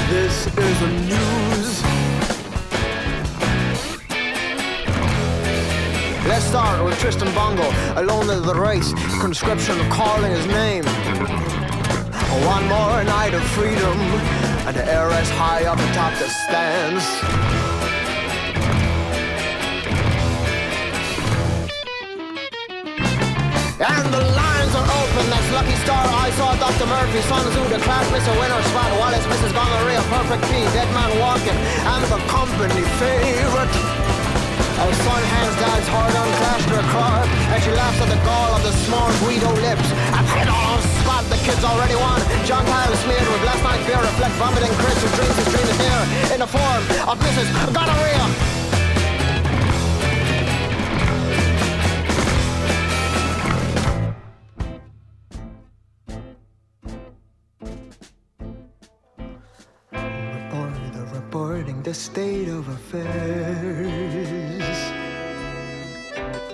this 0.10 0.48
is 0.48 0.82
a 0.82 0.88
news. 1.06 1.84
Let's 6.28 6.46
start 6.46 6.84
with 6.84 6.98
Tristan 7.00 7.32
Bongo, 7.36 7.70
alone 8.02 8.32
of 8.32 8.48
the 8.48 8.56
race, 8.56 8.92
conscription 9.22 9.78
calling 9.92 10.32
his 10.32 10.48
name. 10.48 10.86
One 12.46 12.68
more 12.68 13.04
night 13.04 13.36
of 13.36 13.44
freedom, 13.52 13.98
and 14.66 14.76
the 14.76 14.86
air 14.92 15.12
is 15.22 15.30
high 15.30 15.66
up 15.66 15.78
atop 15.78 16.18
the 16.18 16.30
stands. 16.30 17.59
And 23.80 24.12
the 24.12 24.20
lines 24.36 24.76
are 24.76 24.84
open, 24.84 25.24
that's 25.32 25.50
Lucky 25.56 25.72
Star. 25.88 26.04
I 26.04 26.28
saw 26.36 26.52
Dr. 26.60 26.84
Murphy, 26.84 27.24
Sun 27.32 27.48
Tzu, 27.48 27.64
the 27.72 27.80
class 27.80 28.04
Mr. 28.12 28.28
Winner, 28.36 28.60
Spot, 28.76 28.92
Wallace, 29.00 29.24
Mrs. 29.24 29.56
Gonorrhea, 29.56 30.04
Perfect 30.12 30.44
P, 30.52 30.68
Dead 30.76 30.92
Man 30.92 31.08
Walking, 31.16 31.56
and 31.88 32.04
the 32.12 32.20
company 32.28 32.84
favorite. 33.00 33.72
Our 34.84 34.92
son 35.00 35.24
hands 35.32 35.56
dad's 35.64 35.88
hard 35.96 36.12
on 36.12 36.28
clash 36.44 36.66
her 36.76 36.84
car, 36.92 37.24
and 37.24 37.60
she 37.64 37.72
laughs 37.72 38.04
at 38.04 38.12
the 38.12 38.20
gall 38.28 38.52
of 38.60 38.64
the 38.68 38.76
small 38.84 39.08
Guido 39.24 39.48
lips. 39.64 39.88
I 40.12 40.28
put 40.28 40.44
it 40.44 40.52
all 40.52 40.76
on 40.76 40.84
spot, 41.00 41.24
the 41.32 41.40
kids 41.40 41.64
already 41.64 41.96
won. 41.96 42.20
John 42.44 42.68
Kyle 42.68 42.96
smeared 43.08 43.28
with 43.32 43.48
last 43.48 43.64
night's 43.64 43.88
beer, 43.88 43.96
reflect 43.96 44.36
vomiting 44.36 44.76
Chris 44.76 45.00
who 45.00 45.08
dreams 45.16 45.40
his 45.40 45.48
dream 45.56 45.68
is 45.72 45.80
near, 45.80 46.02
in 46.36 46.40
the 46.44 46.52
form 46.52 46.84
of 47.08 47.16
Mrs. 47.24 47.48
Gonorrhea. 47.72 48.49
The 61.90 61.96
state 61.96 62.48
of 62.48 62.68
affairs. 62.68 63.10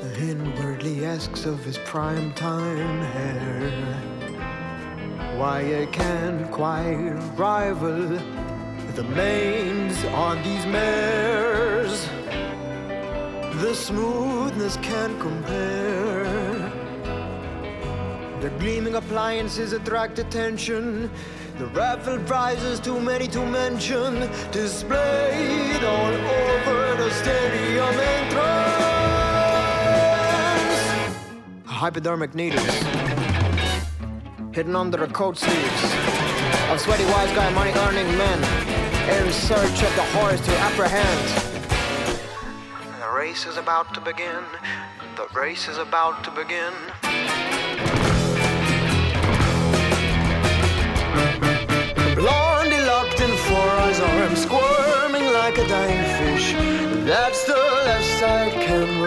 The 0.01 0.17
inwardly 0.31 1.05
asks 1.05 1.45
of 1.45 1.61
his 1.61 1.77
prime 1.79 2.33
time 2.35 3.01
hair. 3.01 3.69
Why 5.37 5.59
it 5.59 5.91
can't 5.91 6.49
quite 6.51 7.11
rival 7.35 8.17
the 8.95 9.03
manes 9.03 10.05
on 10.05 10.41
these 10.41 10.65
mares. 10.67 12.07
The 13.61 13.73
smoothness 13.75 14.77
can't 14.77 15.19
compare. 15.19 16.23
The 18.39 18.51
gleaming 18.51 18.95
appliances 18.95 19.73
attract 19.73 20.17
attention. 20.17 21.11
The 21.57 21.67
raffle 21.67 22.19
prizes, 22.19 22.81
too 22.81 22.99
many 22.99 23.29
to 23.29 23.45
mention, 23.45 24.29
displayed 24.51 25.81
all 25.85 26.13
over 26.13 26.95
the 27.01 27.09
stadium 27.11 27.97
entrance. 27.97 28.75
Hypodermic 31.65 32.35
needles 32.35 32.65
hidden 34.51 34.75
under 34.75 34.97
the 34.97 35.07
coat 35.07 35.37
sleeves 35.37 35.83
of 36.71 36.81
sweaty 36.81 37.05
wise 37.05 37.31
guy 37.31 37.49
money 37.53 37.71
earning 37.71 38.07
men 38.17 38.39
in 39.17 39.31
search 39.31 39.81
of 39.83 39.95
the 39.95 40.05
horse 40.11 40.41
to 40.41 40.51
apprehend. 40.57 41.27
The 42.99 43.09
race 43.15 43.45
is 43.45 43.55
about 43.55 43.93
to 43.93 44.01
begin. 44.01 44.43
The 45.15 45.27
race 45.33 45.69
is 45.69 45.77
about 45.77 46.21
to 46.25 46.31
begin. 46.31 46.73
Blondie 52.15 52.79
locked 52.79 53.19
in 53.19 53.29
four 53.47 53.69
eyes 53.83 53.99
arms, 53.99 54.43
squirming 54.43 55.25
like 55.33 55.57
a 55.57 55.67
dying 55.67 56.05
fish. 56.17 56.53
That's 57.03 57.43
the 57.43 57.53
left 57.53 58.05
side 58.19 58.53
can 58.53 59.01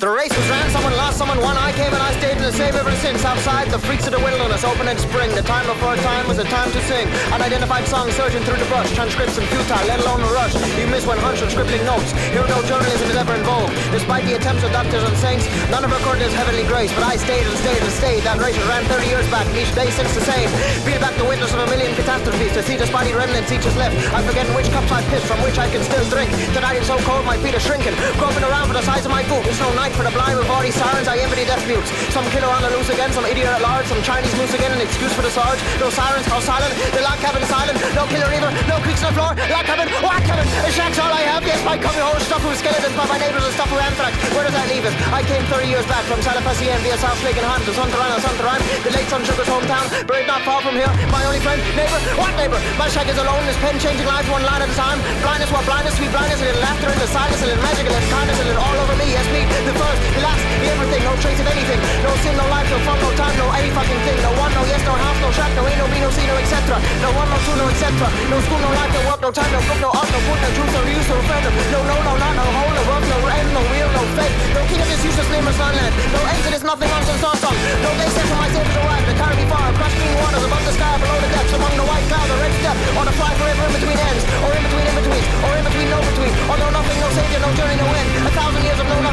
The 0.00 0.08
race 0.08 0.34
was 0.34 0.48
ran, 0.48 0.70
someone 0.70 0.96
lost, 0.96 1.18
someone 1.18 1.38
won. 1.42 1.58
I 1.58 1.72
came 1.72 1.92
and 1.92 2.00
I 2.00 2.16
stayed 2.16 2.40
been 2.40 2.48
the 2.48 2.56
same 2.56 2.72
ever 2.72 2.96
since. 3.04 3.20
Outside, 3.20 3.68
the 3.68 3.78
freaks 3.84 4.08
of 4.08 4.16
the 4.16 4.22
wilderness, 4.24 4.64
open 4.64 4.88
in 4.88 4.96
spring. 4.96 5.28
The 5.36 5.44
time 5.44 5.68
before 5.68 5.92
time 6.00 6.24
was 6.24 6.40
a 6.40 6.48
time 6.48 6.72
to 6.72 6.80
sing. 6.88 7.04
Unidentified 7.28 7.84
songs 7.84 8.16
surging 8.16 8.40
through 8.48 8.56
the 8.56 8.64
brush, 8.72 8.88
transcripts 8.96 9.36
and 9.36 9.44
futile, 9.52 9.84
let 9.84 10.00
alone 10.00 10.24
a 10.24 10.30
rush. 10.32 10.56
You 10.80 10.88
miss 10.88 11.04
when 11.04 11.20
hunch 11.20 11.44
and 11.44 11.52
scribbling 11.52 11.84
notes. 11.84 12.16
Here 12.32 12.46
no 12.48 12.64
journalism 12.64 13.12
is 13.12 13.16
ever 13.20 13.36
involved. 13.36 13.76
Despite 13.92 14.24
the 14.24 14.40
attempts 14.40 14.64
of 14.64 14.72
doctors 14.72 15.04
and 15.04 15.16
saints, 15.20 15.44
none 15.68 15.84
of 15.84 15.92
recorded 15.92 16.24
his 16.24 16.32
heavenly 16.32 16.64
grace. 16.64 16.88
But 16.96 17.04
I 17.04 17.20
stayed 17.20 17.44
and 17.44 17.56
stayed 17.60 17.82
and 17.84 17.92
stayed. 17.92 18.22
That 18.24 18.40
race 18.40 18.56
was 18.56 18.66
ran 18.72 18.88
30 18.88 19.06
years 19.06 19.28
back, 19.28 19.44
each 19.52 19.72
day 19.76 19.92
since 19.92 20.16
the 20.16 20.24
same. 20.24 20.48
Beat 20.88 21.00
back 21.04 21.12
the 21.20 21.28
witness 21.28 21.52
of 21.52 21.60
a 21.60 21.68
million 21.68 21.92
catastrophes 21.92 22.56
to 22.56 22.64
see 22.64 22.80
the 22.80 22.88
spotty 22.88 23.12
remnants 23.12 23.52
each 23.52 23.68
is 23.68 23.76
left. 23.76 23.92
I'm 24.16 24.24
forgetting 24.24 24.56
which 24.56 24.72
cups 24.72 24.88
I 24.88 25.04
pissed 25.12 25.28
from 25.28 25.44
which 25.44 25.60
I 25.60 25.68
can 25.68 25.84
still 25.84 26.04
drink. 26.08 26.32
Tonight 26.56 26.80
it's 26.80 26.88
so 26.88 26.96
cold, 27.04 27.28
my 27.28 27.36
feet 27.44 27.52
are 27.52 27.60
shrinking. 27.60 27.92
Groping 28.16 28.48
around 28.48 28.72
for 28.72 28.76
the 28.80 28.84
size 28.88 29.04
of 29.04 29.12
my 29.12 29.28
boot. 29.28 29.44
It's 29.44 29.60
no 29.60 29.68
night 29.76 29.89
for 29.94 30.04
the 30.04 30.14
blind 30.14 30.38
with 30.38 30.48
all 30.50 30.62
these 30.62 30.74
sirens. 30.74 31.08
I 31.08 31.18
envy 31.18 31.42
the 31.42 31.46
deaf 31.50 31.62
mutes. 31.66 31.90
Some 32.14 32.26
killer 32.30 32.50
on 32.50 32.62
the 32.62 32.70
loose 32.74 32.90
again, 32.90 33.10
some 33.12 33.24
idiot 33.24 33.48
at 33.48 33.62
large, 33.62 33.86
some 33.86 34.00
Chinese 34.02 34.34
moose 34.36 34.52
again, 34.54 34.72
an 34.72 34.80
excuse 34.80 35.12
for 35.14 35.22
the 35.22 35.30
sarge. 35.30 35.60
No 35.78 35.90
sirens, 35.90 36.26
all 36.30 36.42
silent. 36.42 36.72
The 36.92 37.02
lock 37.02 37.18
cabin 37.20 37.42
silent. 37.46 37.78
No 37.94 38.06
killer 38.06 38.30
either. 38.30 38.50
No 38.66 38.78
creaks 38.84 39.02
on 39.02 39.12
the 39.12 39.18
floor. 39.18 39.32
Lock 39.50 39.64
cabin, 39.66 39.88
lock 40.02 40.22
cabin. 40.26 40.46
A 40.66 40.70
shack's 40.70 40.98
all 40.98 41.12
I 41.12 41.22
have. 41.26 41.42
Yes, 41.46 41.60
my 41.64 41.76
cubby 41.78 42.02
hole 42.02 42.18
stuff 42.24 42.42
with 42.44 42.58
skeletons 42.58 42.94
by 42.96 43.06
my 43.06 43.18
neighbors 43.18 43.44
and 43.44 43.54
stuff 43.54 43.70
with 43.72 43.82
anthrax. 43.82 44.12
Where 44.34 44.44
does 44.44 44.54
that 44.54 44.66
leave 44.70 44.84
us? 44.84 44.94
I 45.10 45.22
came 45.24 45.42
30 45.48 45.66
years 45.66 45.86
back 45.86 46.04
from 46.06 46.20
Salafasien 46.20 46.78
via 46.84 46.96
South 46.98 47.18
Lake 47.24 47.38
and 47.40 47.46
Han 47.46 47.60
to 47.66 47.72
Suntarana, 47.72 48.18
Suntarine, 48.22 48.62
the 48.84 48.90
late 48.92 49.08
Sun 49.08 49.24
Sugar's 49.24 49.48
hometown. 49.48 49.84
Buried 50.06 50.26
not 50.26 50.42
far 50.42 50.60
from 50.62 50.76
here. 50.76 50.90
My 51.10 51.24
only 51.24 51.40
friend, 51.40 51.60
neighbor, 51.74 51.98
what 52.20 52.32
neighbor? 52.36 52.60
My 52.78 52.88
shack 52.88 53.08
is 53.08 53.18
alone, 53.18 53.42
his 53.48 53.56
pen 53.58 53.78
changing 53.80 54.06
lives 54.06 54.28
one 54.30 54.44
line 54.44 54.62
at 54.62 54.70
a 54.70 54.76
time. 54.76 54.98
Blindness, 55.24 55.50
what 55.50 55.64
blindness, 55.64 55.96
sweet 55.96 56.12
blindness, 56.12 56.40
a 56.40 56.46
little 56.46 56.62
laughter, 56.62 56.86
a 56.86 56.94
little 56.94 57.10
silence, 57.10 57.40
a 57.42 57.46
little 57.46 57.64
magic, 57.64 57.84
a 57.86 57.92
little 57.92 58.10
kindness, 58.10 58.38
a 58.40 58.44
little 58.46 58.62
all 58.62 58.76
over 58.84 58.94
me. 59.00 59.06
Yes, 59.10 59.26
me, 59.34 59.42
the 59.66 59.74
first, 59.80 60.00
the 60.12 60.20
last, 60.20 60.42
the 60.60 60.68
everything, 60.68 61.02
no 61.08 61.12
trace 61.24 61.40
of 61.40 61.48
anything. 61.48 61.80
No 62.04 62.12
sin, 62.20 62.34
no 62.36 62.44
life, 62.52 62.68
no 62.68 62.78
fun, 62.84 62.98
no 63.00 63.10
time, 63.16 63.34
no 63.40 63.46
any 63.56 63.70
fucking 63.72 64.00
thing. 64.04 64.18
No 64.20 64.30
one, 64.36 64.52
no 64.52 64.62
yes, 64.68 64.82
no 64.84 64.94
house, 64.94 65.18
no 65.24 65.28
shack, 65.32 65.52
no 65.56 65.62
ain't, 65.64 65.80
no 65.80 65.86
be, 65.88 65.98
no 66.04 66.10
see, 66.12 66.26
no 66.28 66.36
etc. 66.36 66.76
No 67.00 67.08
one, 67.16 67.28
no 67.32 67.38
two, 67.48 67.56
no 67.56 67.64
etc. 67.72 67.88
No 68.28 68.36
school, 68.44 68.60
no 68.60 68.70
life, 68.76 68.92
no 68.92 69.00
work, 69.08 69.20
no 69.24 69.30
time, 69.32 69.50
no 69.56 69.60
book, 69.64 69.80
no 69.80 69.90
art, 69.96 70.08
no 70.12 70.18
food, 70.28 70.40
no 70.44 70.48
truth, 70.52 70.72
no 70.76 70.80
use, 70.84 71.08
no 71.08 71.16
friend. 71.24 71.44
No, 71.72 71.78
no, 71.88 71.96
no, 72.04 72.12
not, 72.20 72.32
no 72.36 72.44
hole, 72.44 72.72
no 72.76 72.82
work, 72.92 73.04
no 73.08 73.18
end, 73.32 73.48
no 73.56 73.62
wheel, 73.72 73.88
no 73.96 74.02
fate. 74.16 74.34
No 74.52 74.60
king 74.68 74.80
of 74.84 74.88
this 74.92 75.02
useless 75.04 75.28
nameless 75.32 75.58
land. 75.58 75.92
No 76.12 76.20
end 76.28 76.40
to 76.44 76.50
nothing 76.66 76.90
nonsense 76.92 77.20
song 77.24 77.36
song. 77.40 77.56
No 77.82 77.90
day 77.96 78.10
set 78.12 78.26
for 78.28 78.36
my 78.36 78.48
saviors 78.52 78.76
arrive. 78.76 79.04
The 79.08 79.14
carry 79.16 79.44
far 79.48 79.70
green 80.00 80.16
waters 80.20 80.44
above 80.44 80.64
the 80.64 80.74
sky, 80.74 80.94
below 81.00 81.18
the 81.20 81.30
depths, 81.30 81.52
among 81.52 81.74
the 81.76 81.86
white 81.86 82.06
clouds, 82.08 82.28
the 82.30 82.36
red 82.40 82.52
step, 82.60 82.76
or 82.96 83.04
to 83.04 83.14
fly 83.14 83.32
forever 83.36 83.62
in 83.68 83.72
between 83.76 83.98
ends, 83.98 84.24
or 84.44 84.50
in 84.56 84.62
between 84.64 84.84
in 84.88 84.94
betweens, 84.96 85.26
or 85.44 85.52
in 85.56 85.64
between 85.64 85.88
no 85.90 85.98
between. 86.00 86.32
Or 86.50 86.56
no 86.56 86.68
nothing, 86.70 86.98
no 87.00 87.08
savior, 87.12 87.40
no 87.40 87.50
journey, 87.58 87.76
no 87.76 87.86
end. 87.90 88.08
A 88.26 88.32
thousand 88.32 88.62
years 88.64 88.78
of 88.80 88.86
no 88.88 88.96
nothing, 89.00 89.09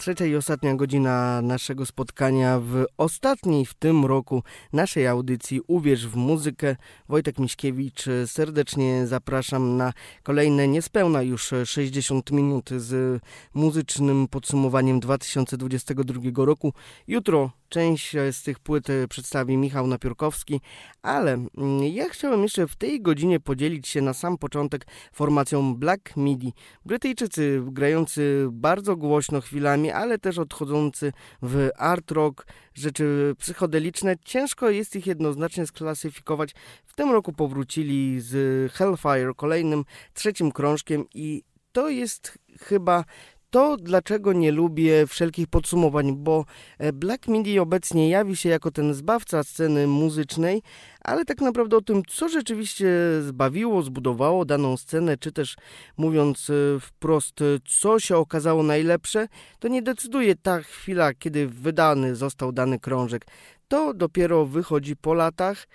Trzecia 0.00 0.26
i 0.26 0.36
ostatnia 0.36 0.74
godzina 0.74 1.42
naszego 1.42 1.86
spotkania 1.86 2.60
w 2.60 2.84
ostatniej 2.96 3.66
w 3.66 3.74
tym 3.74 4.06
roku 4.06 4.42
naszej 4.72 5.06
audycji 5.06 5.60
Uwierz 5.66 6.06
w 6.06 6.16
muzykę. 6.16 6.76
Wojtek 7.08 7.38
Miśkiewicz, 7.38 8.04
serdecznie 8.26 9.06
zapraszam 9.06 9.76
na 9.76 9.92
kolejne 10.22 10.68
niespełna 10.68 11.22
już 11.22 11.54
60 11.64 12.30
minut 12.30 12.70
z 12.70 13.22
muzycznym 13.54 14.28
podsumowaniem 14.28 15.00
2022 15.00 16.44
roku. 16.44 16.72
Jutro 17.08 17.50
Część 17.70 18.16
z 18.32 18.42
tych 18.42 18.58
płyt 18.58 18.90
e, 18.90 19.08
przedstawi 19.08 19.56
Michał 19.56 19.86
Napiórkowski, 19.86 20.60
ale 21.02 21.32
mm, 21.32 21.82
ja 21.82 22.08
chciałem 22.08 22.42
jeszcze 22.42 22.66
w 22.66 22.76
tej 22.76 23.02
godzinie 23.02 23.40
podzielić 23.40 23.88
się 23.88 24.02
na 24.02 24.14
sam 24.14 24.38
początek 24.38 24.86
formacją 25.12 25.74
Black 25.74 26.16
Midi. 26.16 26.52
Brytyjczycy 26.84 27.62
grający 27.66 28.48
bardzo 28.52 28.96
głośno 28.96 29.40
chwilami, 29.40 29.90
ale 29.90 30.18
też 30.18 30.38
odchodzący 30.38 31.12
w 31.42 31.68
art 31.76 32.10
rock, 32.10 32.46
rzeczy 32.74 33.34
psychodeliczne. 33.38 34.16
Ciężko 34.24 34.70
jest 34.70 34.96
ich 34.96 35.06
jednoznacznie 35.06 35.66
sklasyfikować. 35.66 36.54
W 36.86 36.94
tym 36.94 37.10
roku 37.10 37.32
powrócili 37.32 38.20
z 38.20 38.72
Hellfire, 38.72 39.34
kolejnym 39.36 39.84
trzecim 40.14 40.52
krążkiem 40.52 41.04
i 41.14 41.42
to 41.72 41.88
jest 41.88 42.38
chyba 42.60 43.04
to, 43.50 43.76
dlaczego 43.76 44.32
nie 44.32 44.52
lubię 44.52 45.06
wszelkich 45.06 45.46
podsumowań, 45.46 46.16
bo 46.16 46.44
e, 46.78 46.92
Black 46.92 47.28
Midi 47.28 47.58
obecnie 47.58 48.08
jawi 48.08 48.36
się 48.36 48.48
jako 48.48 48.70
ten 48.70 48.94
zbawca 48.94 49.44
sceny 49.44 49.86
muzycznej, 49.86 50.62
ale 51.00 51.24
tak 51.24 51.40
naprawdę 51.40 51.76
o 51.76 51.80
tym, 51.80 52.02
co 52.08 52.28
rzeczywiście 52.28 52.88
zbawiło, 53.22 53.82
zbudowało 53.82 54.44
daną 54.44 54.76
scenę, 54.76 55.16
czy 55.16 55.32
też 55.32 55.56
mówiąc 55.96 56.50
e, 56.50 56.80
wprost, 56.80 57.34
co 57.64 58.00
się 58.00 58.16
okazało 58.16 58.62
najlepsze, 58.62 59.28
to 59.58 59.68
nie 59.68 59.82
decyduje 59.82 60.34
ta 60.36 60.60
chwila, 60.60 61.14
kiedy 61.14 61.48
wydany 61.48 62.16
został 62.16 62.52
dany 62.52 62.78
krążek. 62.78 63.26
To 63.68 63.94
dopiero 63.94 64.46
wychodzi 64.46 64.96
po 64.96 65.14
latach. 65.14 65.66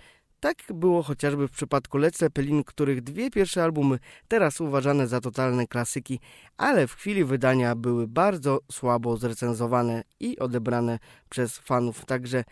Tak 0.45 0.57
było 0.73 1.03
chociażby 1.03 1.47
w 1.47 1.51
przypadku 1.51 1.97
Led 1.97 2.17
Zeppelin, 2.17 2.63
których 2.63 3.01
dwie 3.01 3.31
pierwsze 3.31 3.63
albumy 3.63 3.99
teraz 4.27 4.61
uważane 4.61 5.07
za 5.07 5.21
totalne 5.21 5.67
klasyki, 5.67 6.19
ale 6.57 6.87
w 6.87 6.93
chwili 6.93 7.25
wydania 7.25 7.75
były 7.75 8.07
bardzo 8.07 8.59
słabo 8.71 9.17
zrecenzowane 9.17 10.03
i 10.19 10.39
odebrane 10.39 10.99
przez 11.29 11.57
fanów. 11.57 12.05
Także 12.05 12.43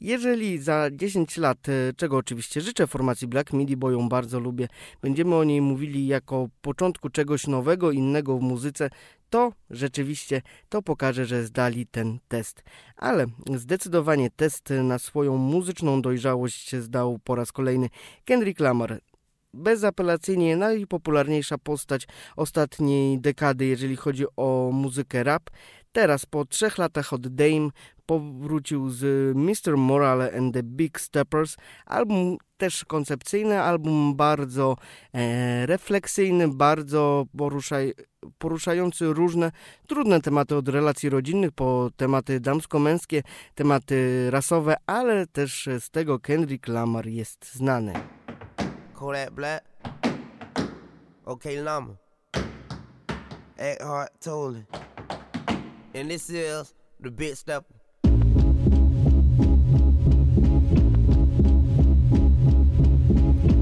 jeżeli 0.00 0.58
za 0.58 0.90
10 0.92 1.36
lat, 1.36 1.68
e, 1.68 1.92
czego 1.96 2.16
oczywiście 2.16 2.60
życzę 2.60 2.86
formacji 2.86 3.28
Black 3.28 3.52
Midi, 3.52 3.76
bo 3.76 3.90
ją 3.90 4.08
bardzo 4.08 4.40
lubię, 4.40 4.68
będziemy 5.02 5.36
o 5.36 5.44
niej 5.44 5.60
mówili 5.60 6.06
jako 6.06 6.48
początku 6.60 7.10
czegoś 7.10 7.46
nowego, 7.46 7.92
innego 7.92 8.38
w 8.38 8.42
muzyce, 8.42 8.90
to 9.30 9.52
rzeczywiście 9.70 10.42
to 10.68 10.82
pokaże, 10.82 11.26
że 11.26 11.44
zdali 11.44 11.86
ten 11.86 12.18
test. 12.28 12.62
Ale 12.96 13.26
zdecydowanie 13.54 14.30
test 14.30 14.68
na 14.82 14.98
swoją 14.98 15.36
muzyczną 15.36 16.02
dojrzałość 16.02 16.76
zdał 16.76 17.18
po 17.24 17.34
raz 17.34 17.52
kolejny 17.52 17.88
Kendrick 18.24 18.60
Lamar. 18.60 19.00
Bezapelacyjnie 19.56 20.56
najpopularniejsza 20.56 21.58
postać 21.58 22.06
ostatniej 22.36 23.20
dekady, 23.20 23.66
jeżeli 23.66 23.96
chodzi 23.96 24.24
o 24.36 24.70
muzykę 24.72 25.24
rap. 25.24 25.50
Teraz 25.92 26.26
po 26.26 26.44
trzech 26.44 26.78
latach 26.78 27.12
od 27.12 27.28
Dame 27.28 27.70
powrócił 28.06 28.90
z 28.90 29.36
Mr. 29.36 29.76
Morale 29.76 30.32
and 30.38 30.54
the 30.54 30.62
Big 30.62 31.00
Steppers. 31.00 31.56
Album 31.86 32.36
też 32.56 32.84
koncepcyjny, 32.84 33.60
album 33.60 34.16
bardzo 34.16 34.76
e, 35.14 35.66
refleksyjny, 35.66 36.48
bardzo 36.48 37.24
poruszaj, 37.38 37.94
poruszający 38.38 39.06
różne 39.12 39.52
trudne 39.86 40.20
tematy 40.20 40.56
od 40.56 40.68
relacji 40.68 41.08
rodzinnych 41.08 41.52
po 41.52 41.90
tematy 41.96 42.40
damsko-męskie, 42.40 43.22
tematy 43.54 44.30
rasowe, 44.30 44.76
ale 44.86 45.26
też 45.26 45.68
z 45.80 45.90
tego 45.90 46.18
Kendrick 46.18 46.68
Lamar 46.68 47.06
jest 47.06 47.54
znany. 47.54 47.92
Kodak 48.96 49.34
Black. 49.36 49.62
Okay, 51.28 51.60
Llama. 51.60 51.98
Eckhart 53.58 54.10
Tolle. 54.22 54.64
And 55.92 56.10
this 56.10 56.30
is 56.30 56.72
the 56.98 57.10
big 57.10 57.36
stepper. 57.36 57.75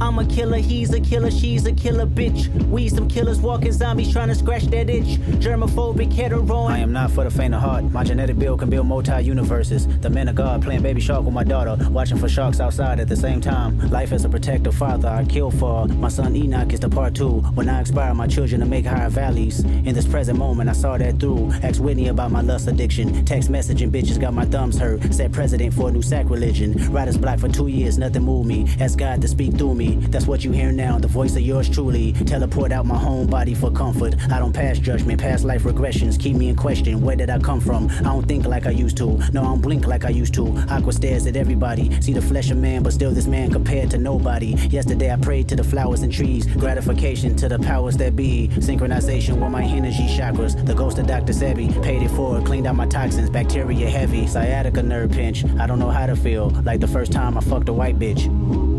I'm 0.04 0.18
a 0.18 0.26
killer, 0.26 0.58
he's 0.58 0.92
a 0.92 1.00
killer, 1.00 1.30
she's 1.30 1.64
a 1.64 1.72
killer 1.72 2.04
bitch. 2.04 2.52
We 2.66 2.90
some 2.90 3.08
killers 3.08 3.40
walking 3.40 3.72
zombies 3.72 4.12
trying 4.12 4.28
to 4.28 4.34
scratch 4.34 4.64
that 4.64 4.90
itch. 4.90 5.18
Germophobic, 5.40 6.12
hetero. 6.12 6.64
I 6.64 6.76
am 6.76 6.92
not 6.92 7.10
for 7.10 7.24
the 7.24 7.30
faint 7.30 7.54
of 7.54 7.62
heart. 7.62 7.84
My 7.84 8.04
genetic 8.04 8.38
build 8.38 8.60
can 8.60 8.68
build 8.68 8.86
multi 8.86 9.18
universes. 9.22 9.86
The 10.00 10.10
man 10.10 10.28
of 10.28 10.34
God 10.34 10.62
playing 10.62 10.82
baby 10.82 11.00
shark 11.00 11.24
with 11.24 11.32
my 11.32 11.42
daughter, 11.42 11.78
watching 11.88 12.18
for 12.18 12.28
sharks 12.28 12.60
outside 12.60 13.00
at 13.00 13.08
the 13.08 13.16
same 13.16 13.40
time. 13.40 13.78
Life 13.88 14.12
as 14.12 14.26
a 14.26 14.28
protective 14.28 14.74
father, 14.74 15.08
I 15.08 15.24
kill 15.24 15.50
for. 15.50 15.88
My 15.88 16.08
son 16.08 16.36
Enoch 16.36 16.74
is 16.74 16.80
the 16.80 16.90
part 16.90 17.14
two. 17.14 17.40
When 17.54 17.70
I 17.70 17.80
inspire 17.80 18.12
my 18.12 18.26
children 18.26 18.60
to 18.60 18.66
make 18.66 18.84
higher 18.84 19.08
valleys. 19.08 19.60
In 19.60 19.94
this 19.94 20.06
present 20.06 20.38
moment, 20.38 20.68
I 20.68 20.74
saw 20.74 20.98
that 20.98 21.18
through. 21.18 21.50
Asked 21.62 21.80
Whitney 21.80 22.08
about 22.08 22.30
my 22.30 22.42
lust 22.42 22.68
addiction. 22.68 23.24
Text 23.24 23.50
messaging 23.50 23.90
bitches 23.90 24.20
got 24.20 24.34
my 24.34 24.44
thumbs 24.44 24.76
hurt. 24.76 25.14
Said 25.14 25.32
president 25.32 25.72
for 25.72 25.88
a 25.88 25.92
new 25.92 26.02
sacrilege. 26.02 26.60
Riders 26.88 27.16
black 27.16 27.38
for 27.38 27.48
two 27.48 27.68
years, 27.68 27.96
nothing 27.96 28.22
moved 28.22 28.46
me. 28.46 28.68
Asked 28.78 28.98
God 28.98 29.22
to 29.22 29.28
speak 29.28 29.54
through 29.54 29.76
me. 29.76 29.93
That's 30.00 30.26
what 30.26 30.44
you 30.44 30.52
hear 30.52 30.72
now, 30.72 30.98
the 30.98 31.08
voice 31.08 31.36
of 31.36 31.42
yours 31.42 31.68
truly. 31.68 32.12
Teleport 32.12 32.72
out 32.72 32.86
my 32.86 32.98
home 32.98 33.26
body 33.26 33.54
for 33.54 33.70
comfort. 33.70 34.14
I 34.30 34.38
don't 34.38 34.52
pass 34.52 34.78
judgment, 34.78 35.20
past 35.20 35.44
life 35.44 35.62
regressions. 35.62 36.18
Keep 36.18 36.36
me 36.36 36.48
in 36.48 36.56
question. 36.56 37.00
Where 37.00 37.16
did 37.16 37.30
I 37.30 37.38
come 37.38 37.60
from? 37.60 37.88
I 37.90 38.02
don't 38.02 38.26
think 38.26 38.46
like 38.46 38.66
I 38.66 38.70
used 38.70 38.96
to. 38.98 39.18
No, 39.32 39.42
I 39.42 39.44
don't 39.44 39.60
blink 39.60 39.86
like 39.86 40.04
I 40.04 40.10
used 40.10 40.34
to. 40.34 40.56
Aqua 40.70 40.92
stares 40.92 41.26
at 41.26 41.36
everybody. 41.36 42.00
See 42.00 42.12
the 42.12 42.22
flesh 42.22 42.50
of 42.50 42.58
man, 42.58 42.82
but 42.82 42.92
still 42.92 43.10
this 43.10 43.26
man 43.26 43.50
compared 43.50 43.90
to 43.90 43.98
nobody. 43.98 44.54
Yesterday 44.70 45.12
I 45.12 45.16
prayed 45.16 45.48
to 45.48 45.56
the 45.56 45.64
flowers 45.64 46.02
and 46.02 46.12
trees. 46.12 46.46
Gratification 46.46 47.36
to 47.36 47.48
the 47.48 47.58
powers 47.58 47.96
that 47.98 48.16
be. 48.16 48.48
Synchronization 48.54 49.40
with 49.40 49.50
my 49.50 49.64
energy 49.64 50.06
chakras. 50.06 50.54
The 50.64 50.74
ghost 50.74 50.98
of 50.98 51.06
Dr. 51.06 51.32
Sebi. 51.32 51.82
Paid 51.82 52.02
it 52.02 52.10
forward, 52.10 52.44
cleaned 52.44 52.66
out 52.66 52.76
my 52.76 52.86
toxins. 52.86 53.30
Bacteria 53.30 53.88
heavy. 53.88 54.26
Sciatica 54.26 54.82
nerve 54.82 55.10
pinch. 55.10 55.44
I 55.58 55.66
don't 55.66 55.78
know 55.78 55.90
how 55.90 56.06
to 56.06 56.16
feel. 56.16 56.50
Like 56.64 56.80
the 56.80 56.88
first 56.88 57.12
time 57.12 57.36
I 57.36 57.40
fucked 57.40 57.68
a 57.68 57.72
white 57.72 57.98
bitch. 57.98 58.73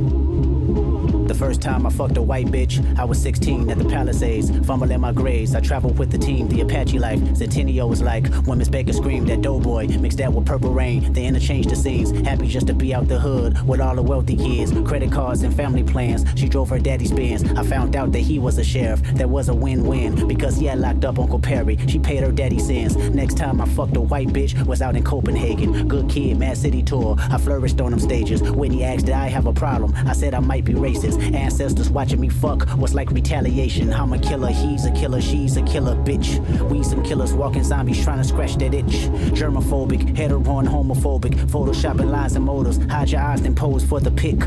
First 1.38 1.62
time 1.62 1.86
I 1.86 1.90
fucked 1.90 2.18
a 2.18 2.22
white 2.22 2.48
bitch, 2.48 2.98
I 2.98 3.04
was 3.04 3.22
16 3.22 3.70
at 3.70 3.78
the 3.78 3.86
Palisades, 3.86 4.50
fumbling 4.66 5.02
my 5.02 5.12
grades. 5.12 5.54
I 5.54 5.60
traveled 5.60 6.00
with 6.00 6.10
the 6.10 6.18
team, 6.18 6.48
the 6.48 6.62
Apache 6.62 6.98
life. 6.98 7.20
Centennial 7.36 7.90
was 7.90 8.02
like 8.02 8.34
when 8.46 8.58
Miss 8.58 8.70
Baker 8.70 8.94
screamed 8.94 9.30
at 9.30 9.42
Doughboy, 9.42 9.88
mixed 10.00 10.20
that 10.20 10.32
with 10.32 10.46
Purple 10.46 10.72
Rain. 10.72 11.12
They 11.12 11.26
interchanged 11.26 11.70
the 11.70 11.76
scenes, 11.76 12.12
happy 12.26 12.48
just 12.48 12.68
to 12.68 12.74
be 12.74 12.94
out 12.94 13.10
the 13.10 13.20
hood 13.20 13.62
with 13.68 13.82
all 13.82 13.96
the 13.96 14.02
wealthy 14.02 14.38
kids, 14.38 14.72
credit 14.88 15.12
cards 15.12 15.44
and 15.44 15.54
family 15.54 15.84
plans. 15.84 16.26
She 16.36 16.48
drove 16.48 16.70
her 16.70 16.80
daddy's 16.80 17.12
Benz. 17.12 17.44
I 17.52 17.64
found 17.64 17.96
out 17.96 18.14
that 18.14 18.20
he 18.20 18.40
was 18.40 18.58
a 18.58 18.64
sheriff. 18.64 19.02
That 19.16 19.30
was 19.30 19.50
a 19.50 19.54
win-win 19.54 20.28
because 20.28 20.56
he 20.56 20.66
had 20.68 20.80
locked 20.80 21.04
up 21.04 21.20
Uncle 21.20 21.40
Perry. 21.40 21.78
She 21.88 22.00
paid 22.00 22.24
her 22.24 22.32
daddy 22.32 22.60
sins. 22.60 22.96
Next 22.96 23.36
time 23.36 23.60
I 23.60 23.66
fucked 23.66 23.98
a 23.98 24.02
white 24.02 24.30
bitch 24.30 24.66
was 24.66 24.82
out 24.82 24.96
in 24.96 25.04
Copenhagen. 25.04 25.88
Good 25.88 26.10
kid, 26.10 26.40
Mad 26.40 26.58
City 26.58 26.82
tour. 26.82 27.18
I 27.20 27.38
flourished 27.38 27.82
on 27.82 27.92
them 27.92 28.00
stages. 28.00 28.42
When 28.42 28.72
he 28.72 28.84
asked, 28.84 29.06
did 29.06 29.16
I 29.16 29.28
have 29.28 29.48
a 29.48 29.54
problem? 29.54 29.94
I 30.08 30.14
said 30.14 30.34
I 30.34 30.40
might 30.40 30.64
be 30.64 30.74
racist. 30.74 31.25
Ancestors 31.34 31.90
watching 31.90 32.20
me 32.20 32.30
fuck 32.30 32.68
was 32.78 32.94
like 32.94 33.12
retaliation. 33.12 33.92
I'm 33.94 34.14
a 34.14 34.20
killer, 34.20 34.50
he's 34.50 34.86
a 34.86 34.92
killer, 34.92 35.22
she's 35.22 35.58
a 35.58 35.62
killer, 35.64 35.96
bitch. 35.96 36.40
We 36.70 36.84
some 36.84 37.04
killers 37.04 37.34
walking 37.34 37.64
zombies 37.64 38.04
trying 38.04 38.20
to 38.20 38.24
scratch 38.24 38.56
that 38.58 38.74
itch. 38.74 39.10
Germophobic, 39.34 40.16
hetero 40.16 40.60
and 40.60 40.68
homophobic. 40.68 41.36
Photoshopping 41.48 42.10
lies 42.10 42.36
and 42.36 42.46
motives. 42.46 42.78
Hide 42.86 43.12
your 43.12 43.22
eyes 43.22 43.42
and 43.42 43.56
pose 43.56 43.84
for 43.84 44.00
the 44.00 44.12
pic. 44.12 44.40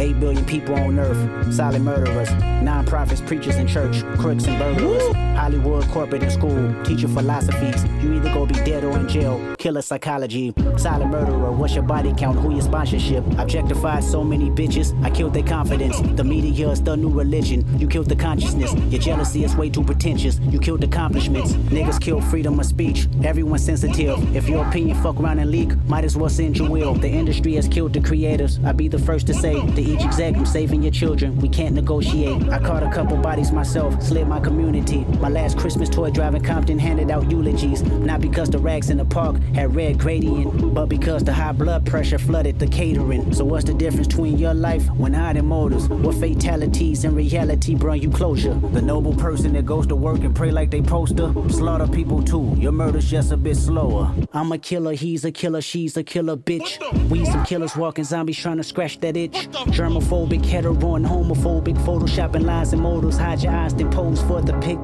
Eight 0.00 0.18
billion 0.18 0.46
people 0.46 0.74
on 0.76 0.98
earth, 0.98 1.54
silent 1.54 1.84
murderers, 1.84 2.32
non-profits, 2.62 3.20
preachers 3.20 3.56
in 3.56 3.68
church, 3.68 4.02
crooks 4.18 4.46
and 4.46 4.58
burglars, 4.58 5.02
Hollywood, 5.36 5.86
corporate 5.88 6.22
and 6.22 6.32
school, 6.32 6.74
teaching 6.84 7.08
philosophies. 7.08 7.84
You 8.02 8.14
either 8.14 8.32
go 8.32 8.46
be 8.46 8.54
dead 8.54 8.82
or 8.82 8.96
in 8.96 9.06
jail. 9.08 9.38
Killer 9.58 9.82
psychology, 9.82 10.54
silent 10.78 11.10
murderer. 11.10 11.52
What's 11.52 11.74
your 11.74 11.82
body 11.82 12.14
count? 12.16 12.38
Who 12.38 12.52
your 12.52 12.62
sponsorship? 12.62 13.26
Objectified 13.38 14.02
so 14.02 14.24
many 14.24 14.48
bitches. 14.48 14.98
I 15.04 15.10
killed 15.10 15.34
their 15.34 15.42
confidence. 15.42 16.00
The 16.16 16.24
media 16.24 16.70
is 16.70 16.82
the 16.82 16.96
new 16.96 17.10
religion. 17.10 17.66
You 17.78 17.86
killed 17.86 18.08
the 18.08 18.16
consciousness. 18.16 18.72
Your 18.90 19.02
jealousy 19.02 19.44
is 19.44 19.54
way 19.54 19.68
too 19.68 19.84
pretentious. 19.84 20.38
You 20.48 20.60
killed 20.60 20.82
accomplishments. 20.82 21.52
Niggas 21.52 22.00
killed 22.00 22.24
freedom 22.24 22.58
of 22.58 22.64
speech. 22.64 23.06
Everyone's 23.22 23.66
sensitive. 23.66 24.34
If 24.34 24.48
your 24.48 24.66
opinion 24.66 25.02
fuck 25.02 25.20
around 25.20 25.40
and 25.40 25.50
leak, 25.50 25.76
might 25.88 26.04
as 26.04 26.16
well 26.16 26.30
send 26.30 26.56
your 26.56 26.70
will. 26.70 26.94
The 26.94 27.08
industry 27.08 27.54
has 27.56 27.68
killed 27.68 27.92
the 27.92 28.00
creators. 28.00 28.58
I'd 28.64 28.78
be 28.78 28.88
the 28.88 28.98
first 28.98 29.26
to 29.26 29.34
say 29.34 29.54
to 29.54 29.89
each 29.90 30.02
exec, 30.02 30.36
I'm 30.36 30.46
saving 30.46 30.82
your 30.82 30.92
children. 30.92 31.36
We 31.38 31.48
can't 31.48 31.74
negotiate. 31.74 32.48
I 32.48 32.58
caught 32.58 32.82
a 32.82 32.90
couple 32.90 33.16
bodies 33.16 33.50
myself, 33.50 34.00
slid 34.02 34.28
my 34.28 34.40
community. 34.40 35.04
My 35.20 35.28
last 35.28 35.58
Christmas 35.58 35.88
toy 35.88 36.10
drive 36.10 36.34
in 36.34 36.42
Compton 36.42 36.78
handed 36.78 37.10
out 37.10 37.30
eulogies. 37.30 37.82
Not 37.82 38.20
because 38.20 38.50
the 38.50 38.58
rags 38.58 38.90
in 38.90 38.98
the 38.98 39.04
park 39.04 39.42
had 39.54 39.74
red 39.74 39.98
gradient, 39.98 40.74
but 40.74 40.86
because 40.86 41.24
the 41.24 41.32
high 41.32 41.52
blood 41.52 41.84
pressure 41.86 42.18
flooded 42.18 42.58
the 42.58 42.66
catering. 42.66 43.32
So 43.32 43.44
what's 43.44 43.64
the 43.64 43.74
difference 43.74 44.06
between 44.06 44.38
your 44.38 44.54
life 44.54 44.86
when 44.90 45.12
hiding 45.12 45.46
motives? 45.46 45.88
What 45.88 46.14
fatalities 46.16 47.04
in 47.04 47.14
reality 47.14 47.74
bring 47.74 48.02
you 48.02 48.10
closure? 48.10 48.54
The 48.54 48.82
noble 48.82 49.14
person 49.14 49.52
that 49.54 49.66
goes 49.66 49.86
to 49.88 49.96
work 49.96 50.20
and 50.20 50.34
pray 50.34 50.50
like 50.50 50.70
they 50.70 50.82
poster, 50.82 51.32
slaughter 51.48 51.86
people 51.86 52.22
too. 52.22 52.54
Your 52.56 52.72
murder's 52.72 53.10
just 53.10 53.32
a 53.32 53.36
bit 53.36 53.56
slower. 53.56 54.14
I'm 54.32 54.52
a 54.52 54.58
killer, 54.58 54.92
he's 54.92 55.24
a 55.24 55.32
killer, 55.32 55.60
she's 55.60 55.96
a 55.96 56.04
killer 56.04 56.36
bitch. 56.36 56.78
We 57.08 57.24
some 57.24 57.44
killers 57.44 57.76
walking 57.76 58.04
zombies 58.04 58.38
trying 58.38 58.58
to 58.58 58.64
scratch 58.64 59.00
that 59.00 59.16
itch. 59.16 59.48
Germophobic, 59.80 60.44
hetero 60.44 60.96
and 60.96 61.06
homophobic, 61.06 61.74
photoshopping 61.86 62.44
lines 62.44 62.74
and 62.74 62.82
modals. 62.82 63.16
Hide 63.16 63.42
your 63.42 63.54
eyes, 63.54 63.72
then 63.74 63.90
pose 63.90 64.20
for 64.20 64.42
the 64.42 64.52
pic. 64.60 64.78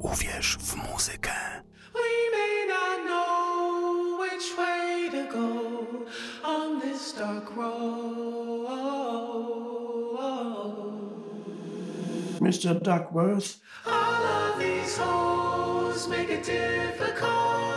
Uwierz 0.00 0.56
w 0.56 0.76
muzykę. 0.76 1.62
We 1.92 2.10
may 2.36 2.66
not 2.68 2.98
know 3.10 4.18
which 4.20 4.56
way 4.58 5.10
to 5.10 5.22
go 5.32 5.48
on 6.44 6.80
this 6.80 7.14
dark 7.18 7.56
road. 7.56 8.70
Mr. 12.40 12.80
Duckworth. 12.80 13.60
All 13.86 14.24
of 14.24 14.60
these 14.60 14.96
holes 14.98 16.08
make 16.08 16.30
it 16.30 16.44
difficult. 16.44 17.69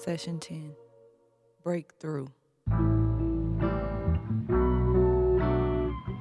Session 0.00 0.40
10 0.40 0.74
Breakthrough. 1.62 2.28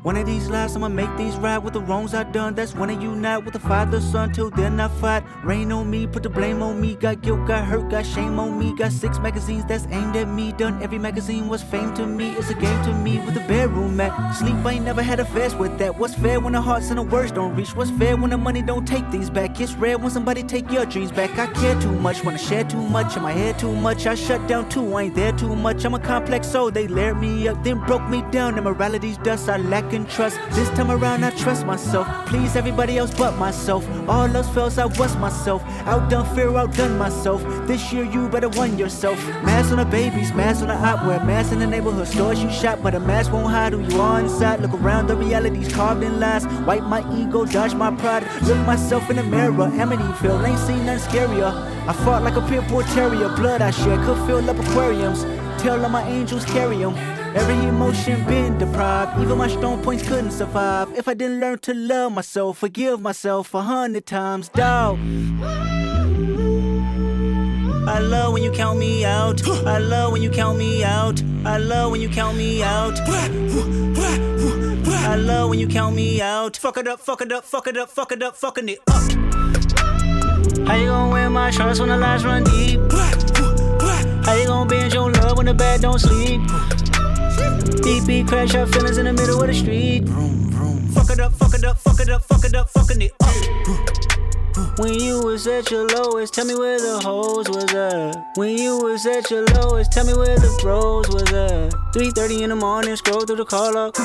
One 0.01 0.15
of 0.15 0.25
these 0.25 0.49
lives, 0.49 0.77
I'ma 0.77 0.87
make 0.87 1.13
these 1.17 1.35
right 1.35 1.57
with 1.57 1.73
the 1.73 1.81
wrongs 1.81 2.13
I 2.13 2.23
done. 2.23 2.55
That's 2.55 2.73
when 2.73 2.89
I 2.89 2.93
unite 2.93 3.43
with 3.43 3.51
the 3.51 3.59
father, 3.59 3.99
son. 3.99 4.31
Till 4.31 4.49
then, 4.49 4.79
I 4.79 4.87
fight. 4.87 5.23
Rain 5.43 5.73
on 5.73 5.89
me, 5.89 6.07
put 6.07 6.23
the 6.23 6.29
blame 6.29 6.63
on 6.63 6.79
me. 6.79 6.95
Got 6.95 7.21
guilt, 7.21 7.45
got 7.45 7.65
hurt, 7.65 7.89
got 7.89 8.05
shame 8.05 8.39
on 8.39 8.57
me. 8.57 8.73
Got 8.77 8.93
six 8.93 9.19
magazines 9.19 9.65
that's 9.65 9.85
aimed 9.87 10.15
at 10.15 10.29
me. 10.29 10.53
Done 10.53 10.81
every 10.81 10.99
magazine 10.99 11.49
was 11.49 11.61
fame 11.61 11.93
to 11.95 12.07
me. 12.07 12.29
It's 12.37 12.49
a 12.49 12.53
game 12.53 12.81
to 12.85 12.93
me 12.93 13.19
with 13.19 13.33
the 13.33 13.41
bedroom 13.41 13.99
at. 13.99 14.31
Sleep, 14.35 14.55
I 14.65 14.75
ain't 14.75 14.85
never 14.85 15.03
had 15.03 15.19
a 15.19 15.25
fast 15.25 15.57
with 15.57 15.77
that. 15.79 15.99
What's 15.99 16.15
fair 16.15 16.39
when 16.39 16.53
the 16.53 16.61
hearts 16.61 16.89
and 16.91 16.97
the 16.97 17.03
words 17.03 17.33
don't 17.33 17.53
reach? 17.53 17.75
What's 17.75 17.91
fair 17.91 18.15
when 18.15 18.29
the 18.29 18.37
money 18.37 18.61
don't 18.61 18.87
take 18.87 19.05
things 19.11 19.29
back? 19.29 19.59
It's 19.59 19.73
rare 19.73 19.97
when 19.97 20.11
somebody 20.11 20.43
take 20.43 20.71
your 20.71 20.85
dreams 20.85 21.11
back. 21.11 21.37
I 21.37 21.47
care 21.47 21.77
too 21.81 21.91
much, 21.91 22.23
wanna 22.23 22.37
share 22.37 22.63
too 22.63 22.81
much. 22.81 23.17
In 23.17 23.23
my 23.23 23.33
head 23.33 23.59
too 23.59 23.75
much, 23.75 24.07
I 24.07 24.15
shut 24.15 24.47
down 24.47 24.69
too. 24.69 24.93
I 24.93 25.03
ain't 25.03 25.15
there 25.15 25.33
too 25.33 25.57
much. 25.57 25.83
I'm 25.83 25.93
a 25.93 25.99
complex 25.99 26.47
soul. 26.47 26.71
They 26.71 26.87
layered 26.87 27.19
me 27.19 27.49
up, 27.49 27.61
then 27.65 27.79
broke 27.85 28.07
me 28.07 28.23
down. 28.31 28.57
Immorality's 28.57 29.17
dust, 29.17 29.49
I 29.49 29.57
lack 29.57 29.88
in 29.93 30.05
trust. 30.05 30.37
This 30.51 30.69
time 30.69 30.91
around, 30.91 31.23
I 31.23 31.31
trust 31.31 31.65
myself. 31.65 32.07
Please 32.27 32.55
everybody 32.55 32.97
else 32.97 33.13
but 33.13 33.37
myself. 33.37 33.87
All 34.07 34.27
else 34.35 34.49
fails, 34.49 34.77
I 34.77 34.85
was 34.85 35.15
myself. 35.17 35.63
Outdone 35.85 36.25
fear, 36.35 36.55
outdone 36.55 36.97
myself. 36.97 37.41
This 37.67 37.91
year, 37.91 38.03
you 38.03 38.29
better 38.29 38.49
won 38.49 38.77
yourself. 38.77 39.17
Mask 39.43 39.71
on 39.71 39.77
the 39.77 39.85
babies, 39.85 40.33
mask 40.33 40.61
on 40.61 40.67
the 40.67 40.75
opera, 40.75 41.23
mask 41.25 41.51
in 41.51 41.59
the 41.59 41.67
neighborhood 41.67 42.07
stores 42.07 42.41
you 42.41 42.49
shop, 42.51 42.79
but 42.81 42.95
a 42.95 42.99
mask 42.99 43.31
won't 43.31 43.51
hide 43.51 43.73
who 43.73 43.81
you 43.81 44.01
are 44.01 44.19
inside. 44.19 44.61
Look 44.61 44.73
around, 44.73 45.07
the 45.07 45.15
reality's 45.15 45.73
carved 45.73 46.03
in 46.03 46.19
lies. 46.19 46.45
Wipe 46.65 46.83
my 46.83 47.01
ego, 47.19 47.45
dodge 47.45 47.73
my 47.73 47.95
pride. 47.95 48.23
Look 48.43 48.59
myself 48.65 49.09
in 49.09 49.17
the 49.17 49.23
mirror. 49.23 49.51
Amityville 49.51 50.47
ain't 50.47 50.59
seen 50.59 50.85
nothing 50.85 51.11
scarier. 51.11 51.51
I 51.87 51.93
fought 51.93 52.23
like 52.23 52.35
a 52.35 52.41
pit 52.47 52.67
bull 52.67 52.83
terrier. 52.83 53.29
Blood 53.29 53.61
I 53.61 53.71
shed 53.71 53.99
could 54.05 54.17
fill 54.27 54.49
up 54.49 54.59
aquariums. 54.59 55.23
Tell 55.61 55.83
all 55.83 55.89
my 55.89 56.03
angels 56.07 56.45
carry 56.45 56.83
'em. 56.83 57.18
Every 57.35 57.67
emotion 57.67 58.25
been 58.25 58.57
deprived. 58.57 59.19
Even 59.21 59.37
my 59.37 59.47
strong 59.47 59.81
points 59.83 60.07
couldn't 60.07 60.31
survive. 60.31 60.91
If 60.97 61.07
I 61.07 61.13
didn't 61.13 61.39
learn 61.39 61.59
to 61.59 61.73
love 61.73 62.11
myself, 62.11 62.57
forgive 62.57 63.01
myself 63.01 63.53
a 63.53 63.61
hundred 63.61 64.05
times, 64.05 64.49
dog. 64.49 64.97
I 67.87 67.99
love 67.99 68.33
when 68.33 68.43
you 68.43 68.51
count 68.51 68.79
me 68.79 69.05
out. 69.05 69.47
I 69.47 69.77
love 69.77 70.11
when 70.13 70.21
you 70.21 70.29
count 70.29 70.57
me 70.57 70.83
out. 70.83 71.21
I 71.45 71.57
love 71.57 71.91
when 71.91 72.01
you 72.01 72.09
count 72.09 72.37
me 72.37 72.63
out. 72.63 72.99
I 75.05 75.15
love 75.15 75.49
when 75.49 75.59
you 75.59 75.67
count 75.67 75.95
me 75.95 76.21
out. 76.21 76.57
Fuck 76.57 76.77
it 76.77 76.87
up, 76.87 76.99
fuck 76.99 77.21
it 77.21 77.31
up, 77.31 77.43
fuck 77.45 77.67
it 77.67 77.77
up, 77.77 77.89
fuck 77.89 78.11
it 78.11 78.23
up, 78.23 78.35
fucking 78.35 78.69
it 78.69 78.79
up. 78.87 78.99
How 80.67 80.75
you 80.75 80.87
gonna 80.87 81.11
wear 81.11 81.29
my 81.29 81.51
shorts 81.51 81.79
when 81.79 81.89
the 81.89 81.97
lights 81.97 82.23
run 82.23 82.43
deep? 82.43 82.79
How 84.25 84.33
you 84.35 84.45
gonna 84.45 84.69
binge 84.69 84.93
your 84.93 85.11
love 85.11 85.37
when 85.37 85.45
the 85.47 85.53
bed 85.53 85.81
don't 85.81 85.99
sleep? 85.99 86.41
Deep 87.81 88.05
beat 88.05 88.27
crash 88.27 88.55
our 88.55 88.65
feelings 88.67 88.97
in 88.97 89.05
the 89.05 89.13
middle 89.13 89.41
of 89.41 89.47
the 89.47 89.53
street. 89.53 90.07
Fuck 90.93 91.09
it 91.11 91.19
up, 91.19 91.33
fuck 91.33 91.53
it 91.53 91.63
up, 91.63 91.77
fuck 91.77 91.99
it 91.99 92.09
up, 92.09 92.23
fuck 92.23 92.43
it 92.43 92.55
up, 92.55 92.69
fucking 92.69 93.01
it 93.01 93.11
up. 93.21 94.79
When 94.79 94.93
you 94.93 95.21
was 95.23 95.45
at 95.47 95.71
your 95.71 95.87
lowest, 95.87 96.33
tell 96.33 96.45
me 96.45 96.55
where 96.55 96.79
the 96.79 96.99
hoes 96.99 97.49
was 97.49 97.73
at. 97.73 98.15
When 98.35 98.57
you 98.57 98.77
was 98.77 99.05
at 99.05 99.29
your 99.29 99.45
lowest, 99.47 99.91
tell 99.91 100.05
me 100.05 100.13
where 100.13 100.37
the 100.37 100.57
bros 100.61 101.07
was 101.09 101.31
at. 101.33 101.73
3:30 101.93 102.43
in 102.43 102.49
the 102.49 102.55
morning, 102.55 102.95
scroll 102.95 103.21
through 103.25 103.37
the 103.37 103.45
call 103.45 103.77
up. 103.77 103.95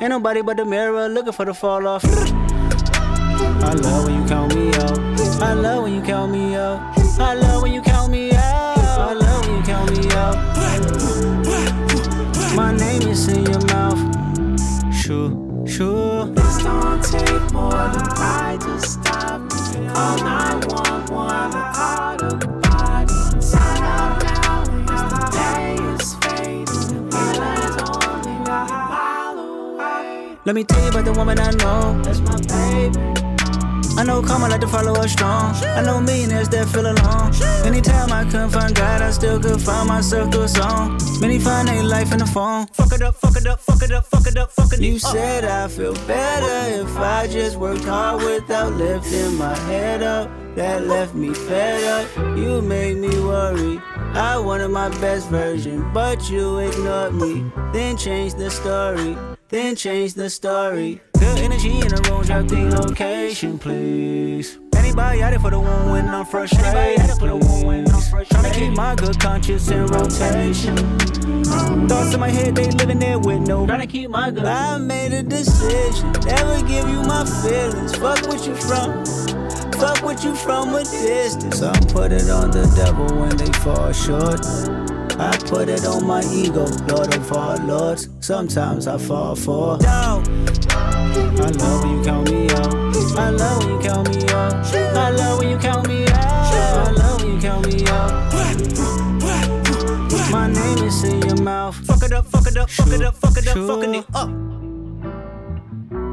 Ain't 0.00 0.10
nobody 0.10 0.42
but 0.42 0.56
the 0.56 0.64
mirror 0.64 1.08
looking 1.08 1.32
for 1.32 1.44
the 1.44 1.54
fall 1.54 1.86
off. 1.86 2.04
I 2.04 3.72
love 3.74 4.06
when 4.06 4.22
you 4.22 4.28
count 4.28 4.54
me 4.54 4.68
out. 4.74 4.98
I 5.42 5.54
love 5.54 5.82
when 5.84 5.94
you 5.94 6.02
count 6.02 6.32
me 6.32 6.54
out. 6.54 6.80
I 7.18 7.34
love 7.34 7.62
when 7.62 7.72
you 7.72 7.82
count 7.82 8.10
me 8.10 8.32
out. 8.32 8.78
I 8.78 9.12
love 9.14 9.46
when 9.46 9.56
you 9.56 9.62
count 9.62 9.90
me 9.90 10.10
out. 10.12 10.99
Name 12.80 13.02
is 13.02 13.28
in 13.28 13.44
your 13.44 13.60
mouth. 13.66 13.98
This 16.34 16.62
don't 16.62 17.02
take 17.02 17.52
more 17.52 17.70
than 17.70 18.08
I 18.16 18.58
to 18.60 18.80
stop. 18.80 19.50
Call 19.94 20.16
911, 20.18 21.52
call 21.74 22.16
the 22.16 22.30
body. 22.62 23.18
Sign 23.40 23.82
up 23.82 24.22
now, 24.22 24.64
the 24.64 25.00
day 25.32 25.74
is 25.94 26.14
fading. 26.16 27.12
Only 27.14 28.34
a 28.36 28.50
mile 28.90 29.38
away. 29.38 30.38
Let 30.44 30.54
me 30.54 30.62
tell 30.64 30.82
you 30.82 30.88
about 30.88 31.04
the 31.04 31.12
woman 31.12 31.38
I 31.38 31.50
know. 31.52 32.02
That's 32.02 32.20
my 32.20 32.36
baby. 32.48 33.39
I 34.00 34.02
know 34.02 34.22
karma 34.22 34.48
like 34.48 34.62
to 34.62 34.66
follow 34.66 34.94
us 34.94 35.12
strong. 35.12 35.54
I 35.56 35.82
know 35.82 36.00
millionaires 36.00 36.48
that 36.48 36.68
feel 36.68 36.86
alone. 36.86 37.34
Anytime 37.66 38.10
I 38.10 38.24
couldn't 38.24 38.48
find 38.48 38.74
God, 38.74 39.02
I 39.02 39.10
still 39.10 39.38
could 39.38 39.60
find 39.60 39.90
myself 39.90 40.32
through 40.32 40.44
a 40.44 40.48
song. 40.48 40.98
Many 41.20 41.38
find 41.38 41.68
their 41.68 41.82
life 41.82 42.10
in 42.10 42.18
the 42.20 42.24
phone. 42.24 42.66
Fuck 42.68 42.94
it 42.94 43.02
up, 43.02 43.16
fuck 43.16 43.36
it 43.36 43.46
up, 43.46 43.60
fuck 43.60 43.82
it 43.82 43.92
up, 43.92 44.06
fuck 44.06 44.26
it 44.26 44.38
up, 44.38 44.52
fuck 44.52 44.72
it 44.72 44.78
up. 44.78 44.80
You 44.80 44.98
said 44.98 45.44
I 45.44 45.68
feel 45.68 45.92
better 46.06 46.80
if 46.80 46.96
I 46.96 47.26
just 47.26 47.58
worked 47.58 47.84
hard 47.84 48.22
without 48.22 48.72
lifting 48.72 49.34
my 49.34 49.54
head 49.68 50.02
up. 50.02 50.30
That 50.54 50.86
left 50.86 51.14
me 51.14 51.34
fed 51.34 51.84
up. 51.84 52.38
You 52.38 52.62
made 52.62 52.96
me 52.96 53.10
worry. 53.20 53.82
I 54.14 54.38
wanted 54.38 54.68
my 54.68 54.88
best 55.00 55.28
version, 55.28 55.92
but 55.92 56.30
you 56.30 56.56
ignored 56.56 57.14
me. 57.14 57.44
Then 57.74 57.98
changed 57.98 58.38
the 58.38 58.50
story. 58.50 59.14
Then 59.50 59.74
change 59.74 60.14
the 60.14 60.30
story. 60.30 61.00
Good 61.18 61.40
energy 61.40 61.80
in 61.80 61.88
the 61.88 62.00
room, 62.08 62.22
drop 62.22 62.46
the 62.46 62.70
location, 62.70 63.58
please. 63.58 64.60
Anybody 64.76 65.24
out 65.24 65.30
there 65.30 65.40
for 65.40 65.50
the 65.50 65.58
one 65.58 65.90
when 65.90 66.06
I'm 66.06 66.24
frustrated? 66.24 67.10
For 67.18 67.26
the 67.26 67.36
one 67.36 67.66
win, 67.66 67.90
I'm 67.90 68.24
trying 68.26 68.44
to 68.44 68.56
keep 68.56 68.76
my 68.76 68.94
good 68.94 69.18
conscience 69.18 69.68
in 69.68 69.86
rotation. 69.86 70.76
Thoughts 71.88 72.14
in 72.14 72.20
my 72.20 72.28
head, 72.28 72.54
they 72.54 72.70
living 72.70 73.00
there 73.00 73.18
with 73.18 73.40
no. 73.40 73.66
Trying 73.66 73.80
to 73.80 73.88
keep 73.88 74.10
my 74.10 74.30
good. 74.30 74.44
I 74.44 74.78
made 74.78 75.12
a 75.12 75.24
decision, 75.24 76.12
never 76.12 76.62
give 76.68 76.88
you 76.88 77.02
my 77.02 77.24
feelings. 77.42 77.96
Fuck 77.96 78.28
what 78.28 78.46
you 78.46 78.54
from. 78.54 79.04
Fuck 79.80 80.04
what 80.04 80.22
you 80.22 80.32
from 80.36 80.76
a 80.76 80.84
distance. 80.84 81.60
I 81.60 81.72
put 81.88 82.12
it 82.12 82.30
on 82.30 82.52
the 82.52 82.72
devil 82.76 83.18
when 83.18 83.36
they 83.36 83.50
fall 83.58 83.90
short. 83.92 84.46
I 85.20 85.36
put 85.36 85.68
it 85.68 85.84
on 85.84 86.06
my 86.06 86.22
ego, 86.32 86.64
Lord 86.88 87.14
of 87.14 87.32
all 87.32 87.58
lords. 87.58 88.08
Sometimes 88.20 88.86
I 88.86 88.96
fall 88.96 89.36
for. 89.36 89.76
I 89.82 90.16
love 91.60 91.84
when 91.84 91.98
you 91.98 92.02
count 92.02 92.30
me 92.30 92.48
out. 92.48 92.74
I 93.18 93.28
love 93.28 93.62
when 93.62 93.74
you 93.74 93.80
count 93.80 94.08
me 94.08 94.24
out. 94.28 94.74
I 94.74 95.10
love 95.10 95.38
when 95.38 95.50
you 95.50 95.58
count 95.58 95.86
me 95.86 96.06
out. 96.06 96.14
I 96.14 96.90
love 96.92 97.22
when 97.22 97.34
you 97.34 97.40
count 97.40 97.66
me 97.66 97.86
out. 97.86 98.32
My 100.30 100.46
name 100.50 100.84
is 100.86 101.04
in 101.04 101.20
your 101.20 101.42
mouth. 101.42 101.76
Fuck 101.84 102.02
it 102.02 102.12
up, 102.12 102.24
fuck 102.24 102.46
it 102.46 102.56
up, 102.56 102.70
fuck 102.70 102.88
it 102.88 103.02
up, 103.02 103.14
fuck 103.14 103.36
it 103.36 103.46
up, 103.46 103.56
fucking 103.68 103.94
it 103.96 104.06
up. 104.14 104.30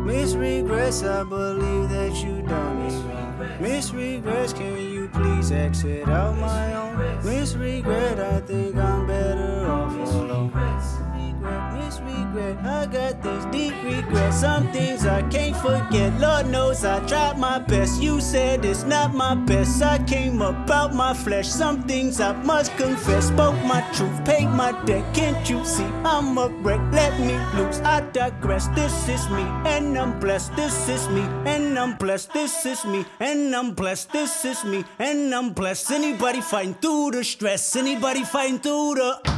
Miss 0.06 0.34
regrets, 0.34 1.04
I 1.04 1.24
believe 1.24 1.90
that 1.92 2.14
you 2.22 2.42
done 2.42 2.86
me 2.86 2.94
wrong. 3.08 3.27
Miss 3.60 3.94
regrets, 3.94 4.54
can 4.54 4.78
you 4.78 5.10
please 5.10 5.52
exit 5.52 6.08
out 6.08 6.36
my 6.38 6.74
own? 6.74 7.24
Miss 7.24 7.56
regret, 7.56 8.20
I 8.20 8.40
think 8.42 8.76
I'm 8.76 9.06
better 9.06 9.68
off 9.70 9.94
alone. 9.94 10.97
Regret, 12.38 12.66
I 12.66 12.86
got 12.86 13.24
these 13.24 13.46
deep 13.46 13.74
regrets. 13.84 14.42
Some 14.42 14.68
things 14.72 15.06
I 15.08 15.24
can't 15.24 15.56
forget. 15.58 16.20
Lord 16.20 16.48
knows 16.48 16.86
I 16.86 17.00
tried 17.08 17.40
my 17.40 17.58
best. 17.58 18.02
You 18.02 18.22
said 18.22 18.64
it's 18.64 18.84
not 18.84 19.16
my 19.16 19.34
best. 19.34 19.82
I 19.82 19.98
came 20.04 20.42
about 20.42 20.94
my 20.94 21.14
flesh. 21.16 21.48
Some 21.48 21.84
things 21.84 22.22
I 22.22 22.34
must 22.44 22.76
confess. 22.78 23.30
Spoke 23.30 23.56
my 23.66 23.82
truth, 23.94 24.24
paid 24.24 24.50
my 24.50 24.72
debt. 24.86 25.04
Can't 25.16 25.50
you 25.50 25.66
see 25.66 25.90
I'm 26.06 26.38
a 26.38 26.48
wreck? 26.62 26.82
Let 26.92 27.20
me 27.20 27.36
loose. 27.58 27.80
I 27.80 28.02
digress. 28.12 28.68
This 28.70 29.10
is 29.10 29.28
me, 29.32 29.42
and 29.66 29.98
I'm 29.98 30.20
blessed. 30.20 30.56
This 30.56 30.90
is 30.90 31.10
me, 31.10 31.22
and 31.46 31.78
I'm 31.80 31.98
blessed. 31.98 32.34
This 32.34 32.66
is 32.68 32.86
me, 32.86 33.04
and 33.20 33.56
I'm 33.56 33.74
blessed. 33.74 34.12
This 34.12 34.46
is 34.46 34.64
me, 34.64 34.86
and 35.00 35.34
I'm 35.34 35.54
blessed. 35.54 35.90
Anybody 35.90 36.42
fighting 36.42 36.76
through 36.76 37.12
the 37.12 37.24
stress? 37.24 37.76
Anybody 37.76 38.24
fighting 38.24 38.60
through 38.60 38.96
the 38.96 39.38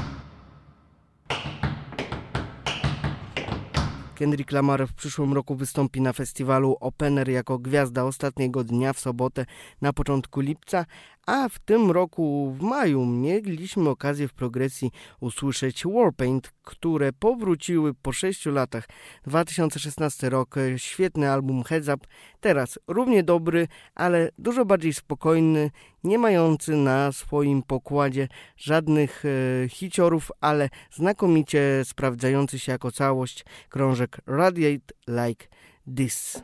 Kendrick 4.20 4.52
Lamar 4.52 4.88
w 4.88 4.94
przyszłym 4.94 5.34
roku 5.34 5.56
wystąpi 5.56 6.02
na 6.02 6.14
festiwalu 6.14 6.78
Opener 6.80 7.30
jako 7.30 7.60
gwiazda 7.60 8.04
ostatniego 8.04 8.64
dnia 8.64 8.94
w 8.94 9.00
sobotę 9.00 9.46
na 9.82 9.94
początku 9.94 10.40
lipca, 10.40 10.86
a 11.30 11.49
w 11.49 11.60
tym 11.60 11.91
roku 11.91 12.56
w 12.57 12.61
maju 12.61 13.06
mieliśmy 13.06 13.89
okazję 13.89 14.27
w 14.27 14.34
progresji 14.34 14.91
usłyszeć 15.19 15.84
Warpaint, 15.85 16.51
które 16.64 17.14
powróciły 17.14 17.93
po 17.93 18.11
6 18.11 18.45
latach. 18.45 18.88
2016 19.27 20.30
rok, 20.30 20.56
świetny 20.77 21.31
album 21.31 21.64
Heads 21.64 21.88
Up, 21.88 22.07
teraz 22.39 22.80
równie 22.88 23.23
dobry, 23.23 23.68
ale 23.95 24.30
dużo 24.38 24.65
bardziej 24.65 24.93
spokojny, 24.93 25.72
nie 26.03 26.18
mający 26.18 26.76
na 26.76 27.11
swoim 27.11 27.64
pokładzie 27.64 28.27
żadnych 28.57 29.23
e, 29.26 29.69
hiciorów, 29.69 30.31
ale 30.41 30.69
znakomicie 30.91 31.81
sprawdzający 31.84 32.60
się 32.60 32.72
jako 32.72 32.91
całość 32.91 33.45
krążek 33.69 34.18
Radiate 34.27 34.93
Like 35.07 35.47
This. 35.95 36.43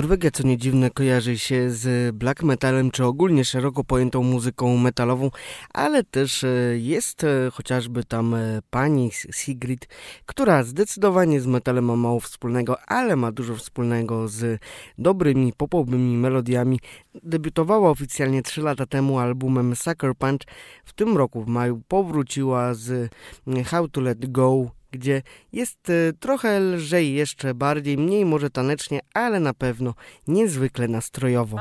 Norwegia, 0.00 0.30
co 0.30 0.42
nie 0.42 0.58
dziwne, 0.58 0.90
kojarzy 0.90 1.38
się 1.38 1.70
z 1.70 2.16
black 2.16 2.42
metalem, 2.42 2.90
czy 2.90 3.04
ogólnie 3.04 3.44
szeroko 3.44 3.84
pojętą 3.84 4.22
muzyką 4.22 4.76
metalową, 4.76 5.30
ale 5.74 6.04
też 6.04 6.44
e, 6.44 6.48
jest 6.78 7.24
e, 7.24 7.50
chociażby 7.52 8.04
tam 8.04 8.34
e, 8.34 8.60
pani 8.70 9.10
Sigrid, 9.32 9.88
która 10.26 10.62
zdecydowanie 10.62 11.40
z 11.40 11.46
metalem 11.46 11.84
ma 11.84 11.96
mało 11.96 12.20
wspólnego, 12.20 12.80
ale 12.80 13.16
ma 13.16 13.32
dużo 13.32 13.56
wspólnego 13.56 14.28
z 14.28 14.60
dobrymi, 14.98 15.52
popowymi 15.52 16.16
melodiami. 16.16 16.80
Debiutowała 17.22 17.90
oficjalnie 17.90 18.42
3 18.42 18.62
lata 18.62 18.86
temu 18.86 19.18
albumem 19.18 19.76
Sucker 19.76 20.14
Punch. 20.16 20.42
W 20.84 20.92
tym 20.92 21.16
roku 21.16 21.42
w 21.42 21.46
maju 21.46 21.82
powróciła 21.88 22.74
z 22.74 23.12
mm, 23.46 23.64
How 23.64 23.88
to 23.88 24.00
Let 24.00 24.32
Go 24.32 24.79
gdzie 24.90 25.22
jest 25.52 25.90
e, 25.90 26.12
trochę 26.20 26.60
lżej 26.60 27.14
jeszcze 27.14 27.54
bardziej, 27.54 27.98
mniej 27.98 28.24
może 28.24 28.50
tanecznie, 28.50 29.00
ale 29.14 29.40
na 29.40 29.54
pewno 29.54 29.94
niezwykle 30.28 30.88
nastrojowo. 30.88 31.56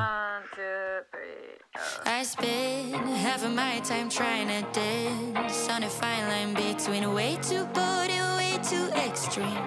I 2.05 2.25
spent 2.25 3.17
half 3.23 3.43
of 3.45 3.51
my 3.51 3.79
time 3.81 4.09
trying 4.09 4.47
to 4.47 4.61
dance 4.73 5.69
on 5.69 5.83
a 5.83 5.89
fine 5.89 6.27
line 6.27 6.53
between 6.53 7.13
way 7.13 7.37
too 7.37 7.65
bold 7.73 8.09
and 8.09 8.37
way 8.37 8.59
too 8.61 8.89
extreme. 9.07 9.57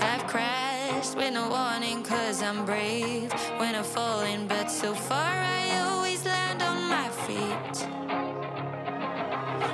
I've 0.00 0.24
crashed 0.28 1.16
with 1.16 1.32
no 1.32 1.48
warning, 1.48 2.04
cause 2.04 2.42
I'm 2.42 2.64
brave 2.64 3.32
when 3.58 3.74
I'm 3.74 3.82
falling, 3.82 4.46
but 4.46 4.70
so 4.70 4.94
far 4.94 5.32
I 5.34 5.80
always 5.88 6.24
land 6.24 6.62
on 6.62 6.88
my 6.88 7.08
feet. 7.26 7.88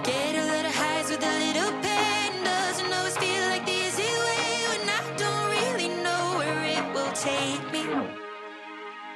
Get 0.04 0.39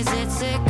Is 0.00 0.06
it's 0.12 0.40
a 0.40 0.69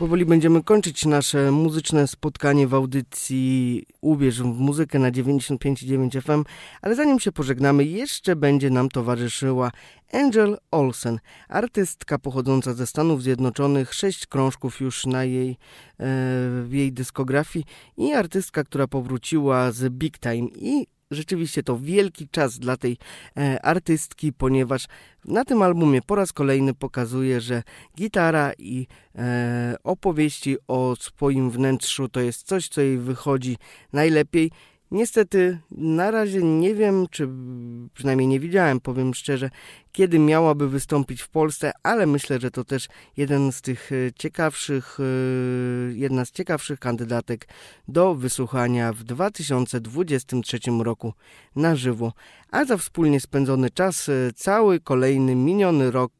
Powoli 0.00 0.26
będziemy 0.26 0.62
kończyć 0.62 1.06
nasze 1.06 1.50
muzyczne 1.50 2.06
spotkanie 2.06 2.68
w 2.68 2.74
audycji 2.74 3.84
Uwierz 4.00 4.42
w 4.42 4.44
muzykę 4.44 4.98
na 4.98 5.10
95,9 5.10 6.22
FM, 6.22 6.44
ale 6.82 6.94
zanim 6.94 7.20
się 7.20 7.32
pożegnamy, 7.32 7.84
jeszcze 7.84 8.36
będzie 8.36 8.70
nam 8.70 8.88
towarzyszyła 8.88 9.70
Angel 10.12 10.58
Olsen, 10.70 11.18
artystka 11.48 12.18
pochodząca 12.18 12.74
ze 12.74 12.86
Stanów 12.86 13.22
Zjednoczonych, 13.22 13.94
sześć 13.94 14.26
krążków 14.26 14.80
już 14.80 15.06
na 15.06 15.24
jej, 15.24 15.56
e, 16.00 16.06
jej 16.70 16.92
dyskografii 16.92 17.64
i 17.96 18.12
artystka, 18.12 18.64
która 18.64 18.86
powróciła 18.86 19.72
z 19.72 19.92
Big 19.92 20.18
Time 20.18 20.48
i 20.56 20.86
rzeczywiście 21.10 21.62
to 21.62 21.78
wielki 21.78 22.28
czas 22.28 22.58
dla 22.58 22.76
tej 22.76 22.96
e, 23.36 23.64
artystki, 23.64 24.32
ponieważ 24.32 24.86
na 25.24 25.44
tym 25.44 25.62
albumie 25.62 26.02
po 26.02 26.14
raz 26.14 26.32
kolejny 26.32 26.74
pokazuje, 26.74 27.40
że 27.40 27.62
gitara 27.96 28.52
i 28.58 28.86
e, 29.14 29.76
opowieści 29.84 30.56
o 30.68 30.96
swoim 31.00 31.50
wnętrzu 31.50 32.08
to 32.08 32.20
jest 32.20 32.46
coś, 32.46 32.68
co 32.68 32.80
jej 32.80 32.98
wychodzi 32.98 33.56
najlepiej. 33.92 34.50
Niestety 34.90 35.58
na 35.70 36.10
razie 36.10 36.42
nie 36.42 36.74
wiem, 36.74 37.06
czy 37.10 37.28
przynajmniej 37.94 38.28
nie 38.28 38.40
widziałem, 38.40 38.80
powiem 38.80 39.14
szczerze, 39.14 39.50
kiedy 39.92 40.18
miałaby 40.18 40.68
wystąpić 40.68 41.22
w 41.22 41.28
Polsce, 41.28 41.72
ale 41.82 42.06
myślę, 42.06 42.40
że 42.40 42.50
to 42.50 42.64
też 42.64 42.88
jeden 43.16 43.52
z 43.52 43.60
tych 43.62 43.92
e, 43.92 44.12
ciekawszych, 44.12 44.98
e, 45.00 45.04
jedna 45.94 46.24
z 46.24 46.30
ciekawszych 46.30 46.78
kandydatek 46.78 47.48
do 47.88 48.14
wysłuchania 48.14 48.92
w 48.92 49.04
2023 49.04 50.58
roku 50.82 51.14
na 51.56 51.76
żywo. 51.76 52.12
A 52.50 52.64
za 52.64 52.76
wspólnie 52.76 53.20
spędzony 53.20 53.70
czas, 53.70 54.08
e, 54.08 54.12
cały 54.34 54.80
kolejny 54.80 55.34
miniony 55.34 55.90
rok 55.90 56.12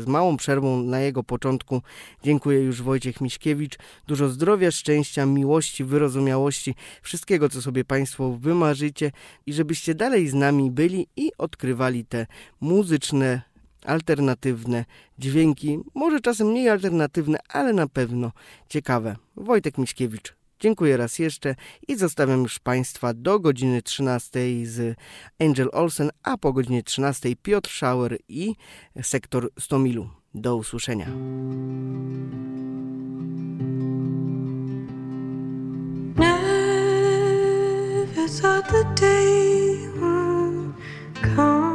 z 0.00 0.06
małą 0.06 0.36
przerwą 0.36 0.82
na 0.82 1.00
jego 1.00 1.22
początku, 1.22 1.82
dziękuję 2.22 2.60
już 2.60 2.82
Wojciech 2.82 3.20
Miśkiewicz. 3.20 3.78
Dużo 4.06 4.28
zdrowia, 4.28 4.70
szczęścia, 4.70 5.26
miłości, 5.26 5.84
wyrozumiałości, 5.84 6.74
wszystkiego, 7.02 7.48
co 7.48 7.62
sobie 7.62 7.84
Państwo 7.84 8.36
wymarzycie 8.40 9.12
i 9.46 9.52
żebyście 9.52 9.94
dalej 9.94 10.28
z 10.28 10.34
nami 10.34 10.70
byli 10.70 11.06
i 11.16 11.30
odkrywali 11.38 12.04
te 12.04 12.26
muzyczne, 12.90 13.42
alternatywne 13.84 14.84
dźwięki, 15.18 15.78
może 15.94 16.20
czasem 16.20 16.46
mniej 16.46 16.68
alternatywne, 16.68 17.38
ale 17.48 17.72
na 17.72 17.86
pewno 17.86 18.32
ciekawe. 18.68 19.16
Wojtek 19.36 19.78
Miśkiewicz. 19.78 20.34
Dziękuję 20.60 20.96
raz 20.96 21.18
jeszcze 21.18 21.54
i 21.88 21.96
zostawiam 21.96 22.42
już 22.42 22.58
Państwa 22.58 23.14
do 23.14 23.40
godziny 23.40 23.82
13 23.82 24.40
z 24.64 24.98
Angel 25.40 25.68
Olsen, 25.72 26.10
a 26.22 26.36
po 26.36 26.52
godzinie 26.52 26.82
13 26.82 27.36
Piotr 27.42 27.70
Schauer 27.70 28.18
i 28.28 28.54
sektor 29.02 29.50
100 29.58 29.78
milu. 29.78 30.08
Do 30.34 30.56
usłyszenia. 30.56 31.06
Never 38.06 38.28
thought 38.40 38.68
the 38.68 38.84
day 38.94 39.88
would 40.00 40.74
come 41.36 41.69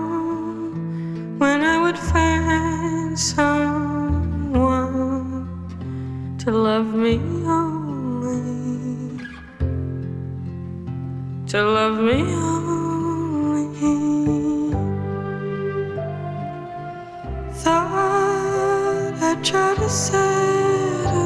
when 1.46 1.62
I 1.62 1.78
would 1.84 2.00
find 2.12 3.14
someone 3.20 4.48
to 6.44 6.50
love 6.68 6.90
me 7.06 7.16
only, 7.60 8.42
to 11.52 11.60
love 11.78 11.98
me 12.10 12.20
only. 12.52 13.66
Thought 17.62 19.14
I'd 19.30 19.42
try 19.52 19.72
to 19.84 19.90
settle 20.06 21.26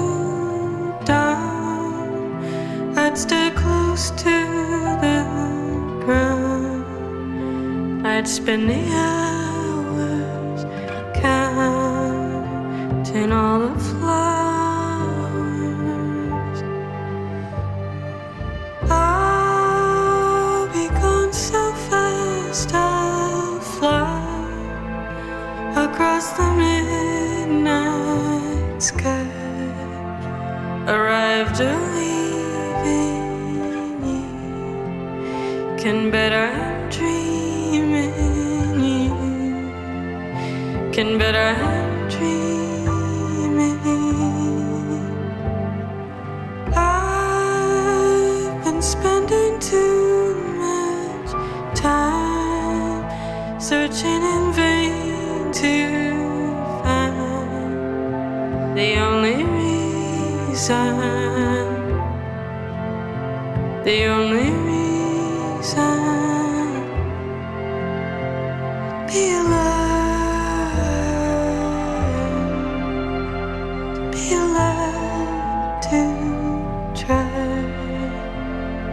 down. 1.13 2.09
I'd 3.03 3.17
stay 3.17 3.47
close 3.61 4.05
to 4.23 4.35
the 5.05 5.19
ground. 6.03 6.85
I'd 8.05 8.27
spend 8.27 8.63
the 8.69 8.81
hours 9.01 9.58
counting 11.21 12.51
all 13.31 13.59
the 13.59 13.79
flowers. 13.79 14.19
I'll 18.89 20.67
be 20.73 20.87
gone 21.01 21.33
so 21.33 21.71
fast, 21.89 22.73
I'll 22.73 23.59
fly 23.59 24.19
across 25.75 26.25
the 26.37 26.47
midnight 26.61 28.01
sky. 28.81 29.27
Arrived 30.87 31.61
early 31.61 31.99
can 35.81 36.11
bet 36.11 36.33
I'm 36.33 36.43
dreaming 36.57 36.78
can 40.99 41.17
bet 41.17 41.33
I'm 41.33 42.09
dreaming 42.09 43.79
I've 46.75 48.63
been 48.65 48.81
spending 48.81 49.57
too 49.61 50.35
much 50.65 51.31
time 51.73 53.03
searching 53.61 54.23
in 54.35 54.51
vain 54.51 55.51
to 55.61 55.75
find 56.83 57.17
the 58.77 58.89
only 59.07 59.39
reason. 59.55 60.95
The 63.85 63.97
only 64.15 64.58